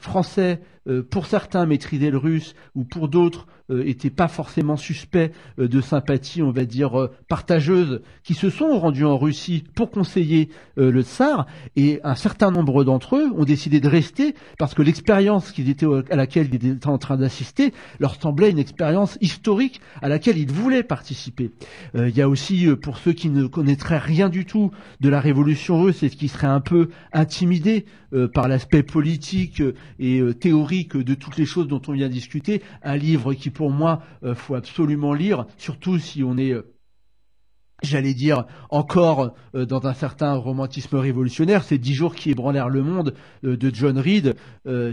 français, 0.00 0.60
euh, 0.88 1.02
pour 1.02 1.26
certains 1.26 1.66
maîtrisaient 1.66 2.10
le 2.10 2.18
russe 2.18 2.54
ou 2.74 2.84
pour 2.84 3.08
d'autres 3.08 3.46
euh, 3.70 3.82
étaient 3.86 4.10
pas 4.10 4.28
forcément 4.28 4.76
suspects 4.76 5.32
euh, 5.58 5.68
de 5.68 5.80
sympathie, 5.80 6.42
on 6.42 6.50
va 6.50 6.64
dire 6.64 7.00
euh, 7.00 7.10
partageuse, 7.28 8.02
qui 8.22 8.34
se 8.34 8.50
sont 8.50 8.78
rendus 8.78 9.04
en 9.04 9.16
Russie 9.16 9.64
pour 9.74 9.90
conseiller 9.90 10.50
euh, 10.78 10.90
le 10.90 11.02
tsar. 11.02 11.46
Et 11.76 12.00
un 12.04 12.14
certain 12.14 12.50
nombre 12.50 12.84
d'entre 12.84 13.16
eux 13.16 13.30
ont 13.36 13.44
décidé 13.44 13.80
de 13.80 13.88
rester 13.88 14.34
parce 14.58 14.74
que 14.74 14.82
l'expérience 14.82 15.50
qu'ils 15.52 15.70
étaient 15.70 15.86
à 16.10 16.16
laquelle 16.16 16.48
ils 16.52 16.66
étaient 16.66 16.86
en 16.86 16.98
train 16.98 17.16
d'assister 17.16 17.72
leur 18.00 18.20
semblait 18.20 18.50
une 18.50 18.58
expérience 18.58 19.16
historique 19.20 19.80
à 20.02 20.08
laquelle 20.08 20.38
ils 20.38 20.50
voulaient 20.52 20.82
participer. 20.82 21.50
Euh, 21.94 22.08
Il 22.08 22.16
y 22.16 22.22
a 22.22 22.28
aussi 22.28 22.66
euh, 22.66 22.76
pour 22.76 22.98
ceux 22.98 23.12
qui 23.12 23.30
ne 23.30 23.46
connaîtraient 23.46 23.98
rien 23.98 24.28
du 24.28 24.44
tout 24.44 24.70
de 25.00 25.08
la 25.08 25.20
révolution 25.20 25.80
russe 25.82 26.02
et 26.02 26.10
qui 26.10 26.28
seraient 26.28 26.46
un 26.46 26.60
peu 26.60 26.90
intimidés 27.12 27.86
euh, 28.12 28.28
par 28.28 28.46
l'aspect 28.46 28.82
politique 28.82 29.60
euh, 29.60 29.74
et 29.98 30.20
théorique 30.74 30.96
de 30.96 31.14
toutes 31.14 31.36
les 31.36 31.46
choses 31.46 31.68
dont 31.68 31.82
on 31.86 31.92
vient 31.92 32.08
discuter, 32.08 32.62
un 32.82 32.96
livre 32.96 33.34
qui 33.34 33.50
pour 33.50 33.70
moi 33.70 34.02
euh, 34.24 34.34
faut 34.34 34.54
absolument 34.54 35.12
lire, 35.12 35.46
surtout 35.56 35.98
si 35.98 36.22
on 36.22 36.36
est 36.36 36.52
euh, 36.52 36.70
J'allais 37.82 38.14
dire 38.14 38.46
encore 38.70 39.34
euh, 39.54 39.66
dans 39.66 39.86
un 39.86 39.92
certain 39.92 40.34
romantisme 40.36 40.96
révolutionnaire, 40.96 41.64
c'est 41.64 41.76
dix 41.76 41.92
jours 41.92 42.14
qui 42.14 42.30
ébranlèrent 42.30 42.70
le 42.70 42.82
monde 42.82 43.14
de 43.42 43.74
John 43.74 43.98
Reed. 43.98 44.36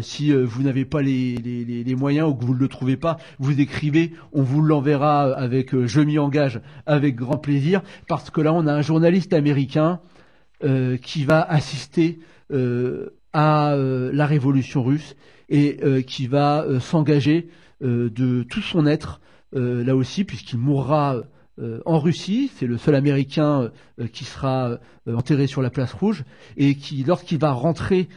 Si 0.02 0.34
vous 0.34 0.64
n'avez 0.64 0.84
pas 0.84 1.02
les, 1.02 1.96
moyens 1.96 2.28
ou 2.28 2.34
que 2.34 2.44
vous 2.44 2.56
ne 2.56 2.60
le 2.60 2.68
trouvez 2.68 2.98
pas, 2.98 3.18
vous 3.40 3.62
écrivez, 3.62 4.12
on 4.34 4.42
vous 4.42 4.62
l'enverra 4.62 5.32
avec 5.32 5.74
je 5.86 6.02
m'y 6.02 6.20
engage 6.20 6.60
avec 6.86 7.16
grand 7.16 7.38
plaisir, 7.38 7.82
parce 8.10 8.30
que 8.30 8.42
là 8.42 8.52
on 8.52 8.68
a 8.68 8.74
un 8.74 8.82
journaliste 8.82 9.32
américain 9.32 10.02
qui 11.02 11.24
va 11.24 11.42
assister 11.44 12.20
à 13.32 13.76
la 13.78 14.26
révolution 14.26 14.84
russe 14.84 15.16
et 15.52 15.78
euh, 15.84 16.02
qui 16.02 16.26
va 16.26 16.64
euh, 16.64 16.80
s'engager 16.80 17.50
euh, 17.84 18.10
de 18.10 18.44
tout 18.44 18.62
son 18.62 18.88
être 18.88 19.22
euh, 19.54 19.84
là 19.84 19.96
aussi, 19.96 20.24
puisqu'il 20.24 20.58
mourra 20.58 21.22
euh, 21.60 21.82
en 21.86 22.00
Russie. 22.00 22.50
C'est 22.56 22.66
le 22.66 22.78
seul 22.78 22.96
Américain 22.96 23.70
qui 24.14 24.24
sera 24.24 24.80
enterré 25.06 25.46
sur 25.46 25.62
la 25.62 25.70
place 25.70 25.94
rouge 25.94 26.24
et 26.58 26.76
qui, 26.76 27.04
lorsqu'il 27.04 27.38
va 27.38 27.52
rentrer 27.52 28.08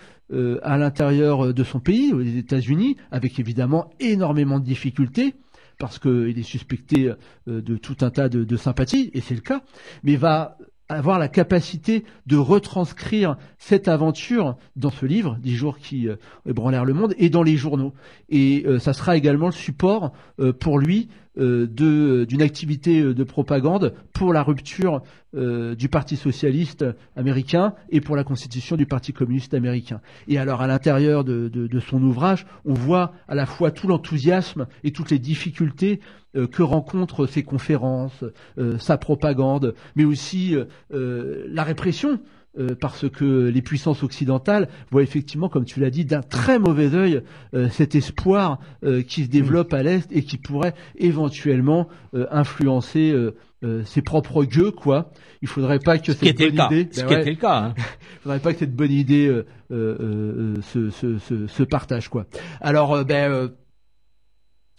à 0.62 0.78
l'intérieur 0.78 1.52
de 1.52 1.64
son 1.64 1.80
pays, 1.80 2.12
aux 2.12 2.22
États-Unis, 2.22 2.96
avec 3.10 3.38
évidemment 3.38 3.90
énormément 4.00 4.58
de 4.58 4.64
difficultés, 4.64 5.34
parce 5.78 5.98
qu'il 5.98 6.38
est 6.38 6.42
suspecté 6.42 7.12
de 7.46 7.76
tout 7.76 7.96
un 8.00 8.10
tas 8.10 8.30
de, 8.30 8.42
de 8.44 8.56
sympathies, 8.56 9.10
et 9.12 9.20
c'est 9.20 9.34
le 9.34 9.42
cas, 9.42 9.60
mais 10.02 10.16
va 10.16 10.56
avoir 10.88 11.18
la 11.18 11.28
capacité 11.28 12.04
de 12.26 12.36
retranscrire 12.36 13.36
cette 13.58 13.88
aventure 13.88 14.56
dans 14.76 14.90
ce 14.90 15.06
livre, 15.06 15.38
Dix 15.40 15.56
jours 15.56 15.78
qui 15.78 16.08
euh, 16.08 16.16
ébranlèrent 16.46 16.84
le 16.84 16.94
monde, 16.94 17.14
et 17.18 17.30
dans 17.30 17.42
les 17.42 17.56
journaux. 17.56 17.94
Et 18.28 18.64
euh, 18.66 18.78
ça 18.78 18.92
sera 18.92 19.16
également 19.16 19.46
le 19.46 19.52
support 19.52 20.12
euh, 20.40 20.52
pour 20.52 20.78
lui 20.78 21.08
d'une 21.36 22.42
activité 22.42 23.00
euh, 23.00 23.14
de 23.14 23.24
propagande 23.24 23.94
pour 24.12 24.32
la 24.32 24.42
rupture 24.42 25.02
euh, 25.34 25.74
du 25.74 25.88
Parti 25.88 26.16
socialiste 26.16 26.84
américain 27.16 27.74
et 27.90 28.00
pour 28.00 28.14
la 28.14 28.22
constitution 28.22 28.76
du 28.76 28.86
Parti 28.86 29.12
communiste 29.12 29.52
américain. 29.54 30.00
Et 30.28 30.38
alors 30.38 30.62
à 30.62 30.66
l'intérieur 30.66 31.24
de, 31.24 31.80
son 31.80 32.02
ouvrage, 32.02 32.46
on 32.64 32.74
voit 32.74 33.12
à 33.26 33.34
la 33.34 33.46
fois 33.46 33.70
tout 33.72 33.88
l'enthousiasme 33.88 34.66
et 34.84 34.92
toutes 34.92 35.10
les 35.10 35.18
difficultés 35.18 36.00
euh, 36.36 36.46
que 36.46 36.62
rencontrent 36.62 37.26
ses 37.26 37.42
conférences, 37.42 38.24
euh, 38.58 38.78
sa 38.78 38.96
propagande, 38.96 39.74
mais 39.96 40.04
aussi 40.04 40.54
euh, 40.54 40.64
euh, 40.92 41.46
la 41.48 41.64
répression. 41.64 42.20
Euh, 42.58 42.74
parce 42.80 43.08
que 43.08 43.48
les 43.48 43.62
puissances 43.62 44.02
occidentales 44.02 44.68
voient 44.90 45.02
effectivement, 45.02 45.48
comme 45.48 45.64
tu 45.64 45.80
l'as 45.80 45.90
dit, 45.90 46.04
d'un 46.04 46.22
très 46.22 46.58
mauvais 46.58 46.94
œil 46.94 47.22
euh, 47.54 47.68
cet 47.70 47.94
espoir 47.94 48.60
euh, 48.84 49.02
qui 49.02 49.24
se 49.24 49.28
développe 49.28 49.72
à 49.74 49.82
l'est 49.82 50.10
et 50.12 50.22
qui 50.24 50.38
pourrait 50.38 50.74
éventuellement 50.96 51.88
euh, 52.14 52.26
influencer 52.30 53.10
euh, 53.12 53.34
euh, 53.64 53.82
ses 53.84 54.02
propres 54.02 54.44
gueux, 54.44 54.70
quoi. 54.70 55.10
Il 55.42 55.48
faudrait 55.48 55.78
pas 55.78 55.98
que 55.98 56.12
Ce 56.12 56.18
cette 56.18 56.38
le 56.38 56.46
bonne 56.50 56.56
cas. 56.56 56.66
idée, 56.66 56.88
Ce 56.92 57.00
Ben 57.00 57.06
qui 57.08 57.14
ouais, 57.14 57.20
était 57.22 57.30
le 57.30 57.36
cas. 57.36 57.58
hein. 57.58 57.74
faudrait 58.22 58.40
pas 58.40 58.52
que 58.52 58.58
cette 58.58 58.74
bonne 58.76 58.92
idée 58.92 59.26
euh, 59.26 59.46
euh, 59.70 59.96
euh, 60.00 60.62
se, 60.62 60.90
se, 60.90 61.18
se, 61.18 61.46
se 61.46 61.62
partage, 61.62 62.08
quoi. 62.08 62.26
Alors, 62.60 63.04
ben 63.04 63.30
euh, 63.32 63.48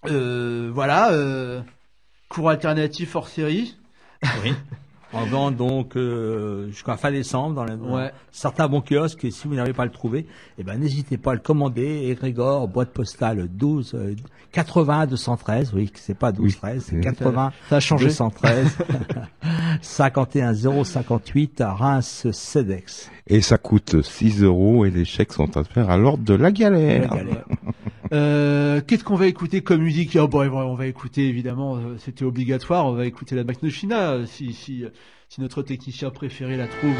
euh, 0.07 0.69
voilà, 0.73 1.11
euh, 1.13 1.61
cours 2.30 2.49
alternatif 2.49 3.15
hors 3.15 3.28
série. 3.28 3.76
Oui. 4.43 4.53
On 5.16 5.26
vend 5.26 5.51
donc 5.51 5.95
euh, 5.95 6.68
jusqu'à 6.70 6.97
fin 6.97 7.11
décembre 7.11 7.55
dans, 7.55 7.63
la- 7.66 7.76
dans 7.78 7.95
Ouais. 7.95 8.11
certains 8.32 8.68
bons 8.68 8.82
kiosques. 8.82 9.24
Et 9.26 9.32
si 9.32 9.47
vous 9.47 9.55
n'arrivez 9.55 9.74
pas 9.74 9.84
à 9.84 9.86
le 9.86 9.91
trouver, 9.91 10.26
eh 10.57 10.63
ben 10.63 10.78
n'hésitez 10.80 11.18
pas 11.18 11.32
à 11.32 11.34
le 11.36 11.39
commander. 11.39 12.07
Egrégor, 12.09 12.68
boîte 12.68 12.89
postale 12.91 13.47
12 13.47 13.93
euh, 13.95 14.16
80 14.51 15.07
213. 15.07 15.74
Oui, 15.74 15.89
c'est 15.95 16.18
pas 16.18 16.32
12 16.32 16.57
13, 16.57 16.84
c'est 16.89 16.95
Oui. 16.97 17.01
80 17.01 17.51
Ça 17.70 17.78
a 17.78 17.80
changé. 17.80 18.05
213 18.07 18.78
51 19.82 20.53
058 20.84 21.61
à 21.61 21.74
Reims 21.74 22.28
Cedex. 22.32 23.09
Et 23.28 23.41
ça 23.41 23.57
coûte 23.57 24.01
6 24.01 24.43
euros 24.43 24.86
et 24.86 24.91
les 24.91 25.05
chèques 25.05 25.34
sont 25.34 25.55
à 25.57 25.63
faire 25.63 25.89
à 25.89 25.97
l'ordre 25.97 26.24
de 26.24 26.34
la 26.34 26.51
galère. 26.51 27.01
La 27.11 27.18
galère. 27.18 27.45
Euh, 28.16 28.80
Qu'est-ce 28.88 29.03
qu'on 29.03 29.16
va 29.16 29.28
écouter 29.28 29.61
comme 29.61 29.82
musique? 29.82 30.18
Oh, 30.20 30.28
bon, 30.30 30.49
On 30.49 30.76
va 30.76 30.88
écouter 30.88 31.28
évidemment, 31.28 31.76
euh, 31.76 31.97
c'était 31.97 32.24
obligatoire. 32.24 32.86
On 32.86 32.93
va 32.93 33.05
écouter 33.05 33.36
la 33.36 33.43
Machnochina 33.43 34.13
euh, 34.13 34.26
si, 34.26 34.53
si, 34.53 34.86
si 35.28 35.41
notre 35.41 35.61
technicien 35.61 36.11
préféré 36.11 36.55
la 36.55 36.68
trouve. 36.68 36.95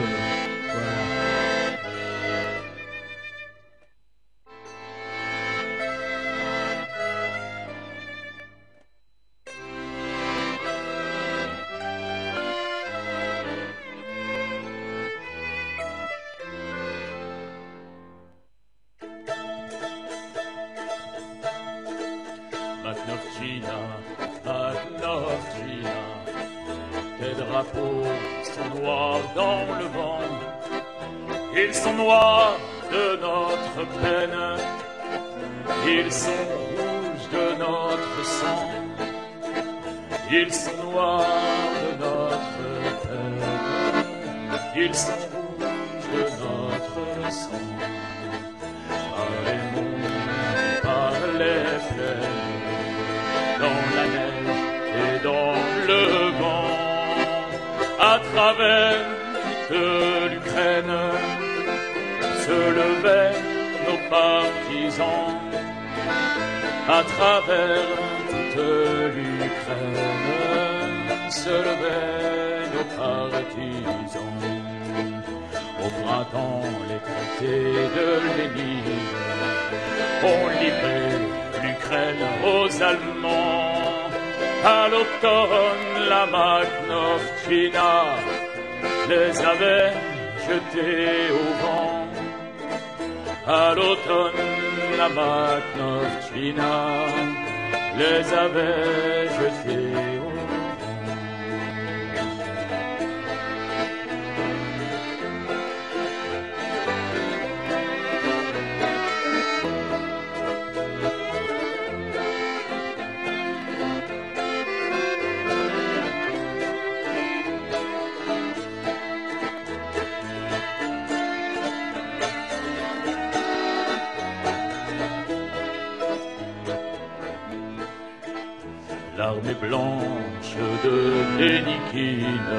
Blanche 129.68 130.56
de 130.84 130.98
Dénikine 131.38 132.52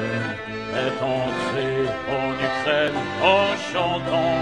est 0.83 0.97
entrée 1.17 1.85
en 2.19 2.27
Ukraine 2.49 2.99
en 3.35 3.45
chantant. 3.71 4.39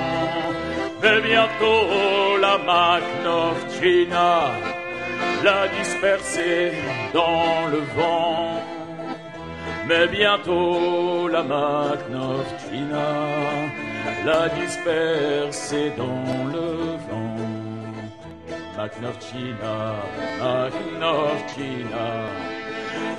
Mais 1.02 1.22
bientôt 1.22 2.38
la 2.42 2.58
Makhnovchina 2.70 4.32
l'a 5.44 5.68
dispersée 5.80 6.72
dans 7.14 7.68
le 7.72 7.82
vent. 7.98 8.62
Mais 9.88 10.08
bientôt 10.08 11.28
la 11.28 11.44
Makhnovchina 11.44 13.10
l'a 14.26 14.50
dispersée 14.50 15.92
dans 15.98 16.46
le 16.54 16.68
vent. 17.08 17.36
Makhnovchina, 18.78 19.78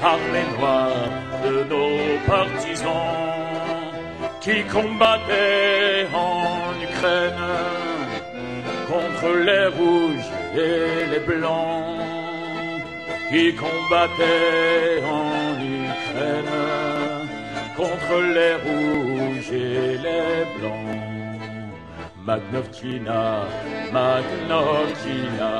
Armée 0.02 0.44
noire 0.58 1.10
de 1.44 1.64
nos 1.64 2.18
partisans 2.26 2.92
qui 4.40 4.62
combattaient 4.64 6.06
en 6.14 6.80
Ukraine 6.82 7.46
contre 8.86 9.34
les 9.48 9.66
rouges 9.78 10.30
et 10.54 11.06
les 11.10 11.20
blancs 11.20 11.96
qui 13.30 13.54
combattaient 13.54 15.02
en 15.04 15.58
Ukraine 15.60 16.66
contre 17.76 18.22
les 18.36 18.54
rouges 18.66 19.52
et 19.52 19.98
les 20.06 20.58
blancs. 20.58 21.06
Magnovtina, 22.24 23.44
Magnovtina, 23.92 25.54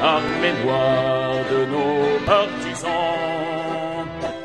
armée 0.00 0.54
noire 0.64 1.34
de 1.50 1.64
nos 1.66 2.24
partisans 2.24 2.65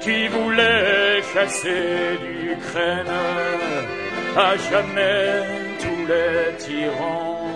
qui 0.02 0.28
voulaient 0.28 1.22
chasser 1.34 2.18
d'Ukraine 2.22 3.18
à 4.36 4.58
jamais 4.58 5.44
tous 5.82 6.02
les 6.12 6.58
tyrans 6.58 7.52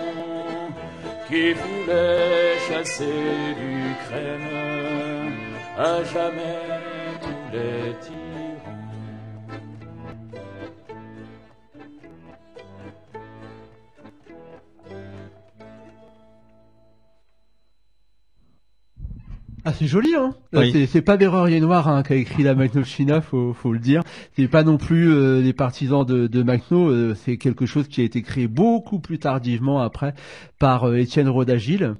qui 1.28 1.52
voulaient 1.52 2.58
chasser 2.68 3.04
d'Ukraine 3.58 5.34
à 5.76 6.04
jamais 6.04 6.58
tous 7.22 7.56
les 7.56 7.94
tyrans. 8.00 8.25
Ah, 19.68 19.72
c'est 19.72 19.88
joli, 19.88 20.14
hein 20.14 20.32
Oui. 20.52 20.86
C'est- 20.86 21.02
pas 21.02 21.16
Bérarier 21.16 21.58
Noir 21.58 21.88
hein, 21.88 22.04
qui 22.04 22.12
a 22.12 22.16
écrit 22.16 22.44
la 22.44 22.54
Makhnovchina, 22.54 23.20
faut, 23.20 23.52
faut 23.52 23.72
le 23.72 23.80
dire. 23.80 24.02
C'est 24.36 24.46
pas 24.46 24.62
non 24.62 24.76
plus 24.78 25.12
euh, 25.12 25.40
les 25.42 25.52
partisans 25.52 26.04
de, 26.06 26.28
de 26.28 26.42
Makhno, 26.44 26.88
euh, 26.88 27.14
c'est 27.16 27.36
quelque 27.36 27.66
chose 27.66 27.88
qui 27.88 28.00
a 28.00 28.04
été 28.04 28.22
créé 28.22 28.46
beaucoup 28.46 29.00
plus 29.00 29.18
tardivement 29.18 29.80
après 29.80 30.14
par 30.60 30.84
euh, 30.88 30.98
Étienne 30.98 31.28
Rodagil. 31.28 31.96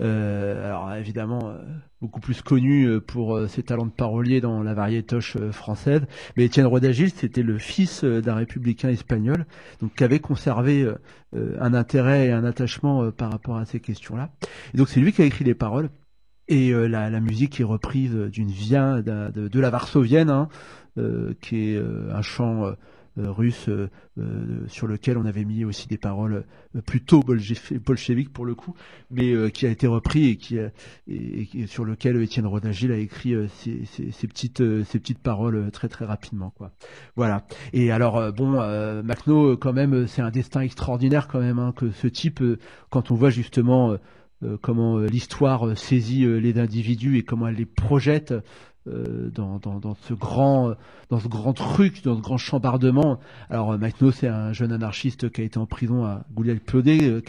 Euh, 0.00 0.66
alors 0.68 0.94
évidemment, 0.94 1.50
euh, 1.50 1.58
beaucoup 2.00 2.20
plus 2.20 2.40
connu 2.40 2.86
euh, 2.86 2.98
pour 2.98 3.38
ses 3.46 3.62
talents 3.62 3.84
de 3.84 3.90
parolier 3.90 4.40
dans 4.40 4.62
la 4.62 4.72
variétoche 4.72 5.36
française. 5.50 6.00
Mais 6.38 6.46
Étienne 6.46 6.66
Rodagil, 6.66 7.10
c'était 7.10 7.42
le 7.42 7.58
fils 7.58 8.04
d'un 8.04 8.34
républicain 8.36 8.88
espagnol, 8.88 9.44
donc 9.82 9.94
qui 9.96 10.02
avait 10.02 10.18
conservé 10.18 10.90
un 11.36 11.74
intérêt 11.74 12.28
et 12.28 12.32
un 12.32 12.44
attachement 12.44 13.10
par 13.10 13.30
rapport 13.30 13.58
à 13.58 13.66
ces 13.66 13.80
questions-là. 13.80 14.30
Et 14.72 14.78
donc 14.78 14.88
c'est 14.88 15.00
lui 15.00 15.12
qui 15.12 15.20
a 15.20 15.26
écrit 15.26 15.44
les 15.44 15.54
paroles. 15.54 15.90
Et 16.52 16.68
euh, 16.68 16.86
la, 16.86 17.08
la 17.08 17.20
musique 17.20 17.60
est 17.60 17.64
reprise 17.64 18.14
d'une 18.14 18.50
d'un- 18.50 19.30
de, 19.30 19.58
la 19.60 19.70
Varsovienne, 19.70 20.28
hein, 20.28 20.48
euh, 20.98 21.32
qui 21.40 21.70
est 21.70 21.76
euh, 21.76 22.14
un 22.14 22.20
chant 22.20 22.74
russe 23.16 23.68
sur 24.68 24.86
lequel 24.86 25.18
on 25.18 25.26
avait 25.26 25.44
mis 25.44 25.66
aussi 25.66 25.86
des 25.86 25.98
paroles 25.98 26.46
plutôt 26.86 27.22
bolcheviques 27.22 28.32
pour 28.32 28.46
le 28.46 28.54
coup, 28.54 28.74
mais 29.10 29.50
qui 29.50 29.66
a 29.66 29.68
été 29.68 29.86
repris 29.86 30.30
et 30.30 30.36
qui 30.36 30.58
sur 31.66 31.84
lequel 31.84 32.16
Étienne 32.22 32.46
Rodagil 32.46 32.90
a 32.90 32.96
écrit 32.96 33.34
ses, 33.50 34.26
petites 34.26 35.18
paroles 35.18 35.70
très 35.72 35.90
très 35.90 36.06
rapidement. 36.06 36.54
Voilà. 37.14 37.44
Et 37.74 37.92
alors 37.92 38.32
bon, 38.32 38.52
Macno 39.02 39.58
quand 39.58 39.74
même, 39.74 40.06
c'est 40.06 40.22
un 40.22 40.30
destin 40.30 40.62
extraordinaire 40.62 41.28
quand 41.28 41.40
même 41.40 41.58
hein, 41.58 41.74
que 41.76 41.90
ce 41.90 42.06
type, 42.06 42.42
quand 42.88 43.10
on 43.10 43.14
voit 43.14 43.28
justement 43.28 43.98
comment 44.60 44.98
euh, 44.98 45.06
l'histoire 45.06 45.66
euh, 45.68 45.74
saisit 45.74 46.24
euh, 46.24 46.38
les 46.38 46.58
individus 46.58 47.18
et 47.18 47.22
comment 47.22 47.48
elle 47.48 47.56
les 47.56 47.66
projette 47.66 48.34
euh, 48.88 49.30
dans, 49.30 49.58
dans, 49.58 49.78
dans 49.78 49.94
ce 49.94 50.12
grand 50.14 50.70
euh, 50.70 50.74
dans 51.08 51.20
ce 51.20 51.28
grand 51.28 51.52
truc, 51.52 52.02
dans 52.02 52.16
ce 52.16 52.20
grand 52.20 52.36
chambardement. 52.38 53.20
Alors 53.50 53.72
euh, 53.72 53.78
Makhno, 53.78 54.10
c'est 54.10 54.26
un 54.28 54.52
jeune 54.52 54.72
anarchiste 54.72 55.30
qui 55.30 55.40
a 55.40 55.44
été 55.44 55.58
en 55.58 55.66
prison 55.66 56.04
à 56.04 56.24
Gouliel-Plodé, 56.34 56.98
euh, 57.08 57.20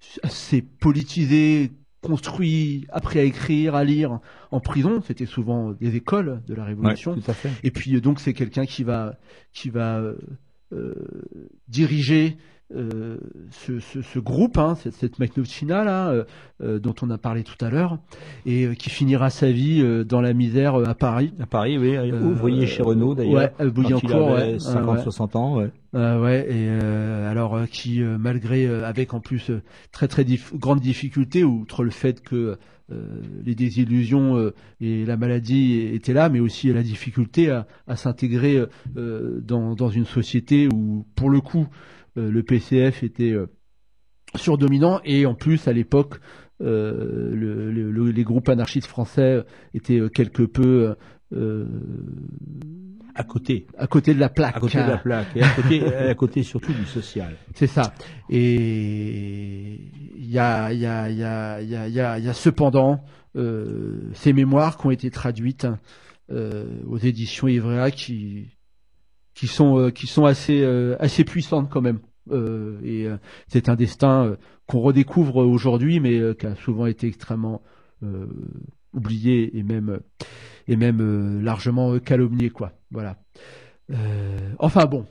qui 0.00 0.20
s'est 0.28 0.60
politisé, 0.62 1.72
construit, 2.02 2.86
appris 2.90 3.18
à 3.18 3.22
écrire, 3.22 3.74
à 3.74 3.82
lire 3.84 4.18
en 4.50 4.60
prison. 4.60 5.00
C'était 5.06 5.24
souvent 5.24 5.72
des 5.72 5.96
écoles 5.96 6.42
de 6.46 6.52
la 6.54 6.64
Ouais, 6.64 6.68
Révolution. 6.70 7.14
tout 7.14 7.30
à 7.30 7.34
fait. 7.34 7.50
Et 7.62 7.70
puis 7.70 7.96
euh, 7.96 8.00
donc 8.02 8.20
c'est 8.20 8.34
quelqu'un 8.34 8.66
qui 8.66 8.84
va 8.84 9.16
qui 9.54 9.70
va 9.70 9.98
euh, 10.00 10.16
euh, 10.74 10.94
diriger 11.68 12.36
euh, 12.74 13.18
ce, 13.50 13.78
ce, 13.78 14.00
ce 14.00 14.18
groupe, 14.18 14.56
hein, 14.58 14.74
cette, 14.80 14.94
cette 14.94 15.18
là, 15.84 16.08
euh, 16.10 16.24
euh, 16.62 16.78
dont 16.78 16.94
on 17.02 17.10
a 17.10 17.18
parlé 17.18 17.42
tout 17.44 17.62
à 17.62 17.68
l'heure, 17.70 17.98
et 18.46 18.64
euh, 18.64 18.74
qui 18.74 18.88
finira 18.90 19.28
sa 19.30 19.50
vie 19.52 19.82
dans 20.04 20.20
la 20.20 20.32
misère 20.32 20.76
à 20.76 20.94
Paris. 20.94 21.32
À 21.40 21.46
Paris, 21.46 21.76
oui, 21.78 21.96
ouvrier 22.12 22.66
chez 22.66 22.82
Renault 22.82 23.14
d'ailleurs. 23.14 23.50
Ouais, 23.60 23.70
Bouillancourt, 23.70 24.32
ouais. 24.32 24.58
50, 24.58 24.88
Ah, 24.88 24.92
ouais. 24.96 25.02
60 25.02 25.36
ans, 25.36 25.56
ouais. 25.58 25.70
Ah 25.92 26.20
ouais, 26.20 26.40
et 26.48 26.68
euh, 26.68 27.30
alors 27.30 27.54
euh, 27.54 27.66
qui, 27.66 28.00
malgré, 28.00 28.66
avec 28.66 29.14
en 29.14 29.20
plus 29.20 29.50
très 29.92 30.08
très 30.08 30.24
dif- 30.24 30.56
grandes 30.56 30.80
difficultés, 30.80 31.44
outre 31.44 31.84
le 31.84 31.90
fait 31.90 32.20
que 32.22 32.56
les 33.44 33.54
désillusions 33.54 34.52
et 34.80 35.06
la 35.06 35.16
maladie 35.16 35.80
étaient 35.94 36.12
là, 36.12 36.28
mais 36.28 36.38
aussi 36.40 36.70
la 36.70 36.82
difficulté 36.82 37.50
à, 37.50 37.66
à 37.88 37.96
s'intégrer 37.96 38.62
dans, 38.94 39.74
dans 39.74 39.88
une 39.88 40.04
société 40.04 40.68
où, 40.72 41.06
pour 41.16 41.30
le 41.30 41.40
coup, 41.40 41.66
le 42.16 42.42
PCF 42.42 43.02
était 43.02 43.32
euh, 43.32 43.46
surdominant 44.36 45.00
et 45.04 45.26
en 45.26 45.34
plus 45.34 45.68
à 45.68 45.72
l'époque. 45.72 46.20
euh, 46.62 47.34
le- 47.34 47.72
le- 47.72 47.90
le- 47.90 48.10
les 48.12 48.22
groupes 48.22 48.48
anarchistes 48.48 48.86
français 48.86 49.42
étaient 49.74 49.98
euh, 49.98 50.08
quelque 50.08 50.44
peu 50.44 50.94
euh, 51.32 51.66
À 53.16 53.24
côté. 53.24 53.66
à 53.76 53.86
côté 53.88 54.14
de 54.14 54.20
la 54.20 54.28
plaque. 54.28 54.56
À 54.56 54.60
côté 54.60 54.78
de 54.78 54.88
la 54.88 54.98
plaque. 54.98 55.36
Et 55.36 55.42
à 55.42 55.48
côté, 55.50 55.84
à 55.94 56.14
côté 56.14 56.42
surtout 56.44 56.72
du 56.72 56.84
social. 56.86 57.34
C'est 57.54 57.66
ça. 57.66 57.92
Et 58.30 59.80
il 60.16 60.30
y 60.30 60.38
a, 60.38 60.72
il 60.72 60.78
y, 60.80 60.86
a, 60.86 61.10
il 61.10 61.16
y, 61.18 61.24
a, 61.24 61.60
il 61.60 61.68
y, 61.68 61.74
a, 61.76 61.88
il 61.88 61.94
y, 61.94 62.00
a, 62.00 62.18
il 62.18 62.24
y 62.24 62.28
a 62.28 62.32
cependant 62.32 63.04
euh, 63.36 64.10
ces 64.14 64.32
mémoires 64.32 64.76
qui 64.78 64.86
ont 64.86 64.90
été 64.92 65.10
traduites 65.10 65.66
euh, 66.30 66.66
aux 66.86 66.98
éditions 66.98 67.48
Ivrea 67.48 67.90
qui, 67.90 68.53
qui 69.34 69.46
sont, 69.46 69.78
euh, 69.78 69.90
qui 69.90 70.06
sont 70.06 70.24
assez, 70.24 70.62
euh, 70.62 70.96
assez 71.00 71.24
puissantes 71.24 71.68
quand 71.70 71.80
même. 71.80 71.98
Euh, 72.30 72.80
et 72.82 73.06
euh, 73.06 73.16
c'est 73.48 73.68
un 73.68 73.74
destin 73.74 74.24
euh, 74.24 74.36
qu'on 74.66 74.80
redécouvre 74.80 75.36
aujourd'hui, 75.36 76.00
mais 76.00 76.18
euh, 76.18 76.34
qui 76.34 76.46
a 76.46 76.54
souvent 76.54 76.86
été 76.86 77.06
extrêmement 77.06 77.62
euh, 78.02 78.26
oublié 78.92 79.56
et 79.58 79.62
même, 79.62 80.00
et 80.68 80.76
même 80.76 81.00
euh, 81.00 81.42
largement 81.42 81.98
calomnié, 81.98 82.50
quoi. 82.50 82.72
Voilà. 82.90 83.18
Euh, 83.90 84.52
enfin 84.58 84.86
bon. 84.86 85.06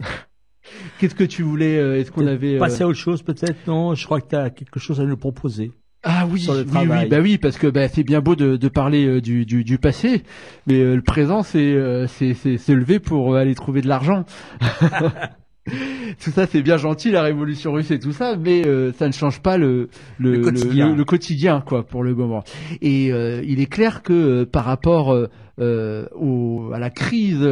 Qu'est-ce 0.98 1.14
que 1.14 1.24
tu 1.24 1.42
voulais 1.42 1.74
Est-ce 2.00 2.10
qu'on 2.10 2.26
avait 2.26 2.58
Passer 2.58 2.84
à 2.84 2.88
autre 2.88 2.98
chose 2.98 3.22
peut-être? 3.22 3.66
Non, 3.66 3.94
je 3.94 4.06
crois 4.06 4.22
que 4.22 4.28
tu 4.28 4.36
as 4.36 4.48
quelque 4.48 4.80
chose 4.80 4.98
à 4.98 5.04
nous 5.04 5.16
proposer. 5.18 5.72
Ah 6.04 6.26
oui, 6.30 6.40
sur 6.40 6.52
le 6.54 6.60
oui, 6.60 6.66
oui, 6.82 7.08
bah 7.08 7.20
oui, 7.22 7.38
parce 7.38 7.56
que 7.56 7.66
bah, 7.66 7.88
c'est 7.88 8.02
bien 8.02 8.20
beau 8.20 8.36
de, 8.36 8.56
de 8.56 8.68
parler 8.68 9.06
euh, 9.06 9.20
du, 9.20 9.46
du, 9.46 9.64
du 9.64 9.78
passé, 9.78 10.22
mais 10.66 10.78
euh, 10.80 10.96
le 10.96 11.02
présent, 11.02 11.42
c'est 11.42 11.58
euh, 11.74 12.06
c'est 12.06 12.34
c'est 12.34 12.58
se 12.58 12.72
lever 12.72 12.98
pour 13.00 13.32
euh, 13.34 13.38
aller 13.38 13.54
trouver 13.54 13.80
de 13.80 13.88
l'argent. 13.88 14.24
tout 16.22 16.30
ça, 16.30 16.46
c'est 16.46 16.60
bien 16.62 16.76
gentil, 16.76 17.10
la 17.10 17.22
révolution 17.22 17.72
russe 17.72 17.90
et 17.90 17.98
tout 17.98 18.12
ça, 18.12 18.36
mais 18.36 18.62
ça 18.98 19.06
ne 19.08 19.12
change 19.12 19.40
pas 19.40 19.56
le 19.56 19.88
le, 20.18 20.32
Le 20.36 20.40
quotidien. 20.40 20.88
le- 20.90 20.94
le 20.94 21.04
quotidien, 21.04 21.62
quoi, 21.64 21.86
pour 21.86 22.02
le 22.02 22.14
moment. 22.14 22.44
Et 22.82 23.06
il 23.06 23.60
est 23.60 23.70
clair 23.70 24.02
que 24.02 24.44
par 24.44 24.64
rapport 24.64 25.16
au, 25.58 26.70
à 26.74 26.78
la 26.78 26.90
crise 26.90 27.46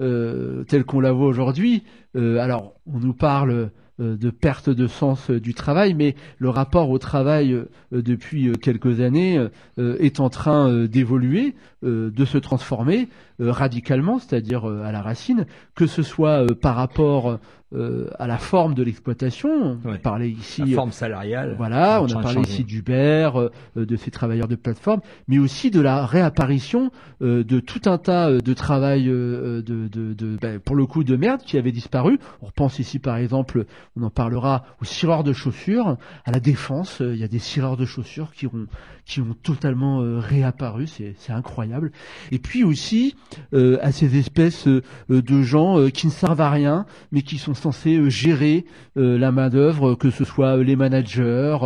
euh, 0.00 0.64
telle 0.64 0.84
qu'on 0.84 1.00
la 1.00 1.12
voit 1.12 1.26
aujourd'hui, 1.26 1.82
euh, 2.16 2.38
alors 2.38 2.74
on 2.86 2.98
nous 3.00 3.12
parle 3.14 3.70
de 3.98 4.30
perte 4.30 4.70
de 4.70 4.86
sens 4.86 5.30
euh, 5.30 5.40
du 5.40 5.54
travail, 5.54 5.94
mais 5.94 6.14
le 6.38 6.50
rapport 6.50 6.90
au 6.90 6.98
travail 6.98 7.52
euh, 7.52 7.68
euh, 7.92 8.02
depuis 8.02 8.48
euh, 8.48 8.54
quelques 8.54 9.00
années 9.00 9.38
euh, 9.78 9.96
est 9.98 10.20
en 10.20 10.30
train 10.30 10.68
euh, 10.68 10.86
d'évoluer, 10.88 11.54
euh, 11.84 12.10
de 12.10 12.24
se 12.24 12.38
transformer 12.38 13.08
euh, 13.40 13.50
radicalement, 13.50 14.18
c'est-à-dire 14.18 14.68
euh, 14.68 14.82
à 14.82 14.92
la 14.92 15.02
racine, 15.02 15.46
que 15.74 15.86
ce 15.86 16.02
soit 16.02 16.44
euh, 16.44 16.54
par 16.54 16.76
rapport 16.76 17.38
euh, 17.74 18.06
à 18.18 18.26
la 18.26 18.38
forme 18.38 18.74
de 18.74 18.82
l'exploitation. 18.82 19.78
On 19.84 19.96
parlait 19.98 20.30
ici 20.30 20.62
La 20.64 20.74
forme 20.74 20.92
salariale. 20.92 21.54
voilà, 21.58 22.02
on 22.02 22.06
a 22.06 22.22
parlé 22.22 22.40
ici 22.40 22.64
d'Uber, 22.64 23.30
euh, 23.36 23.48
de 23.76 23.96
ces 23.96 24.10
travailleurs 24.10 24.48
de 24.48 24.54
plateforme, 24.56 25.00
mais 25.28 25.38
aussi 25.38 25.70
de 25.70 25.80
la 25.80 26.06
réapparition 26.06 26.90
euh, 27.22 27.44
de 27.44 27.60
tout 27.60 27.82
un 27.86 27.98
tas 27.98 28.28
euh, 28.30 28.40
de 28.40 28.54
travail 28.54 29.08
euh, 29.08 29.62
de, 29.62 29.88
de, 29.88 30.14
de- 30.14 30.36
ben, 30.40 30.60
pour 30.60 30.76
le 30.76 30.86
coup 30.86 31.04
de 31.04 31.16
merde 31.16 31.42
qui 31.42 31.58
avait 31.58 31.72
disparu. 31.72 32.18
On 32.42 32.46
repense 32.46 32.78
ici 32.78 32.98
par 32.98 33.16
exemple, 33.16 33.66
on 33.96 34.02
en 34.02 34.10
parlera 34.10 34.64
aux 34.80 34.84
cireurs 34.84 35.24
de 35.24 35.32
chaussures, 35.32 35.96
à 36.24 36.30
la 36.32 36.40
défense. 36.40 37.00
euh, 37.02 37.14
Il 37.14 37.20
y 37.20 37.24
a 37.24 37.28
des 37.28 37.38
cireurs 37.38 37.76
de 37.76 37.84
chaussures 37.84 38.32
qui 38.32 38.46
ont 38.46 38.66
qui 39.08 39.22
ont 39.22 39.34
totalement 39.42 40.02
euh, 40.02 40.18
réapparu, 40.18 40.86
c'est 40.86 41.14
incroyable. 41.30 41.90
Et 42.30 42.38
puis 42.38 42.62
aussi 42.62 43.16
euh, 43.54 43.78
à 43.80 43.90
ces 43.90 44.18
espèces 44.18 44.68
euh, 44.68 44.82
de 45.08 45.42
gens 45.42 45.78
euh, 45.78 45.88
qui 45.88 46.06
ne 46.06 46.12
servent 46.12 46.42
à 46.42 46.50
rien, 46.50 46.84
mais 47.10 47.22
qui 47.22 47.38
sont 47.38 47.54
censés 47.54 47.96
euh, 47.96 48.10
gérer 48.10 48.66
euh, 48.98 49.18
la 49.18 49.32
main 49.32 49.48
d'œuvre, 49.48 49.94
que 49.94 50.10
ce 50.10 50.24
soit 50.24 50.58
euh, 50.58 50.62
les 50.62 50.76
managers, 50.76 51.56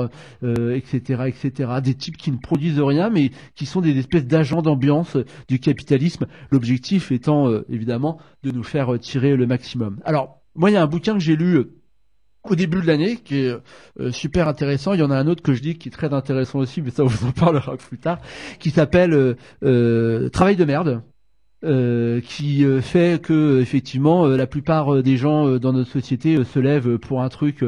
euh, 0.44 0.74
etc., 0.76 1.24
etc. 1.26 1.72
Des 1.82 1.94
types 1.94 2.16
qui 2.16 2.30
ne 2.30 2.38
produisent 2.38 2.80
rien, 2.80 3.10
mais 3.10 3.32
qui 3.56 3.66
sont 3.66 3.80
des 3.80 3.98
espèces 3.98 4.26
d'agents 4.26 4.62
d'ambiance 4.62 5.16
euh, 5.16 5.24
du 5.48 5.58
capitalisme. 5.58 6.26
L'objectif 6.50 7.10
étant 7.10 7.48
euh, 7.48 7.66
évidemment 7.68 8.20
de 8.44 8.52
nous 8.52 8.62
faire 8.62 8.94
euh, 8.94 8.98
tirer 8.98 9.34
le 9.34 9.48
maximum. 9.48 9.98
Alors 10.04 10.38
moi, 10.54 10.70
il 10.70 10.74
y 10.74 10.76
a 10.76 10.82
un 10.82 10.86
bouquin 10.86 11.14
que 11.14 11.20
j'ai 11.20 11.34
lu. 11.34 11.64
Au 12.44 12.54
début 12.56 12.80
de 12.80 12.86
l'année, 12.86 13.16
qui 13.16 13.40
est 13.40 13.56
euh, 14.00 14.10
super 14.10 14.48
intéressant. 14.48 14.94
Il 14.94 15.00
y 15.00 15.02
en 15.02 15.10
a 15.10 15.16
un 15.16 15.26
autre 15.26 15.42
que 15.42 15.54
je 15.54 15.62
dis 15.62 15.76
qui 15.76 15.88
est 15.88 15.92
très 15.92 16.12
intéressant 16.12 16.58
aussi, 16.58 16.82
mais 16.82 16.90
ça 16.90 17.04
on 17.04 17.06
vous 17.06 17.28
en 17.28 17.32
parlera 17.32 17.76
plus 17.76 17.98
tard, 17.98 18.18
qui 18.58 18.70
s'appelle 18.70 19.12
euh, 19.14 19.34
euh, 19.64 20.28
Travail 20.28 20.56
de 20.56 20.64
merde. 20.64 21.02
Euh, 21.64 22.20
qui 22.20 22.64
euh, 22.64 22.80
fait 22.80 23.22
que 23.22 23.60
effectivement 23.60 24.26
euh, 24.26 24.36
la 24.36 24.46
plupart 24.46 24.94
euh, 24.94 25.02
des 25.02 25.16
gens 25.16 25.58
dans 25.58 25.72
notre 25.72 25.90
société 25.90 26.42
se 26.44 26.58
lèvent 26.58 26.98
pour 26.98 27.22
un 27.22 27.28
truc 27.28 27.64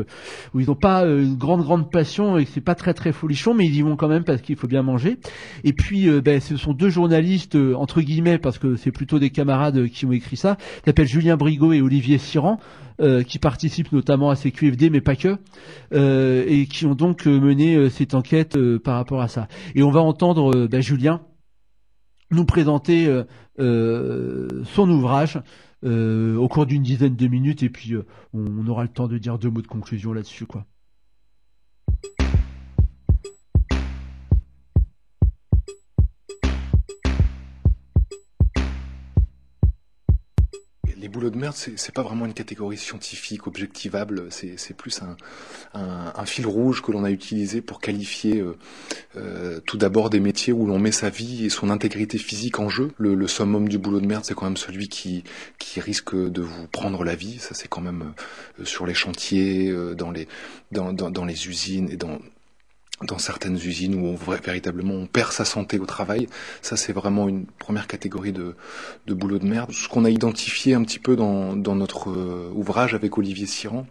où 0.52 0.60
ils 0.60 0.66
n'ont 0.66 0.74
pas 0.74 1.04
une 1.04 1.36
grande 1.36 1.62
grande 1.62 1.90
passion 1.90 2.36
et 2.36 2.44
que 2.44 2.50
c'est 2.50 2.60
pas 2.60 2.74
très 2.74 2.94
très 2.94 3.12
folichon 3.12 3.54
mais 3.54 3.66
ils 3.66 3.76
y 3.76 3.82
vont 3.82 3.96
quand 3.96 4.08
même 4.08 4.24
parce 4.24 4.42
qu'il 4.42 4.56
faut 4.56 4.66
bien 4.66 4.82
manger. 4.82 5.18
Et 5.62 5.72
puis 5.72 6.08
euh, 6.08 6.20
ben, 6.20 6.40
ce 6.40 6.56
sont 6.56 6.72
deux 6.72 6.90
journalistes 6.90 7.56
entre 7.76 8.00
guillemets 8.00 8.38
parce 8.38 8.58
que 8.58 8.76
c'est 8.76 8.92
plutôt 8.92 9.18
des 9.18 9.30
camarades 9.30 9.88
qui 9.88 10.06
ont 10.06 10.12
écrit 10.12 10.36
ça 10.36 10.56
s'appellent 10.84 11.06
Julien 11.06 11.36
Brigot 11.36 11.72
et 11.72 11.80
Olivier 11.80 12.18
Siran 12.18 12.58
euh, 13.00 13.24
qui 13.24 13.40
participent 13.40 13.90
notamment 13.90 14.30
à 14.30 14.36
ces 14.36 14.52
QFD 14.52 14.88
mais 14.88 15.00
pas 15.00 15.16
que 15.16 15.36
euh, 15.92 16.44
et 16.46 16.66
qui 16.66 16.86
ont 16.86 16.94
donc 16.94 17.26
mené 17.26 17.74
euh, 17.74 17.88
cette 17.88 18.14
enquête 18.14 18.56
par 18.84 18.94
rapport 18.94 19.20
à 19.20 19.26
ça. 19.26 19.48
Et 19.74 19.82
on 19.82 19.90
va 19.90 20.00
entendre 20.00 20.68
ben, 20.68 20.80
Julien 20.80 21.20
nous 22.30 22.44
présenter 22.44 23.06
euh, 23.06 23.24
euh, 23.58 24.64
son 24.64 24.88
ouvrage 24.90 25.40
euh, 25.84 26.36
au 26.36 26.48
cours 26.48 26.66
d'une 26.66 26.82
dizaine 26.82 27.16
de 27.16 27.26
minutes 27.26 27.62
et 27.62 27.70
puis 27.70 27.94
on 28.32 28.66
aura 28.66 28.82
le 28.82 28.88
temps 28.88 29.08
de 29.08 29.18
dire 29.18 29.38
deux 29.38 29.50
mots 29.50 29.62
de 29.62 29.66
conclusion 29.66 30.12
là-dessus 30.12 30.46
quoi. 30.46 30.64
Les 41.04 41.10
boulots 41.10 41.28
de 41.28 41.36
merde, 41.36 41.54
c'est 41.54 41.94
pas 41.94 42.00
vraiment 42.00 42.24
une 42.24 42.32
catégorie 42.32 42.78
scientifique, 42.78 43.46
objectivable. 43.46 44.28
C'est 44.30 44.74
plus 44.74 45.02
un, 45.74 46.24
fil 46.24 46.46
rouge 46.46 46.80
que 46.80 46.92
l'on 46.92 47.04
a 47.04 47.10
utilisé 47.10 47.60
pour 47.60 47.78
qualifier 47.78 48.40
euh, 48.40 48.56
euh, 49.18 49.60
tout 49.66 49.76
d'abord 49.76 50.08
des 50.08 50.18
métiers 50.18 50.54
où 50.54 50.64
l'on 50.66 50.78
met 50.78 50.92
sa 50.92 51.10
vie 51.10 51.44
et 51.44 51.50
son 51.50 51.68
intégrité 51.68 52.16
physique 52.16 52.58
en 52.58 52.70
jeu. 52.70 52.90
Le, 52.96 53.28
summum 53.28 53.68
du 53.68 53.76
boulot 53.76 54.00
de 54.00 54.06
merde, 54.06 54.24
c'est 54.24 54.34
quand 54.34 54.46
même 54.46 54.56
celui 54.56 54.88
qui 54.88 55.22
risque 55.76 56.16
de 56.16 56.40
vous 56.40 56.68
prendre 56.68 57.04
la 57.04 57.14
vie. 57.14 57.38
Ça, 57.38 57.52
c'est 57.52 57.68
quand 57.68 57.82
même 57.82 58.14
euh, 58.58 58.64
sur 58.64 58.86
les 58.86 58.94
chantiers, 58.94 59.70
dans 59.94 60.10
les 60.10 61.48
usines 61.48 61.90
et 61.90 61.98
dans 61.98 62.18
dans 63.02 63.18
certaines 63.18 63.56
usines 63.56 63.94
où 63.96 64.06
on, 64.06 64.14
véritablement 64.14 64.94
on 64.94 65.06
perd 65.06 65.32
sa 65.32 65.44
santé 65.44 65.78
au 65.78 65.86
travail. 65.86 66.28
Ça, 66.62 66.76
c'est 66.76 66.92
vraiment 66.92 67.28
une 67.28 67.44
première 67.46 67.86
catégorie 67.86 68.32
de, 68.32 68.54
de 69.06 69.14
boulot 69.14 69.38
de 69.38 69.46
merde. 69.46 69.72
Ce 69.72 69.88
qu'on 69.88 70.04
a 70.04 70.10
identifié 70.10 70.74
un 70.74 70.82
petit 70.82 71.00
peu 71.00 71.16
dans, 71.16 71.56
dans 71.56 71.74
notre 71.74 72.10
euh, 72.10 72.50
ouvrage 72.54 72.94
avec 72.94 73.18
Olivier 73.18 73.46
Siran, 73.46 73.86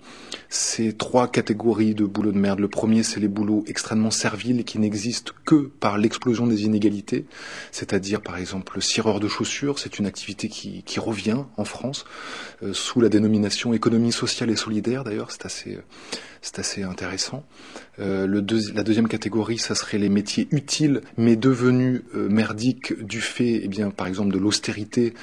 c'est 0.56 0.96
trois 0.96 1.28
catégories 1.28 1.96
de 1.96 2.06
boulot 2.06 2.32
de 2.32 2.38
merde. 2.38 2.60
Le 2.60 2.68
premier, 2.68 3.02
c'est 3.02 3.20
les 3.20 3.28
boulots 3.28 3.64
extrêmement 3.66 4.12
serviles 4.12 4.64
qui 4.64 4.78
n'existent 4.78 5.34
que 5.46 5.56
par 5.56 5.98
l'explosion 5.98 6.46
des 6.46 6.66
inégalités. 6.66 7.26
C'est-à-dire, 7.72 8.22
par 8.22 8.38
exemple, 8.38 8.74
le 8.76 8.82
cireur 8.82 9.20
de 9.20 9.28
chaussures, 9.28 9.80
c'est 9.80 9.98
une 9.98 10.06
activité 10.06 10.50
qui, 10.50 10.84
qui 10.84 11.00
revient 11.00 11.46
en 11.58 11.66
France, 11.66 12.06
euh, 12.62 12.72
sous 12.72 13.02
la 13.02 13.10
dénomination 13.10 13.74
économie 13.74 14.12
sociale 14.12 14.52
et 14.52 14.56
solidaire 14.56 15.04
d'ailleurs, 15.04 15.32
c'est 15.32 15.48
assez, 15.48 15.80
c'est 16.44 16.60
assez 16.60 16.84
intéressant. 16.84 17.44
Euh, 18.00 18.28
le 18.28 18.44
la 18.76 18.84
deuxième 18.84 19.08
catégorie, 19.08 19.58
ça 19.58 19.76
serait 19.76 19.98
les 19.98 20.10
métiers 20.10 20.48
utiles, 20.52 21.02
mais 21.18 21.36
devenus 21.36 22.02
euh, 22.16 22.28
merdiques 22.28 23.02
du 23.02 23.22
fait, 23.22 23.62
eh 23.64 23.68
bien, 23.68 23.90
par 23.92 24.08
exemple, 24.08 24.34
de 24.34 24.40
l'austérité 24.40 25.14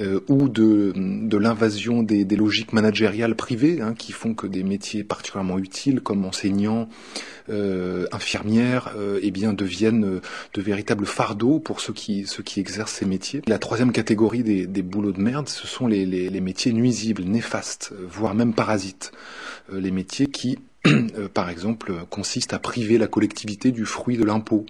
euh, 0.00 0.20
ou 0.28 0.48
de, 0.48 0.92
de 0.96 1.36
l'invasion 1.36 2.02
des, 2.02 2.24
des 2.24 2.36
logiques 2.36 2.72
managériales 2.72 3.36
privées, 3.36 3.80
hein, 3.82 3.94
qui 3.94 4.12
font 4.12 4.34
que 4.34 4.46
des 4.46 4.62
métiers 4.62 4.79
particulièrement 5.06 5.58
utiles, 5.58 6.00
comme 6.00 6.24
enseignants, 6.24 6.88
euh, 7.48 8.06
infirmières, 8.12 8.92
euh, 8.96 9.18
eh 9.22 9.30
bien, 9.30 9.52
deviennent 9.52 10.04
euh, 10.04 10.20
de 10.54 10.62
véritables 10.62 11.06
fardeaux 11.06 11.58
pour 11.58 11.80
ceux 11.80 11.92
qui, 11.92 12.26
exercent 12.56 12.92
ces 12.92 13.06
métiers. 13.06 13.42
La 13.46 13.58
troisième 13.58 13.92
catégorie 13.92 14.42
des, 14.42 14.66
des 14.66 14.82
boulots 14.82 15.12
de 15.12 15.20
merde, 15.20 15.48
ce 15.48 15.66
sont 15.66 15.86
les, 15.86 16.40
métiers 16.40 16.72
nuisibles, 16.72 17.24
néfastes, 17.24 17.92
voire 18.08 18.34
même 18.34 18.54
parasites. 18.54 19.12
Les 19.72 19.90
métiers 19.90 20.26
qui 20.26 20.58
par 21.34 21.50
exemple, 21.50 21.92
euh, 21.92 22.04
consiste 22.08 22.54
à 22.54 22.58
priver 22.58 22.96
la 22.96 23.06
collectivité 23.06 23.70
du 23.70 23.84
fruit 23.84 24.16
de 24.16 24.24
l'impôt. 24.24 24.64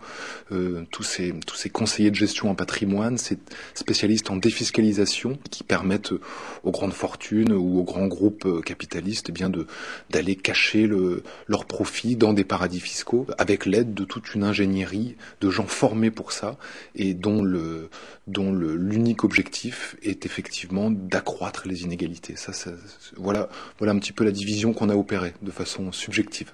Euh, 0.53 0.85
tous, 0.91 1.05
ces, 1.05 1.33
tous 1.47 1.55
ces 1.55 1.71
conseillers 1.71 2.11
de 2.11 2.17
gestion 2.17 2.51
en 2.51 2.55
patrimoine, 2.55 3.17
ces 3.17 3.39
spécialistes 3.75 4.31
en 4.31 4.37
défiscalisation 4.37 5.39
qui 5.51 5.63
permettent 5.63 6.13
euh, 6.13 6.21
aux 6.65 6.73
grandes 6.73 6.93
fortunes 6.93 7.53
ou 7.53 7.79
aux 7.79 7.85
grands 7.85 8.09
groupes 8.09 8.47
euh, 8.47 8.61
capitalistes 8.61 9.29
eh 9.29 9.33
bien 9.33 9.49
de 9.49 9.67
d'aller 10.11 10.35
cacher 10.35 10.87
le, 10.87 11.23
leurs 11.47 11.65
profits 11.65 12.17
dans 12.17 12.33
des 12.33 12.45
paradis 12.45 12.81
fiscaux 12.81 13.27
avec 13.39 13.67
l'aide 13.67 13.95
de 13.95 14.05
toute 14.05 14.35
une 14.35 14.43
ingénierie 14.43 15.17
de 15.41 15.51
gens 15.51 15.67
formés 15.67 16.11
pour 16.11 16.33
ça 16.33 16.57
et 16.97 17.15
dont 17.15 17.43
le 17.43 17.89
dont 18.27 18.53
l'unique 18.53 19.25
objectif 19.25 19.97
est 20.03 20.25
effectivement 20.25 20.91
d'accroître 20.91 21.67
les 21.67 21.83
inégalités. 21.83 22.37
Ça, 22.37 22.53
ça, 22.53 22.71
voilà, 23.17 23.49
voilà 23.79 23.93
un 23.93 23.99
petit 23.99 24.13
peu 24.13 24.25
la 24.25 24.31
division 24.31 24.73
qu'on 24.73 24.89
a 24.89 24.95
opérée 24.95 25.35
de 25.43 25.51
façon 25.51 25.91
subjective. 26.01 26.51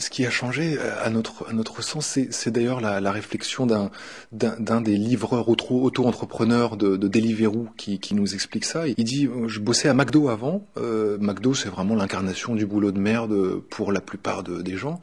Ce 0.00 0.10
qui 0.10 0.24
a 0.24 0.30
changé 0.30 0.78
euh, 0.78 1.04
à 1.04 1.10
notre, 1.10 1.48
à 1.50 1.52
notre 1.52 1.82
sens, 1.82 2.18
c'est 2.30 2.50
d'ailleurs 2.52 2.80
la, 2.80 3.00
la 3.00 3.10
réflexion 3.10 3.66
d'un 3.66 4.80
des 4.80 4.96
livreurs 4.96 5.48
auto- 5.48 5.82
auto-entrepreneurs 5.82 6.76
de, 6.76 6.96
de 6.96 7.08
Deliveroo 7.08 7.66
qui, 7.76 7.98
qui 7.98 8.14
nous 8.14 8.32
explique 8.32 8.64
ça. 8.64 8.86
Il 8.86 9.02
dit 9.02 9.26
euh, 9.26 9.48
Je 9.48 9.58
bossais 9.58 9.88
à 9.88 9.94
McDo 9.94 10.28
avant. 10.28 10.64
Euh, 10.76 11.18
McDo, 11.20 11.52
c'est 11.52 11.68
vraiment 11.68 11.96
l'incarnation 11.96 12.54
du 12.54 12.64
boulot 12.64 12.92
de 12.92 13.00
merde 13.00 13.58
pour 13.70 13.90
la 13.90 14.00
plupart 14.00 14.44
de- 14.44 14.62
des 14.62 14.76
gens. 14.76 15.00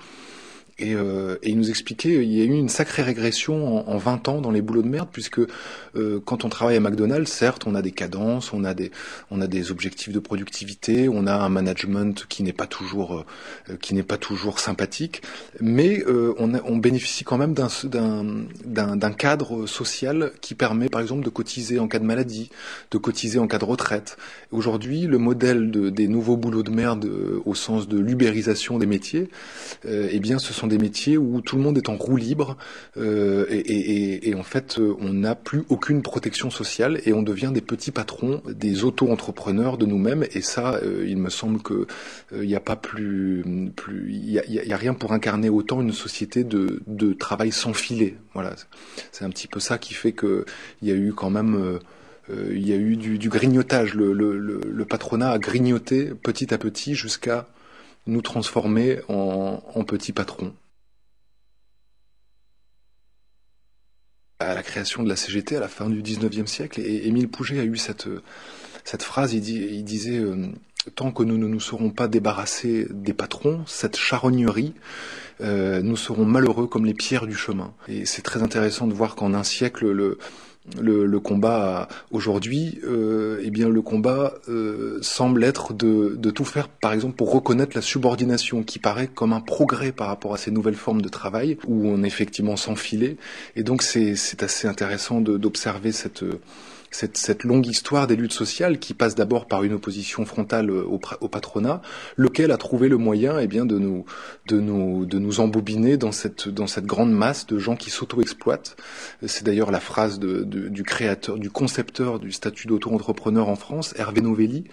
Et, 0.78 0.94
euh, 0.94 1.38
et 1.42 1.52
il 1.52 1.58
nous 1.58 1.70
expliquait, 1.70 2.16
il 2.24 2.32
y 2.34 2.42
a 2.42 2.44
eu 2.44 2.50
une 2.50 2.68
sacrée 2.68 3.02
régression 3.02 3.88
en, 3.88 3.94
en 3.94 3.98
20 3.98 4.28
ans 4.28 4.42
dans 4.42 4.52
les 4.52 4.62
boulots 4.62 4.82
de 4.82 4.90
merde, 4.90 5.08
puisque 5.12 5.40
euh, 5.40 6.20
quand 6.26 6.44
on 6.44 6.50
travaille 6.50 6.76
à 6.76 6.82
McDonald's, 6.82 7.32
certes, 7.32 7.66
on 7.66 7.76
a 7.76 7.82
des 7.82 7.92
cadences, 7.92 8.52
on 8.52 8.66
a 8.66 8.74
des, 8.74 8.92
on 9.32 9.40
a 9.40 9.48
des 9.48 9.72
objectifs 9.72 10.12
de 10.12 10.20
productivité, 10.20 11.08
on 11.08 11.28
a 11.28 11.34
un 11.34 11.50
management 11.50 12.26
qui 12.28 12.44
n'est 12.44 12.54
pas 12.54 12.68
toujours, 12.68 13.26
euh, 13.70 13.76
qui 13.78 13.94
n'est 13.94 14.04
pas 14.04 14.18
toujours 14.18 14.60
sympathique, 14.60 15.22
mais 15.62 16.04
euh, 16.08 16.34
on, 16.40 16.54
on 16.66 16.78
bénéficie 16.78 17.24
quand 17.24 17.38
même 17.38 17.54
d'un, 17.54 17.70
d'un, 17.86 18.26
d'un, 18.66 18.96
d'un 18.98 19.12
cadre 19.12 19.68
social 19.68 20.32
qui 20.42 20.56
permet, 20.56 20.90
par 20.90 21.00
exemple, 21.00 21.24
de 21.24 21.30
cotiser 21.30 21.80
en 21.80 21.88
cas 21.88 22.00
de 22.00 22.06
maladie, 22.06 22.50
de 22.92 22.98
cotiser 22.98 23.40
en 23.40 23.48
cas 23.48 23.60
de 23.60 23.66
retraite. 23.66 24.18
Aujourd'hui, 24.52 25.02
le 25.02 25.18
modèle 25.18 25.72
de, 25.72 25.90
des 25.90 26.08
nouveaux 26.08 26.38
boulots 26.38 26.64
de 26.64 26.72
merde, 26.72 27.06
euh, 27.06 27.42
au 27.46 27.56
sens 27.56 27.88
de 27.88 27.98
l'ubérisation 27.98 28.78
des 28.78 28.86
métiers, 28.86 29.30
euh, 29.86 30.10
eh 30.12 30.20
bien, 30.20 30.40
ce 30.40 30.54
sont 30.54 30.65
des 30.68 30.78
métiers 30.78 31.18
où 31.18 31.42
tout 31.42 31.56
le 31.56 31.62
monde 31.62 31.78
est 31.78 31.90
en 31.90 31.96
roue 31.96 32.18
libre 32.18 32.58
euh, 32.98 33.46
et, 33.50 34.34
en 34.36 34.44
fait, 34.44 34.80
euh, 34.80 34.96
on 35.00 35.14
n'a 35.14 35.36
plus 35.36 35.64
aucune 35.70 36.02
protection 36.02 36.50
sociale 36.50 37.02
et 37.06 37.14
on 37.14 37.24
devient 37.24 37.52
des 37.54 37.62
petits 37.62 37.92
patrons, 37.92 38.42
des 38.48 38.84
auto-entrepreneurs 38.84 39.78
de 39.78 39.86
nous-mêmes. 39.86 40.26
Et 40.34 40.42
ça, 40.42 40.76
euh, 40.76 41.06
il 41.08 41.18
me 41.18 41.30
semble 41.30 41.62
que 41.62 41.88
il 42.34 42.48
n'y 42.48 42.56
a 42.56 42.60
pas 42.60 42.76
plus, 42.76 43.44
plus, 43.76 44.12
il 44.12 44.32
y 44.32 44.74
a, 44.74 44.78
rien 44.78 44.94
pour 44.94 45.14
incarner 45.14 45.50
autant 45.50 45.82
une 45.82 45.94
société 45.94 46.44
de, 46.44 46.82
de 46.88 47.14
travail 47.14 47.52
sans 47.52 47.74
filet. 47.74 48.18
Voilà, 48.34 48.56
c'est 49.12 49.26
un 49.26 49.30
petit 49.30 49.48
peu 49.48 49.60
ça 49.60 49.78
qui 49.78 49.94
fait 49.94 50.12
que 50.12 50.46
il 50.82 50.90
y 50.90 50.92
a 50.92 50.96
eu 50.96 51.14
quand 51.14 51.30
même 51.30 51.80
il 52.30 52.68
y 52.68 52.74
a 52.74 52.76
eu 52.76 52.98
du, 52.98 53.30
grignotage. 53.30 53.94
Le, 53.94 54.12
le 54.14 54.86
patronat 54.86 55.32
a 55.32 55.40
grignoté 55.40 56.12
petit 56.22 56.54
à 56.54 56.58
petit 56.58 56.96
jusqu'à 56.96 57.48
nous 58.08 58.22
transformer 58.22 59.00
en, 59.10 59.62
en 59.74 59.84
petits 59.84 60.14
patrons. 60.14 60.54
à 64.40 64.54
la 64.54 64.64
création 64.64 65.04
de 65.04 65.10
la 65.10 65.16
CGT 65.16 65.56
à 65.56 65.60
la 65.60 65.68
fin 65.68 65.90
du 65.90 66.02
19e 66.02 66.46
siècle. 66.46 66.82
Et 66.82 67.08
Émile 67.08 67.30
Pouget 67.30 67.60
a 67.60 67.64
eu 67.64 67.78
cette, 67.78 68.08
cette 68.84 69.04
phrase, 69.04 69.34
il, 69.34 69.84
disait 69.84 70.20
euh, 70.20 70.48
Tant 70.94 71.12
que 71.12 71.24
nous 71.24 71.38
ne 71.38 71.48
nous 71.48 71.60
serons 71.60 71.90
pas 71.90 72.08
débarrassés 72.08 72.86
des 72.92 73.14
patrons, 73.14 73.64
cette 73.66 73.98
charognerie, 73.98 74.74
euh, 75.42 75.82
nous 75.82 75.98
serons 75.98 76.26
malheureux 76.26 76.68
comme 76.68 76.86
les 76.86 76.94
pierres 76.94 77.26
du 77.26 77.36
chemin. 77.36 77.74
Et 77.88 78.06
c'est 78.06 78.22
très 78.22 78.44
intéressant 78.44 78.86
de 78.86 78.94
voir 78.94 79.16
qu'en 79.16 79.34
un 79.34 79.44
siècle, 79.44 79.90
le, 79.90 80.20
le, 80.82 81.06
le 81.06 81.20
combat 81.20 81.88
aujourd'hui, 82.12 82.80
euh, 82.84 83.40
eh 83.44 83.50
bien 83.50 83.70
le 83.70 83.82
combat 83.82 84.34
euh, 84.50 84.98
semble 85.02 85.44
être 85.44 85.74
de, 85.74 86.16
de, 86.18 86.30
tout 86.32 86.46
faire, 86.46 86.68
par 86.70 86.94
exemple, 86.94 87.16
pour 87.16 87.32
reconnaître 87.32 87.76
la 87.76 87.82
subordination, 87.82 88.64
qui 88.64 88.80
paraît 88.80 89.08
comme 89.08 89.34
un 89.34 89.42
progrès 89.42 89.92
par 89.92 90.08
rapport 90.08 90.34
à 90.34 90.38
ces 90.38 90.52
nouvelles 90.52 90.76
formes 90.76 91.02
de 91.02 91.10
travail 91.10 91.58
où 91.68 91.88
on 91.88 92.04
est 92.04 92.08
effectivement 92.08 92.56
s'enfiler. 92.56 93.18
Et 93.56 93.64
donc 93.64 93.82
c'est 93.84 94.16
assez 94.44 94.68
intéressant 94.68 95.22
d'observer 95.22 95.92
cette 95.92 96.24
cette, 96.96 97.18
cette, 97.18 97.44
longue 97.44 97.68
histoire 97.68 98.08
des 98.08 98.16
luttes 98.16 98.32
sociales 98.32 98.80
qui 98.80 98.94
passe 98.94 99.16
d'abord 99.16 99.48
par 99.48 99.64
une 99.64 99.74
opposition 99.74 100.26
frontale 100.26 100.72
au, 100.72 101.00
au, 101.20 101.28
patronat, 101.28 101.82
lequel 102.16 102.52
a 102.52 102.58
trouvé 102.58 102.88
le 102.88 102.98
moyen 102.98 103.38
eh 103.40 103.48
bien, 103.48 103.66
de, 103.66 103.78
nous, 103.78 104.06
de, 104.48 104.60
nous, 104.60 105.06
de 105.06 105.20
nous 105.20 105.42
embobiner 105.42 105.98
dans 105.98 106.14
cette, 106.14 106.48
dans 106.48 106.68
cette 106.68 106.86
grande 106.86 107.12
masse 107.12 107.48
de 107.48 107.58
gens 107.60 107.76
qui 107.76 107.90
s'auto-exploitent. 107.90 108.78
C'est 109.26 109.44
d'ailleurs 109.44 109.72
la 109.72 109.82
phrase 109.82 110.20
de, 110.20 110.44
de, 110.44 110.70
du 110.70 110.84
créateur, 110.84 111.38
du 111.38 111.50
concepteur 111.50 112.20
du 112.20 112.32
statut 112.32 112.68
d'auto-entrepreneur 112.68 113.50
en 113.50 113.56
France, 113.56 113.94
Hervé 113.98 114.22
Novelli, 114.22 114.64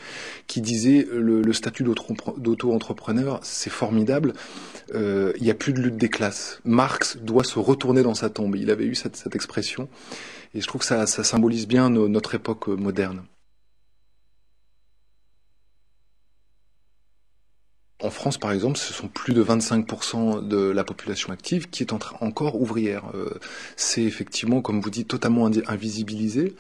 qui 0.47 0.61
disait 0.61 1.09
le, 1.13 1.43
le 1.43 1.53
statut 1.53 1.83
d'auto-entrepreneur, 1.83 3.41
c'est 3.43 3.71
formidable, 3.71 4.35
euh, 4.95 5.33
il 5.39 5.43
n'y 5.43 5.51
a 5.51 5.55
plus 5.55 5.73
de 5.73 5.81
lutte 5.81 5.97
des 5.97 6.09
classes. 6.09 6.61
Marx 6.65 7.17
doit 7.17 7.45
se 7.45 7.59
retourner 7.59 8.03
dans 8.03 8.15
sa 8.15 8.31
tombe. 8.31 8.55
Il 8.57 8.71
avait 8.71 8.85
eu 8.85 8.95
cette, 8.95 9.17
cette 9.17 9.35
expression. 9.35 9.89
Et 10.55 10.61
je 10.61 10.67
trouve 10.67 10.81
que 10.81 10.87
ça, 10.87 11.07
symbolise 11.07 11.67
bien 11.67 11.91
no, 11.91 12.09
notre 12.09 12.35
époque 12.35 12.69
moderne. 12.69 13.25
France, 18.13 18.39
par 18.39 18.53
exemple, 18.53 18.79
ce 18.79 18.93
sont 18.93 19.09
plus 19.09 19.35
de 19.35 19.43
25% 19.43 20.47
de 20.47 20.71
la 20.71 20.85
population 20.85 21.33
active 21.33 21.69
qui 21.71 21.83
est 21.83 21.93
encore 21.93 22.61
ouvrière. 22.61 23.05
Euh, 23.15 23.31
c'est 23.77 24.03
effectivement, 24.03 24.61
comme 24.61 24.81
vous 24.81 24.91
dites, 24.91 25.09
totalement 25.09 25.51
invisibilisé, 25.67 26.55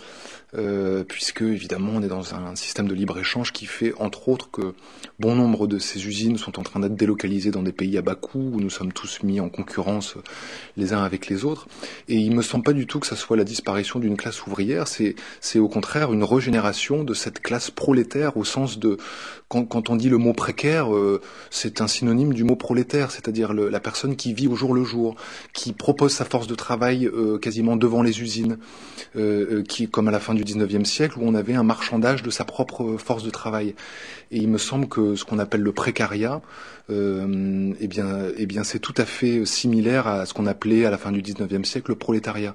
euh, 0.54 1.02
puisque 1.02 1.40
évidemment 1.40 1.92
on 1.94 2.02
est 2.02 2.08
dans 2.08 2.34
un, 2.34 2.54
système 2.56 2.86
de 2.86 2.94
libre-échange 2.94 3.52
qui 3.52 3.64
fait, 3.64 3.94
entre 3.98 4.28
autres, 4.28 4.50
que 4.50 4.74
bon 5.18 5.34
nombre 5.34 5.66
de 5.66 5.78
ces 5.78 6.06
usines 6.06 6.36
sont 6.36 6.58
en 6.58 6.62
train 6.62 6.80
d'être 6.80 6.94
délocalisées 6.94 7.50
dans 7.50 7.62
des 7.62 7.72
pays 7.72 7.96
à 7.96 8.02
bas 8.02 8.14
coût, 8.14 8.50
où 8.52 8.60
nous 8.60 8.68
sommes 8.68 8.92
tous 8.92 9.22
mis 9.22 9.40
en 9.40 9.48
concurrence 9.48 10.16
les 10.76 10.92
uns 10.92 11.02
avec 11.02 11.28
les 11.28 11.44
autres. 11.46 11.68
Et 12.08 12.16
il 12.16 12.34
me 12.34 12.42
semble 12.42 12.64
pas 12.64 12.74
du 12.74 12.86
tout 12.86 13.00
que 13.00 13.06
ça 13.06 13.16
soit 13.16 13.36
la 13.36 13.44
disparition 13.44 13.98
d'une 13.98 14.16
classe 14.16 14.46
ouvrière, 14.46 14.86
c'est, 14.88 15.14
au 15.58 15.68
contraire 15.68 16.12
une 16.12 16.24
régénération 16.24 17.04
de 17.04 17.14
cette 17.14 17.40
classe 17.40 17.70
prolétaire 17.70 18.36
au 18.36 18.44
sens 18.44 18.78
de, 18.78 18.98
quand, 19.48 19.64
quand 19.64 19.90
on 19.90 19.96
dit 19.96 20.08
le 20.08 20.18
mot 20.18 20.32
précaire, 20.32 20.94
euh, 20.94 21.20
c'est 21.50 21.80
un 21.80 21.88
synonyme 21.88 22.32
du 22.32 22.44
mot 22.44 22.56
prolétaire, 22.56 23.10
c'est-à-dire 23.10 23.52
la 23.52 23.80
personne 23.80 24.16
qui 24.16 24.34
vit 24.34 24.48
au 24.48 24.54
jour 24.54 24.74
le 24.74 24.84
jour, 24.84 25.16
qui 25.52 25.72
propose 25.72 26.12
sa 26.12 26.24
force 26.24 26.46
de 26.46 26.54
travail 26.54 27.06
euh, 27.06 27.38
quasiment 27.38 27.76
devant 27.76 28.02
les 28.02 28.22
usines, 28.22 28.58
euh, 29.16 29.58
euh 29.58 29.62
qui, 29.62 29.88
comme 29.88 30.08
à 30.08 30.10
la 30.10 30.20
fin 30.20 30.34
du 30.34 30.44
19e 30.44 30.84
siècle, 30.84 31.18
où 31.18 31.22
on 31.24 31.34
avait 31.34 31.54
un 31.54 31.62
marchandage 31.62 32.22
de 32.22 32.30
sa 32.30 32.44
propre 32.44 32.96
force 32.96 33.24
de 33.24 33.30
travail. 33.30 33.74
Et 34.30 34.38
il 34.38 34.48
me 34.48 34.58
semble 34.58 34.88
que 34.88 35.14
ce 35.14 35.24
qu'on 35.24 35.38
appelle 35.38 35.60
le 35.60 35.72
précariat, 35.72 36.40
euh, 36.90 37.72
eh 37.80 37.86
bien, 37.86 38.28
eh 38.36 38.46
bien, 38.46 38.64
c'est 38.64 38.78
tout 38.78 38.94
à 38.96 39.04
fait 39.04 39.44
similaire 39.46 40.06
à 40.06 40.26
ce 40.26 40.34
qu'on 40.34 40.46
appelait 40.46 40.84
à 40.84 40.90
la 40.90 40.98
fin 40.98 41.12
du 41.12 41.22
19e 41.22 41.64
siècle 41.64 41.90
le 41.90 41.96
prolétariat. 41.96 42.54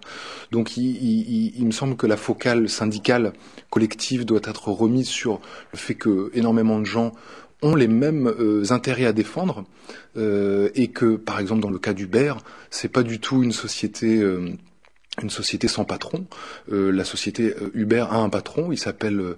Donc, 0.51 0.77
il, 0.77 0.83
il, 0.83 1.53
il, 1.57 1.65
me 1.65 1.71
semble 1.71 1.95
que 1.95 2.07
la 2.07 2.17
focale 2.17 2.67
syndicale 2.67 3.33
collective 3.69 4.25
doit 4.25 4.41
être 4.43 4.69
remise 4.69 5.07
sur 5.07 5.39
le 5.71 5.77
fait 5.77 5.95
que 5.95 6.31
énormément 6.33 6.79
de 6.79 6.85
gens 6.85 7.13
ont 7.62 7.76
les 7.76 7.88
mêmes 7.88 8.28
euh, 8.28 8.72
intérêts 8.72 9.05
à 9.05 9.14
défendre 9.14 9.66
euh, 10.16 10.70
et 10.76 10.89
que, 10.89 11.16
par 11.16 11.39
exemple, 11.39 11.62
dans 11.62 11.70
le 11.70 11.80
cas 11.80 11.93
d'Uber, 11.93 12.34
c'est 12.70 12.91
pas 12.91 13.03
du 13.03 13.20
tout 13.20 13.43
une 13.43 13.51
société 13.51 14.20
euh, 14.20 14.51
une 15.22 15.30
société 15.32 15.68
sans 15.68 15.84
patron. 15.84 16.26
Euh, 16.72 16.91
la 16.91 17.03
société 17.03 17.55
euh, 17.59 17.72
Uber 17.74 18.05
a 18.09 18.18
un 18.18 18.30
patron, 18.30 18.72
il 18.72 18.78
s'appelle 18.78 19.20
euh, 19.20 19.38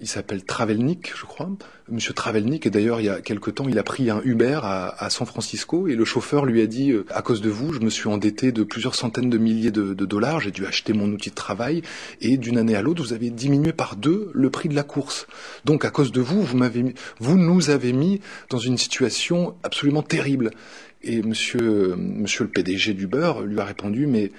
il 0.00 0.08
s'appelle 0.08 0.42
Travelnik, 0.44 1.12
je 1.14 1.26
crois. 1.26 1.50
Monsieur 1.90 2.14
Travelnik, 2.14 2.66
et 2.66 2.70
d'ailleurs 2.70 3.00
il 3.00 3.06
y 3.06 3.08
a 3.10 3.20
quelque 3.20 3.50
temps, 3.50 3.68
il 3.68 3.78
a 3.78 3.82
pris 3.82 4.08
un 4.10 4.22
Uber 4.24 4.60
à, 4.62 5.04
à, 5.04 5.10
San 5.10 5.26
Francisco 5.26 5.88
et 5.88 5.96
le 5.96 6.04
chauffeur 6.04 6.44
lui 6.44 6.62
a 6.62 6.66
dit 6.66 6.94
à 7.10 7.22
cause 7.22 7.40
de 7.40 7.50
vous, 7.50 7.72
je 7.72 7.80
me 7.80 7.90
suis 7.90 8.08
endetté 8.08 8.52
de 8.52 8.62
plusieurs 8.62 8.94
centaines 8.94 9.30
de 9.30 9.38
milliers 9.38 9.70
de, 9.70 9.94
de 9.94 10.06
dollars, 10.06 10.40
j'ai 10.40 10.50
dû 10.50 10.66
acheter 10.66 10.92
mon 10.92 11.08
outil 11.08 11.30
de 11.30 11.34
travail 11.34 11.82
et 12.20 12.36
d'une 12.36 12.58
année 12.58 12.76
à 12.76 12.82
l'autre, 12.82 13.02
vous 13.02 13.12
avez 13.12 13.30
diminué 13.30 13.72
par 13.72 13.96
deux 13.96 14.30
le 14.34 14.50
prix 14.50 14.68
de 14.68 14.74
la 14.74 14.82
course. 14.82 15.26
Donc 15.64 15.84
à 15.84 15.90
cause 15.90 16.12
de 16.12 16.20
vous, 16.20 16.42
vous 16.42 16.56
m'avez 16.56 16.94
vous 17.18 17.36
nous 17.36 17.70
avez 17.70 17.92
mis 17.92 18.20
dans 18.50 18.58
une 18.58 18.78
situation 18.78 19.56
absolument 19.62 20.02
terrible. 20.02 20.50
Et 21.02 21.22
monsieur 21.22 21.94
monsieur 21.96 22.44
le 22.44 22.50
PDG 22.50 22.92
d'Uber 22.92 23.32
lui 23.44 23.60
a 23.60 23.64
répondu 23.64 24.06
mais 24.06 24.32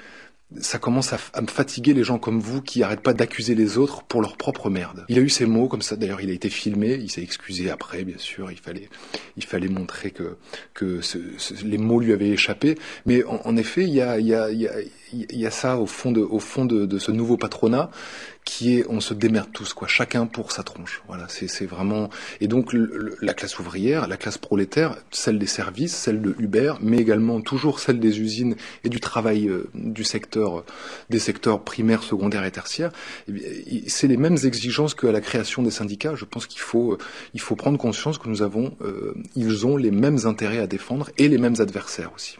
ça 0.57 0.79
commence 0.79 1.13
à, 1.13 1.41
me 1.41 1.47
fatiguer 1.47 1.93
les 1.93 2.03
gens 2.03 2.17
comme 2.17 2.39
vous 2.39 2.61
qui 2.61 2.81
arrêtent 2.81 3.01
pas 3.01 3.13
d'accuser 3.13 3.53
les 3.53 3.77
autres 3.77 4.03
pour 4.03 4.21
leur 4.21 4.35
propre 4.35 4.69
merde. 4.69 5.05
Il 5.07 5.19
a 5.19 5.21
eu 5.21 5.29
ces 5.29 5.45
mots 5.45 5.67
comme 5.67 5.83
ça. 5.83 5.95
D'ailleurs, 5.95 6.21
il 6.21 6.29
a 6.31 6.33
été 6.33 6.49
filmé. 6.49 6.93
Il 6.95 7.11
s'est 7.11 7.21
excusé 7.21 7.69
après, 7.69 8.03
bien 8.03 8.17
sûr. 8.17 8.51
Il 8.51 8.57
fallait, 8.57 8.89
il 9.37 9.45
fallait 9.45 9.67
montrer 9.67 10.09
que 10.09 10.37
que 10.73 11.01
ce, 11.01 11.19
les 11.63 11.77
mots 11.77 11.99
lui 11.99 12.13
avaient 12.13 12.29
échappé. 12.29 12.75
Mais 13.05 13.23
en, 13.25 13.41
en 13.45 13.57
effet, 13.57 13.83
il 13.83 13.93
y 13.93 14.01
a, 14.01 14.19
il 14.19 14.25
y 14.25 14.33
a, 14.33 14.49
il 14.49 14.61
y 14.61 14.67
a, 14.67 14.73
il 15.13 15.37
y 15.39 15.45
a 15.45 15.51
ça 15.51 15.77
au 15.77 15.85
fond 15.85 16.11
de, 16.11 16.21
au 16.21 16.39
fond 16.39 16.65
de, 16.65 16.85
de 16.85 16.99
ce 16.99 17.11
nouveau 17.11 17.37
patronat 17.37 17.89
qui 18.45 18.77
est 18.77 18.85
on 18.89 18.99
se 18.99 19.13
démerde 19.13 19.49
tous 19.53 19.73
quoi, 19.73 19.87
chacun 19.87 20.25
pour 20.25 20.51
sa 20.51 20.63
tronche. 20.63 21.03
Voilà, 21.07 21.27
c'est 21.29 21.65
vraiment 21.65 22.09
et 22.41 22.47
donc 22.47 22.73
la 23.21 23.33
classe 23.33 23.59
ouvrière, 23.59 24.07
la 24.07 24.17
classe 24.17 24.37
prolétaire, 24.37 24.97
celle 25.11 25.37
des 25.37 25.45
services, 25.45 25.95
celle 25.95 26.21
de 26.21 26.35
Uber, 26.39 26.73
mais 26.81 26.97
également 26.97 27.41
toujours 27.41 27.79
celle 27.79 27.99
des 27.99 28.19
usines 28.19 28.55
et 28.83 28.89
du 28.89 28.99
travail 28.99 29.47
euh, 29.47 29.69
du 29.75 30.03
secteur 30.03 30.63
des 31.09 31.19
secteurs 31.19 31.63
primaires, 31.63 32.01
secondaires 32.01 32.43
et 32.43 32.51
tertiaires. 32.51 32.91
Eh 33.27 33.83
c'est 33.87 34.07
les 34.07 34.17
mêmes 34.17 34.37
exigences 34.43 34.95
qu'à 34.95 35.11
la 35.11 35.21
création 35.21 35.61
des 35.61 35.71
syndicats. 35.71 36.15
Je 36.15 36.25
pense 36.25 36.47
qu'il 36.47 36.61
faut 36.61 36.97
il 37.33 37.41
faut 37.41 37.55
prendre 37.55 37.77
conscience 37.77 38.17
que 38.17 38.29
nous 38.29 38.41
avons 38.41 38.75
euh, 38.81 39.13
ils 39.35 39.67
ont 39.67 39.77
les 39.77 39.91
mêmes 39.91 40.25
intérêts 40.25 40.59
à 40.59 40.67
défendre 40.67 41.11
et 41.17 41.27
les 41.27 41.37
mêmes 41.37 41.59
adversaires 41.59 42.11
aussi. 42.15 42.37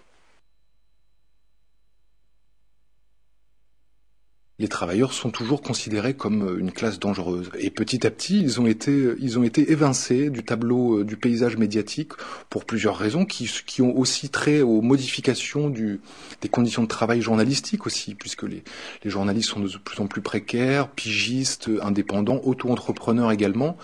Les 4.59 4.67
travailleurs 4.67 5.13
sont 5.13 5.31
toujours 5.31 5.61
considérés 5.61 6.13
comme 6.13 6.43
euh, 6.43 6.59
une 6.59 6.71
classe 6.71 6.99
dangereuse. 6.99 7.49
Et 7.57 7.69
petit 7.69 8.05
à 8.05 8.11
petit, 8.11 8.41
ils 8.41 8.59
ont 8.59 8.67
été, 8.67 8.91
euh, 8.91 9.17
ils 9.19 9.39
ont 9.39 9.43
été 9.43 9.71
évincés 9.71 10.29
du 10.29 10.43
tableau, 10.43 10.99
euh, 10.99 11.05
du 11.05 11.15
paysage 11.15 11.55
médiatique 11.55 12.11
pour 12.49 12.65
plusieurs 12.65 12.97
raisons 12.97 13.25
qui, 13.25 13.49
qui 13.65 13.81
ont 13.81 13.97
aussi 13.97 14.29
trait 14.29 14.61
aux 14.61 14.81
modifications 14.81 15.69
des 15.69 16.49
conditions 16.49 16.83
de 16.83 16.87
travail 16.87 17.21
journalistiques 17.21 17.85
aussi, 17.85 18.15
puisque 18.15 18.43
les, 18.43 18.63
les 19.03 19.09
journalistes 19.09 19.49
sont 19.49 19.61
de 19.61 19.69
plus 19.77 20.01
en 20.01 20.07
plus 20.07 20.21
précaires, 20.21 20.89
pigistes, 20.89 21.69
indépendants, 21.81 22.41
auto-entrepreneurs 22.43 23.31
également. 23.31 23.77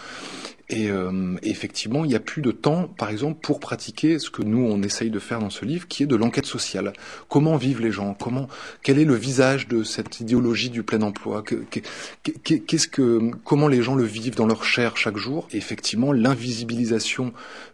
Et 0.69 0.89
euh, 0.89 1.35
effectivement, 1.43 2.03
il 2.05 2.07
n'y 2.07 2.15
a 2.15 2.19
plus 2.19 2.41
de 2.41 2.51
temps, 2.51 2.87
par 2.87 3.09
exemple, 3.09 3.39
pour 3.41 3.59
pratiquer 3.59 4.17
ce 4.17 4.31
que 4.31 4.41
nous 4.41 4.65
on 4.65 4.81
essaye 4.81 5.11
de 5.11 5.19
faire 5.19 5.39
dans 5.39 5.51
ce 5.51 5.63
livre, 5.63 5.87
qui 5.87 6.03
est 6.03 6.07
de 6.07 6.15
l'enquête 6.15 6.47
sociale. 6.47 6.93
Comment 7.29 7.55
vivent 7.55 7.81
les 7.81 7.91
gens? 7.91 8.15
Comment 8.19 8.47
Quel 8.81 8.97
est 8.97 9.05
le 9.05 9.13
visage 9.13 9.67
de 9.67 9.83
cette 9.83 10.19
idéologie 10.19 10.71
du 10.71 10.81
plein 10.81 11.01
emploi? 11.01 11.43
Qu'est-ce 11.43 12.87
que 12.87 13.31
Comment 13.43 13.67
les 13.67 13.83
gens 13.83 13.95
le 13.95 14.03
vivent 14.03 14.35
dans 14.35 14.47
leur 14.47 14.63
chair 14.63 14.97
chaque 14.97 15.17
jour? 15.17 15.47
Effectivement, 15.53 16.11
l'invisibilisation 16.11 17.31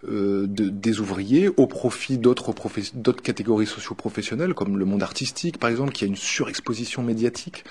euh, 0.09 0.45
de, 0.47 0.67
des 0.67 0.99
ouvriers 0.99 1.47
au 1.47 1.67
profit 1.67 2.17
d'autres 2.17 2.53
d'autres 2.95 3.23
catégories 3.23 3.67
socio-professionnelles, 3.67 4.53
comme 4.53 4.77
le 4.77 4.85
monde 4.85 5.03
artistique, 5.03 5.59
par 5.59 5.69
exemple, 5.69 5.93
qui 5.93 6.03
a 6.03 6.07
une 6.07 6.17
surexposition 6.17 7.03
médiatique, 7.03 7.63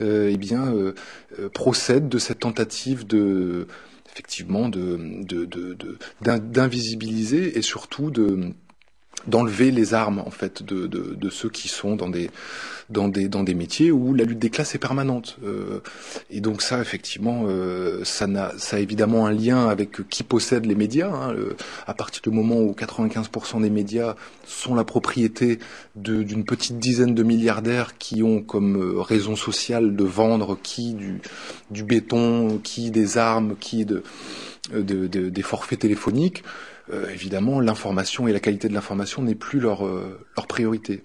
euh, 0.00 0.30
eh 0.32 0.36
bien, 0.36 0.66
euh, 0.66 0.94
euh 1.38 1.48
procède 1.48 2.08
de 2.08 2.18
cette 2.18 2.40
tentative 2.40 3.06
de 3.06 3.68
effectivement 4.14 4.68
de, 4.68 4.96
d'invisibiliser 6.22 7.40
de, 7.40 7.50
de, 7.50 7.58
et 7.58 7.62
surtout 7.62 8.10
de 8.10 8.54
d'enlever 9.26 9.70
les 9.70 9.94
armes 9.94 10.22
en 10.24 10.30
fait 10.30 10.62
de, 10.62 10.86
de, 10.86 11.14
de, 11.14 11.30
ceux 11.30 11.48
qui 11.48 11.68
sont 11.68 11.96
dans 11.96 12.08
des 12.08 12.30
dans 12.90 13.08
des 13.08 13.28
dans 13.28 13.42
des 13.42 13.54
métiers 13.54 13.90
où 13.90 14.14
la 14.14 14.24
lutte 14.24 14.38
des 14.38 14.50
classes 14.50 14.74
est 14.74 14.78
permanente. 14.78 15.38
Euh, 15.44 15.80
et 16.30 16.40
donc 16.40 16.62
ça 16.62 16.80
effectivement 16.80 17.44
euh, 17.48 18.04
ça 18.04 18.26
n'a 18.26 18.52
ça 18.58 18.76
a 18.76 18.80
évidemment 18.80 19.26
un 19.26 19.32
lien 19.32 19.68
avec 19.68 20.08
qui 20.08 20.22
possède 20.22 20.66
les 20.66 20.74
médias 20.74 21.10
hein, 21.10 21.34
à 21.86 21.94
partir 21.94 22.22
du 22.22 22.30
moment 22.30 22.60
où 22.60 22.72
95% 22.72 23.62
des 23.62 23.70
médias 23.70 24.14
sont 24.46 24.74
la 24.74 24.84
propriété 24.84 25.58
d'une 25.96 26.44
petite 26.44 26.78
dizaine 26.78 27.14
de 27.14 27.22
milliardaires 27.22 27.96
qui 27.98 28.22
ont 28.22 28.42
comme 28.42 28.76
euh, 28.76 29.00
raison 29.00 29.36
sociale 29.36 29.96
de 29.96 30.04
vendre 30.04 30.58
qui 30.62 30.94
du 30.94 31.20
du 31.70 31.82
béton 31.82 32.58
qui 32.62 32.90
des 32.90 33.16
armes 33.16 33.56
qui 33.58 33.84
de, 33.84 34.02
de, 34.72 35.06
de 35.06 35.28
des 35.28 35.42
forfaits 35.42 35.78
téléphoniques 35.78 36.42
euh, 36.92 37.08
évidemment, 37.10 37.60
l'information 37.60 38.28
et 38.28 38.32
la 38.32 38.40
qualité 38.40 38.68
de 38.68 38.74
l'information 38.74 39.22
n'est 39.22 39.34
plus 39.34 39.60
leur, 39.60 39.86
euh, 39.86 40.20
priorité. 40.48 41.04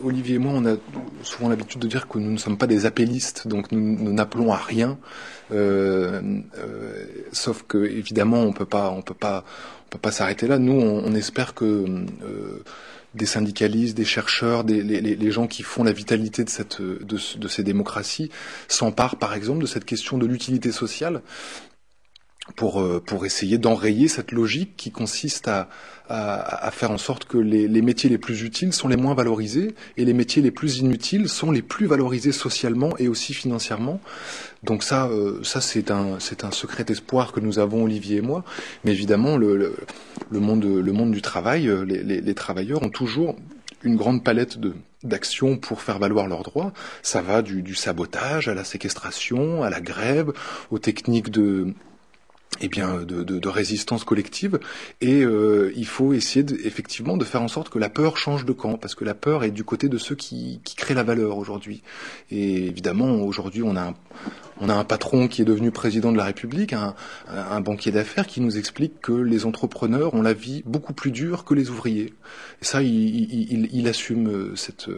Olivier 0.00 0.36
et 0.36 0.38
moi, 0.38 0.52
on 0.54 0.64
a 0.64 0.76
souvent 1.24 1.48
l'habitude 1.48 1.80
de 1.80 1.88
dire 1.88 2.06
que 2.06 2.18
nous 2.18 2.30
ne 2.30 2.36
sommes 2.36 2.56
pas 2.56 2.68
des 2.68 2.86
appellistes, 2.86 3.48
donc 3.48 3.72
nous 3.72 4.12
n'appelons 4.12 4.52
à 4.52 4.56
rien. 4.56 4.96
Euh, 5.50 6.20
euh, 6.58 7.04
sauf 7.32 7.64
que 7.66 7.78
évidemment, 7.78 8.42
on 8.42 8.52
peut 8.52 8.64
pas, 8.64 8.90
on 8.90 9.02
peut 9.02 9.14
pas, 9.14 9.44
on 9.86 9.90
peut 9.90 9.98
pas 9.98 10.12
s'arrêter 10.12 10.46
là. 10.46 10.60
Nous, 10.60 10.72
on, 10.72 11.12
espère 11.14 11.52
que 11.52 11.64
euh, 11.64 12.62
des 13.14 13.26
syndicalistes, 13.26 13.96
des 13.96 14.04
chercheurs, 14.04 14.62
des, 14.62 14.82
les, 14.82 15.30
gens 15.32 15.48
qui 15.48 15.64
font 15.64 15.82
la 15.82 15.92
vitalité 15.92 16.44
de 16.44 17.48
ces 17.48 17.62
démocraties 17.64 18.30
s'emparent, 18.68 19.16
par 19.16 19.34
exemple, 19.34 19.62
de 19.62 19.66
cette 19.66 19.84
question 19.84 20.16
de 20.16 20.26
l'utilité 20.26 20.70
sociale 20.70 21.22
pour, 22.56 22.80
euh, 22.80 23.02
pour 23.04 23.26
essayer 23.26 23.58
d'enrayer 23.58 24.08
cette 24.08 24.32
logique 24.32 24.74
qui 24.76 24.90
consiste 24.90 25.48
à, 25.48 25.68
à, 26.08 26.66
à 26.66 26.70
faire 26.70 26.90
en 26.90 26.98
sorte 26.98 27.24
que 27.24 27.38
les, 27.38 27.68
les, 27.68 27.82
métiers 27.82 28.08
les 28.10 28.18
plus 28.18 28.42
utiles 28.42 28.72
sont 28.72 28.88
les 28.88 28.96
moins 28.96 29.14
valorisés 29.14 29.74
et 29.96 30.04
les 30.04 30.14
métiers 30.14 30.42
les 30.42 30.50
plus 30.50 30.78
inutiles 30.78 31.28
sont 31.28 31.50
les 31.50 31.62
plus 31.62 31.86
valorisés 31.86 32.32
socialement 32.32 32.96
et 32.98 33.08
aussi 33.08 33.34
financièrement. 33.34 34.00
Donc 34.62 34.82
ça, 34.82 35.06
euh, 35.06 35.42
ça 35.44 35.60
c'est 35.60 35.90
un, 35.90 36.18
c'est 36.18 36.44
un 36.44 36.50
secret 36.50 36.84
espoir 36.88 37.32
que 37.32 37.40
nous 37.40 37.58
avons 37.58 37.84
Olivier 37.84 38.18
et 38.18 38.22
moi. 38.22 38.44
Mais 38.84 38.92
évidemment, 38.92 39.36
le, 39.36 39.56
le, 39.56 39.76
le 40.30 40.40
monde, 40.40 40.64
le 40.64 40.92
monde 40.92 41.12
du 41.12 41.22
travail, 41.22 41.68
euh, 41.68 41.84
les, 41.84 42.02
les, 42.02 42.20
les 42.20 42.34
travailleurs 42.34 42.82
ont 42.82 42.90
toujours 42.90 43.36
une 43.84 43.96
grande 43.96 44.24
palette 44.24 44.58
de 44.58 44.74
d'actions 45.04 45.56
pour 45.56 45.80
faire 45.80 46.00
valoir 46.00 46.26
leurs 46.26 46.42
droits. 46.42 46.72
Ça 47.02 47.22
va 47.22 47.42
du, 47.42 47.62
du, 47.62 47.76
sabotage 47.76 48.48
à 48.48 48.54
la 48.54 48.64
séquestration, 48.64 49.62
à 49.62 49.70
la 49.70 49.80
grève, 49.80 50.32
aux 50.72 50.80
techniques 50.80 51.30
de 51.30 51.72
eh 52.60 52.68
bien, 52.68 53.02
de, 53.02 53.22
de, 53.22 53.38
de, 53.38 53.48
résistance 53.48 54.04
collective. 54.04 54.58
Et 55.00 55.22
euh, 55.22 55.72
il 55.76 55.86
faut 55.86 56.12
essayer 56.12 56.42
de, 56.42 56.56
effectivement 56.64 57.16
de 57.16 57.24
faire 57.24 57.42
en 57.42 57.48
sorte 57.48 57.68
que 57.68 57.78
la 57.78 57.88
peur 57.88 58.16
change 58.16 58.44
de 58.44 58.52
camp, 58.52 58.78
parce 58.78 58.94
que 58.94 59.04
la 59.04 59.14
peur 59.14 59.44
est 59.44 59.50
du 59.50 59.64
côté 59.64 59.88
de 59.88 59.98
ceux 59.98 60.14
qui, 60.14 60.60
qui 60.64 60.74
créent 60.74 60.94
la 60.94 61.02
valeur 61.02 61.38
aujourd'hui. 61.38 61.82
Et 62.30 62.66
évidemment, 62.66 63.14
aujourd'hui, 63.22 63.62
on 63.62 63.76
a 63.76 63.82
un, 63.82 63.94
on 64.60 64.68
a 64.68 64.74
un 64.74 64.84
patron 64.84 65.28
qui 65.28 65.42
est 65.42 65.44
devenu 65.44 65.70
président 65.70 66.10
de 66.10 66.16
la 66.16 66.24
République, 66.24 66.72
un, 66.72 66.94
un 67.28 67.60
banquier 67.60 67.92
d'affaires 67.92 68.26
qui 68.26 68.40
nous 68.40 68.58
explique 68.58 69.00
que 69.00 69.12
les 69.12 69.46
entrepreneurs 69.46 70.14
ont 70.14 70.22
la 70.22 70.32
vie 70.32 70.62
beaucoup 70.66 70.94
plus 70.94 71.10
dure 71.10 71.44
que 71.44 71.54
les 71.54 71.70
ouvriers. 71.70 72.14
Et 72.60 72.64
ça, 72.64 72.82
il, 72.82 72.90
il, 72.90 73.68
il 73.72 73.88
assume 73.88 74.56
cette 74.56 74.88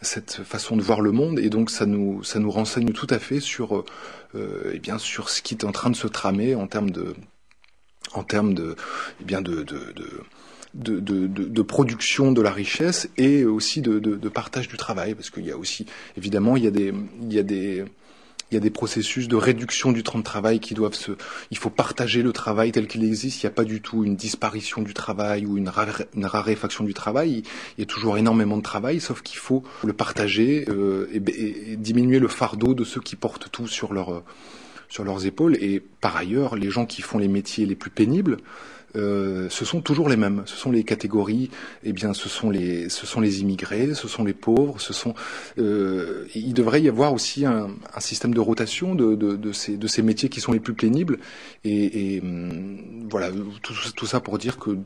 cette 0.00 0.42
façon 0.44 0.76
de 0.76 0.82
voir 0.82 1.00
le 1.00 1.12
monde 1.12 1.38
et 1.38 1.50
donc 1.50 1.70
ça 1.70 1.86
nous 1.86 2.22
ça 2.22 2.38
nous 2.38 2.50
renseigne 2.50 2.92
tout 2.92 3.06
à 3.10 3.18
fait 3.18 3.40
sur 3.40 3.84
euh, 4.34 4.70
eh 4.72 4.78
bien 4.78 4.98
sur 4.98 5.28
ce 5.28 5.42
qui 5.42 5.54
est 5.54 5.64
en 5.64 5.72
train 5.72 5.90
de 5.90 5.96
se 5.96 6.06
tramer 6.06 6.54
en 6.54 6.66
termes 6.66 6.90
de 6.90 7.14
en 8.14 8.22
termes 8.22 8.54
de 8.54 8.76
eh 9.20 9.24
bien 9.24 9.40
de, 9.40 9.62
de, 9.62 9.92
de 9.92 10.22
de, 10.74 11.00
de, 11.00 11.26
de, 11.26 11.62
production 11.62 12.30
de 12.30 12.42
la 12.42 12.50
richesse 12.50 13.08
et 13.16 13.44
aussi 13.46 13.80
de, 13.80 13.98
de 13.98 14.28
partage 14.28 14.68
du 14.68 14.76
travail. 14.76 15.14
Parce 15.14 15.30
qu'il 15.30 15.46
y 15.46 15.50
a 15.50 15.56
aussi 15.56 15.86
évidemment 16.16 16.56
il 16.56 16.64
y 16.64 16.66
a 16.66 16.70
des 16.70 16.92
il 17.22 17.32
y 17.32 17.38
a 17.38 17.42
des 17.42 17.84
il 18.50 18.54
y 18.54 18.56
a 18.56 18.60
des 18.60 18.70
processus 18.70 19.28
de 19.28 19.36
réduction 19.36 19.92
du 19.92 20.02
temps 20.02 20.18
de 20.18 20.24
travail 20.24 20.60
qui 20.60 20.74
doivent 20.74 20.94
se. 20.94 21.12
Il 21.50 21.58
faut 21.58 21.70
partager 21.70 22.22
le 22.22 22.32
travail 22.32 22.72
tel 22.72 22.86
qu'il 22.86 23.04
existe. 23.04 23.42
Il 23.42 23.46
n'y 23.46 23.52
a 23.52 23.54
pas 23.54 23.64
du 23.64 23.80
tout 23.80 24.04
une 24.04 24.16
disparition 24.16 24.82
du 24.82 24.94
travail 24.94 25.44
ou 25.46 25.58
une, 25.58 25.68
raréfaction 25.68 26.84
du 26.84 26.94
travail. 26.94 27.42
Il 27.76 27.80
y 27.80 27.82
a 27.82 27.86
toujours 27.86 28.16
énormément 28.16 28.56
de 28.56 28.62
travail, 28.62 29.00
sauf 29.00 29.22
qu'il 29.22 29.38
faut 29.38 29.62
le 29.84 29.92
partager 29.92 30.64
euh, 30.68 31.08
et, 31.12 31.72
et, 31.72 31.76
diminuer 31.76 32.18
le 32.18 32.28
fardeau 32.28 32.74
de 32.74 32.84
ceux 32.84 33.00
qui 33.00 33.16
portent 33.16 33.50
tout 33.50 33.66
sur, 33.68 33.92
leur, 33.92 34.22
sur 34.88 35.04
leurs 35.04 35.26
épaules. 35.26 35.56
Et 35.60 35.80
par 35.80 36.16
ailleurs, 36.16 36.56
les 36.56 36.70
gens 36.70 36.86
qui 36.86 37.02
font 37.02 37.18
les 37.18 37.28
métiers 37.28 37.66
les 37.66 37.76
plus 37.76 37.90
pénibles, 37.90 38.38
euh, 38.96 39.48
ce 39.50 39.64
sont 39.64 39.80
toujours 39.80 40.08
les 40.08 40.16
mêmes. 40.16 40.42
Ce 40.46 40.56
sont 40.56 40.70
les 40.70 40.84
catégories. 40.84 41.50
Eh 41.84 41.92
bien, 41.92 42.14
ce 42.14 42.28
sont 42.28 42.50
les, 42.50 42.88
ce 42.88 43.06
sont 43.06 43.20
les 43.20 43.40
immigrés, 43.40 43.94
ce 43.94 44.08
sont 44.08 44.24
les 44.24 44.32
pauvres. 44.32 44.80
Ce 44.80 44.92
sont. 44.92 45.14
Euh, 45.58 46.26
il 46.34 46.54
devrait 46.54 46.82
y 46.82 46.88
avoir 46.88 47.12
aussi 47.12 47.44
un, 47.44 47.70
un 47.94 48.00
système 48.00 48.34
de 48.34 48.40
rotation 48.40 48.94
de, 48.94 49.14
de, 49.14 49.36
de, 49.36 49.52
ces, 49.52 49.76
de 49.76 49.86
ces 49.86 50.02
métiers 50.02 50.28
qui 50.28 50.40
sont 50.40 50.52
les 50.52 50.60
plus 50.60 50.74
pénibles. 50.74 51.18
Et, 51.64 52.14
et 52.16 52.20
hum, 52.20 53.08
voilà, 53.10 53.30
tout, 53.62 53.74
tout, 53.96 54.06
ça 54.06 54.20
pour 54.20 54.38
dire 54.38 54.58
que 54.58 54.78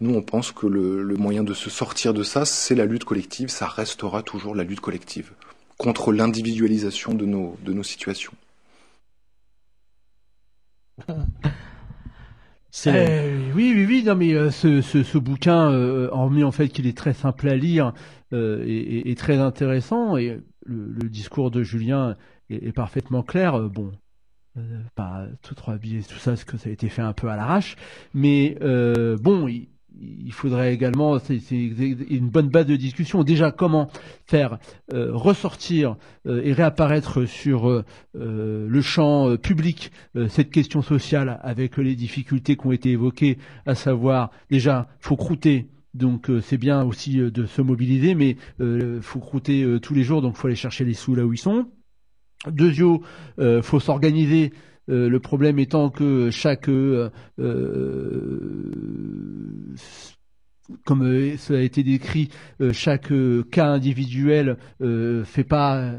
nous, 0.00 0.14
on 0.14 0.22
pense 0.22 0.52
que 0.52 0.66
le, 0.66 1.02
le 1.02 1.16
moyen 1.16 1.42
de 1.44 1.54
se 1.54 1.70
sortir 1.70 2.14
de 2.14 2.22
ça, 2.22 2.44
c'est 2.44 2.74
la 2.74 2.84
lutte 2.84 3.04
collective. 3.04 3.48
Ça 3.48 3.66
restera 3.66 4.22
toujours 4.22 4.54
la 4.54 4.64
lutte 4.64 4.80
collective 4.80 5.32
contre 5.78 6.12
l'individualisation 6.12 7.14
de 7.14 7.26
nos, 7.26 7.56
de 7.62 7.72
nos 7.72 7.82
situations. 7.82 8.32
Euh, 12.86 13.52
oui, 13.54 13.72
oui, 13.74 13.86
oui. 13.86 14.02
Non, 14.04 14.14
mais 14.14 14.34
euh, 14.34 14.50
ce, 14.50 14.80
ce, 14.80 15.02
ce, 15.02 15.18
bouquin, 15.18 15.70
euh, 15.72 16.08
hormis 16.12 16.44
en 16.44 16.52
fait 16.52 16.68
qu'il 16.68 16.86
est 16.86 16.96
très 16.96 17.14
simple 17.14 17.48
à 17.48 17.56
lire, 17.56 17.92
euh, 18.32 18.64
est, 18.66 19.10
est, 19.10 19.18
très 19.18 19.38
intéressant 19.38 20.16
et 20.16 20.40
le, 20.64 20.86
le, 20.88 21.08
discours 21.08 21.50
de 21.50 21.62
Julien 21.62 22.16
est, 22.50 22.66
est 22.66 22.72
parfaitement 22.72 23.22
clair. 23.22 23.58
Bon, 23.70 23.92
pas 24.94 25.26
tout 25.42 25.54
rhabillé, 25.62 26.02
tout 26.02 26.18
ça, 26.18 26.32
parce 26.32 26.44
que 26.44 26.56
ça 26.56 26.68
a 26.68 26.72
été 26.72 26.88
fait 26.88 27.02
un 27.02 27.12
peu 27.12 27.28
à 27.28 27.36
l'arrache, 27.36 27.76
mais 28.14 28.56
bon, 29.20 29.48
il, 29.48 29.68
il 30.00 30.32
faudrait 30.32 30.74
également, 30.74 31.18
c'est 31.18 31.40
une 31.50 32.28
bonne 32.28 32.48
base 32.48 32.66
de 32.66 32.76
discussion. 32.76 33.22
Déjà, 33.24 33.50
comment 33.50 33.88
faire 34.26 34.58
euh, 34.92 35.10
ressortir 35.12 35.96
euh, 36.26 36.42
et 36.44 36.52
réapparaître 36.52 37.24
sur 37.24 37.68
euh, 37.68 37.84
le 38.14 38.80
champ 38.80 39.36
public 39.36 39.92
cette 40.28 40.50
question 40.50 40.82
sociale 40.82 41.40
avec 41.42 41.76
les 41.76 41.94
difficultés 41.94 42.56
qui 42.56 42.66
ont 42.66 42.72
été 42.72 42.90
évoquées, 42.90 43.38
à 43.64 43.74
savoir 43.74 44.30
déjà, 44.50 44.88
faut 45.00 45.16
croûter. 45.16 45.68
Donc 45.94 46.30
c'est 46.42 46.58
bien 46.58 46.82
aussi 46.82 47.16
de 47.16 47.46
se 47.46 47.62
mobiliser, 47.62 48.14
mais 48.14 48.36
faut 49.00 49.20
croûter 49.20 49.78
tous 49.80 49.94
les 49.94 50.02
jours, 50.02 50.20
donc 50.20 50.36
faut 50.36 50.46
aller 50.46 50.56
chercher 50.56 50.84
les 50.84 50.92
sous 50.94 51.14
là 51.14 51.24
où 51.24 51.32
ils 51.32 51.38
sont. 51.38 51.66
Deuxièmement, 52.46 53.00
faut 53.62 53.80
s'organiser 53.80 54.52
euh, 54.88 55.08
le 55.08 55.20
problème 55.20 55.58
étant 55.58 55.90
que 55.90 56.30
chaque 56.30 56.68
euh, 56.68 57.10
euh, 57.38 58.70
comme 60.84 61.36
ça 61.36 61.54
a 61.54 61.60
été 61.60 61.84
décrit, 61.84 62.28
chaque 62.72 63.12
cas 63.52 63.66
individuel 63.66 64.56
fait 65.24 65.44
pas 65.44 65.92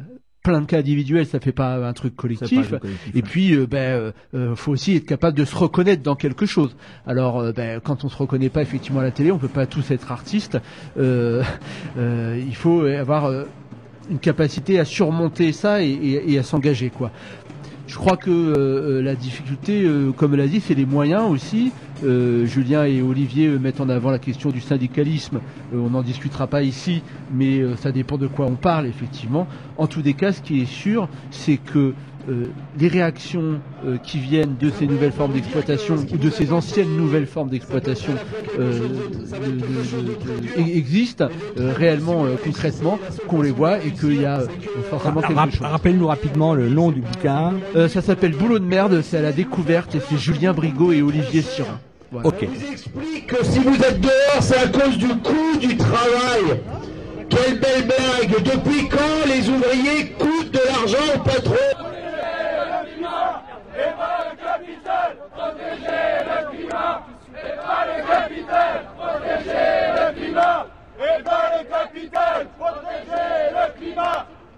plein 0.48 0.62
de 0.62 0.66
cas 0.66 0.80
individuels, 0.80 1.26
ça 1.26 1.40
fait 1.42 1.52
pas 1.52 1.76
un 1.76 1.94
truc 1.94 2.16
collectif. 2.16 2.70
collectif 2.70 3.16
et 3.16 3.22
puis, 3.22 3.54
euh, 3.54 3.68
ben, 3.68 4.14
euh, 4.34 4.56
faut 4.56 4.72
aussi 4.72 4.96
être 4.96 5.06
capable 5.06 5.38
de 5.38 5.44
se 5.44 5.56
reconnaître 5.56 6.04
dans 6.04 6.16
quelque 6.16 6.46
chose. 6.46 6.76
Alors, 7.06 7.52
ben, 7.54 7.82
quand 7.82 8.06
on 8.06 8.10
se 8.10 8.16
reconnaît 8.16 8.50
pas 8.50 8.62
effectivement 8.62 9.02
à 9.02 9.04
la 9.04 9.12
télé, 9.12 9.32
on 9.32 9.38
peut 9.38 9.50
pas 9.50 9.66
tous 9.66 9.92
être 9.92 10.12
artistes. 10.12 10.58
il 10.98 12.56
faut 12.56 12.82
avoir 12.82 13.46
une 14.10 14.20
capacité 14.20 14.80
à 14.80 14.86
surmonter 14.86 15.52
ça 15.52 15.84
et, 15.84 15.90
et, 15.90 16.32
et 16.32 16.40
à 16.40 16.44
s'engager, 16.44 16.90
quoi. 16.90 17.12
Je 17.88 17.96
crois 17.96 18.18
que 18.18 18.30
euh, 18.30 19.02
la 19.02 19.16
difficulté, 19.16 19.86
euh, 19.86 20.12
comme 20.12 20.36
l'a 20.36 20.48
dit, 20.48 20.60
c'est 20.60 20.74
les 20.74 20.86
moyens 20.86 21.24
aussi. 21.32 21.72
Euh, 22.04 22.46
Julien 22.46 22.84
et 22.84 23.02
Olivier 23.02 23.48
mettent 23.48 23.80
en 23.80 23.88
avant 23.88 24.12
la 24.12 24.20
question 24.20 24.50
du 24.50 24.60
syndicalisme. 24.60 25.40
on 25.74 25.90
n'en 25.90 26.02
discutera 26.02 26.48
pas 26.48 26.64
ici, 26.64 27.02
mais 27.34 27.62
ça 27.78 27.94
dépend 27.94 28.18
de 28.18 28.28
quoi 28.28 28.46
on 28.46 28.56
parle, 28.56 28.88
effectivement. 28.88 29.48
En 29.78 29.88
tous 29.88 30.04
les 30.04 30.14
cas, 30.14 30.34
ce 30.34 30.42
qui 30.42 30.62
est 30.62 30.66
sûr, 30.66 31.08
c'est 31.32 31.58
que 31.58 31.80
euh, 31.80 31.94
les 32.80 32.88
réactions 32.88 33.60
euh, 33.86 33.98
qui 33.98 34.20
viennent 34.20 34.56
de 34.60 34.70
ces 34.70 34.86
nouvelles 34.86 35.12
formes 35.12 35.34
d'exploitation 35.34 35.96
ou 35.96 36.18
de 36.18 36.30
ces 36.30 36.52
anciennes 36.52 36.96
nouvelles 36.96 37.26
formes 37.26 37.50
d'exploitation 37.50 38.14
euh, 38.60 38.88
existent 40.58 41.30
réellement 41.58 42.26
concrètement, 42.44 43.00
qu'on 43.28 43.42
les 43.42 43.52
voit 43.52 43.78
et 43.84 43.92
qu'il 43.92 44.22
y 44.22 44.26
a 44.26 44.42
forcément 44.90 45.22
quelque 45.22 45.52
chose. 45.52 45.62
Rappelle-nous 45.62 46.08
rapidement 46.08 46.54
le 46.54 46.70
nom 46.70 46.92
du 46.92 47.02
bouquin. 47.02 47.54
ça 47.88 48.02
s'appelle 48.02 48.34
Boulot 48.34 48.60
de 48.60 48.66
merde, 48.66 49.02
c'est 49.02 49.18
à 49.18 49.22
la 49.22 49.32
découverte 49.32 49.96
et 49.96 50.00
c'est 50.00 50.18
Julien 50.18 50.54
Brigot 50.54 50.92
et 50.92 51.02
Olivier 51.02 51.42
Sirin. 51.42 51.80
Voilà. 52.12 52.30
Vous 52.30 52.72
explique 52.72 53.28
que 53.28 53.44
si 53.44 53.60
vous 53.60 53.76
êtes 53.76 54.00
dehors, 54.00 54.42
c'est 54.42 54.58
à 54.58 54.68
cause 54.68 54.98
du 54.98 55.08
coût 55.08 55.58
du 55.60 55.76
travail. 55.76 56.62
Quelle 57.30 57.60
belle 57.60 57.86
blague 57.86 58.44
Depuis 58.44 58.88
quand 58.88 59.28
les 59.28 59.50
ouvriers 59.50 60.12
coûtent 60.18 60.52
de 60.52 60.60
l'argent 60.66 61.16
au 61.16 61.20
patron 61.20 61.56
et 63.78 63.94
pas 63.98 64.26
le 64.32 64.36
capital, 64.38 65.18
le 65.98 66.58
climat, 66.58 67.04
et 67.44 67.56
pas 67.66 67.86
le 67.86 67.96
capital, 68.08 68.86
protéger 68.98 69.68
le 69.96 70.06
climat, 70.18 70.66
et 70.98 71.24
pas 71.24 71.46
le 71.58 71.64
capital, 71.66 72.48
protéger 72.58 73.28
le 73.52 73.64
climat, 73.78 74.26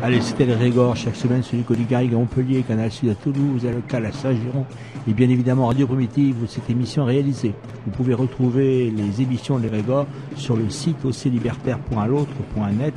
Allez, 0.00 0.20
c'était 0.20 0.46
le 0.46 0.54
Régor, 0.54 0.94
chaque 0.94 1.16
semaine 1.16 1.42
celui 1.42 1.64
du 1.64 1.84
Garrigue 1.84 2.14
à 2.14 2.18
Montpellier, 2.18 2.62
Canal 2.62 2.92
Sud 2.92 3.08
à 3.10 3.14
Toulouse, 3.16 3.66
à 3.66 3.72
local 3.72 4.06
à 4.06 4.12
Saint-Giron, 4.12 4.64
et 5.08 5.12
bien 5.12 5.28
évidemment 5.28 5.66
Radio 5.66 5.88
Primitive, 5.88 6.36
où 6.40 6.46
cette 6.46 6.70
émission 6.70 7.04
réalisée. 7.04 7.52
Vous 7.84 7.90
pouvez 7.90 8.14
retrouver 8.14 8.92
les 8.92 9.22
émissions 9.22 9.58
de 9.58 9.68
Régor 9.68 10.06
sur 10.36 10.56
le 10.56 10.70
site 10.70 11.04
aussi 11.04 11.30
libertaire.l'autre.net 11.30 12.94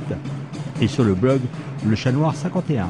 et 0.80 0.86
sur 0.86 1.02
le 1.02 1.14
blog 1.14 1.40
Le 1.84 1.96
Chat 1.96 2.12
Noir 2.12 2.36
51. 2.36 2.88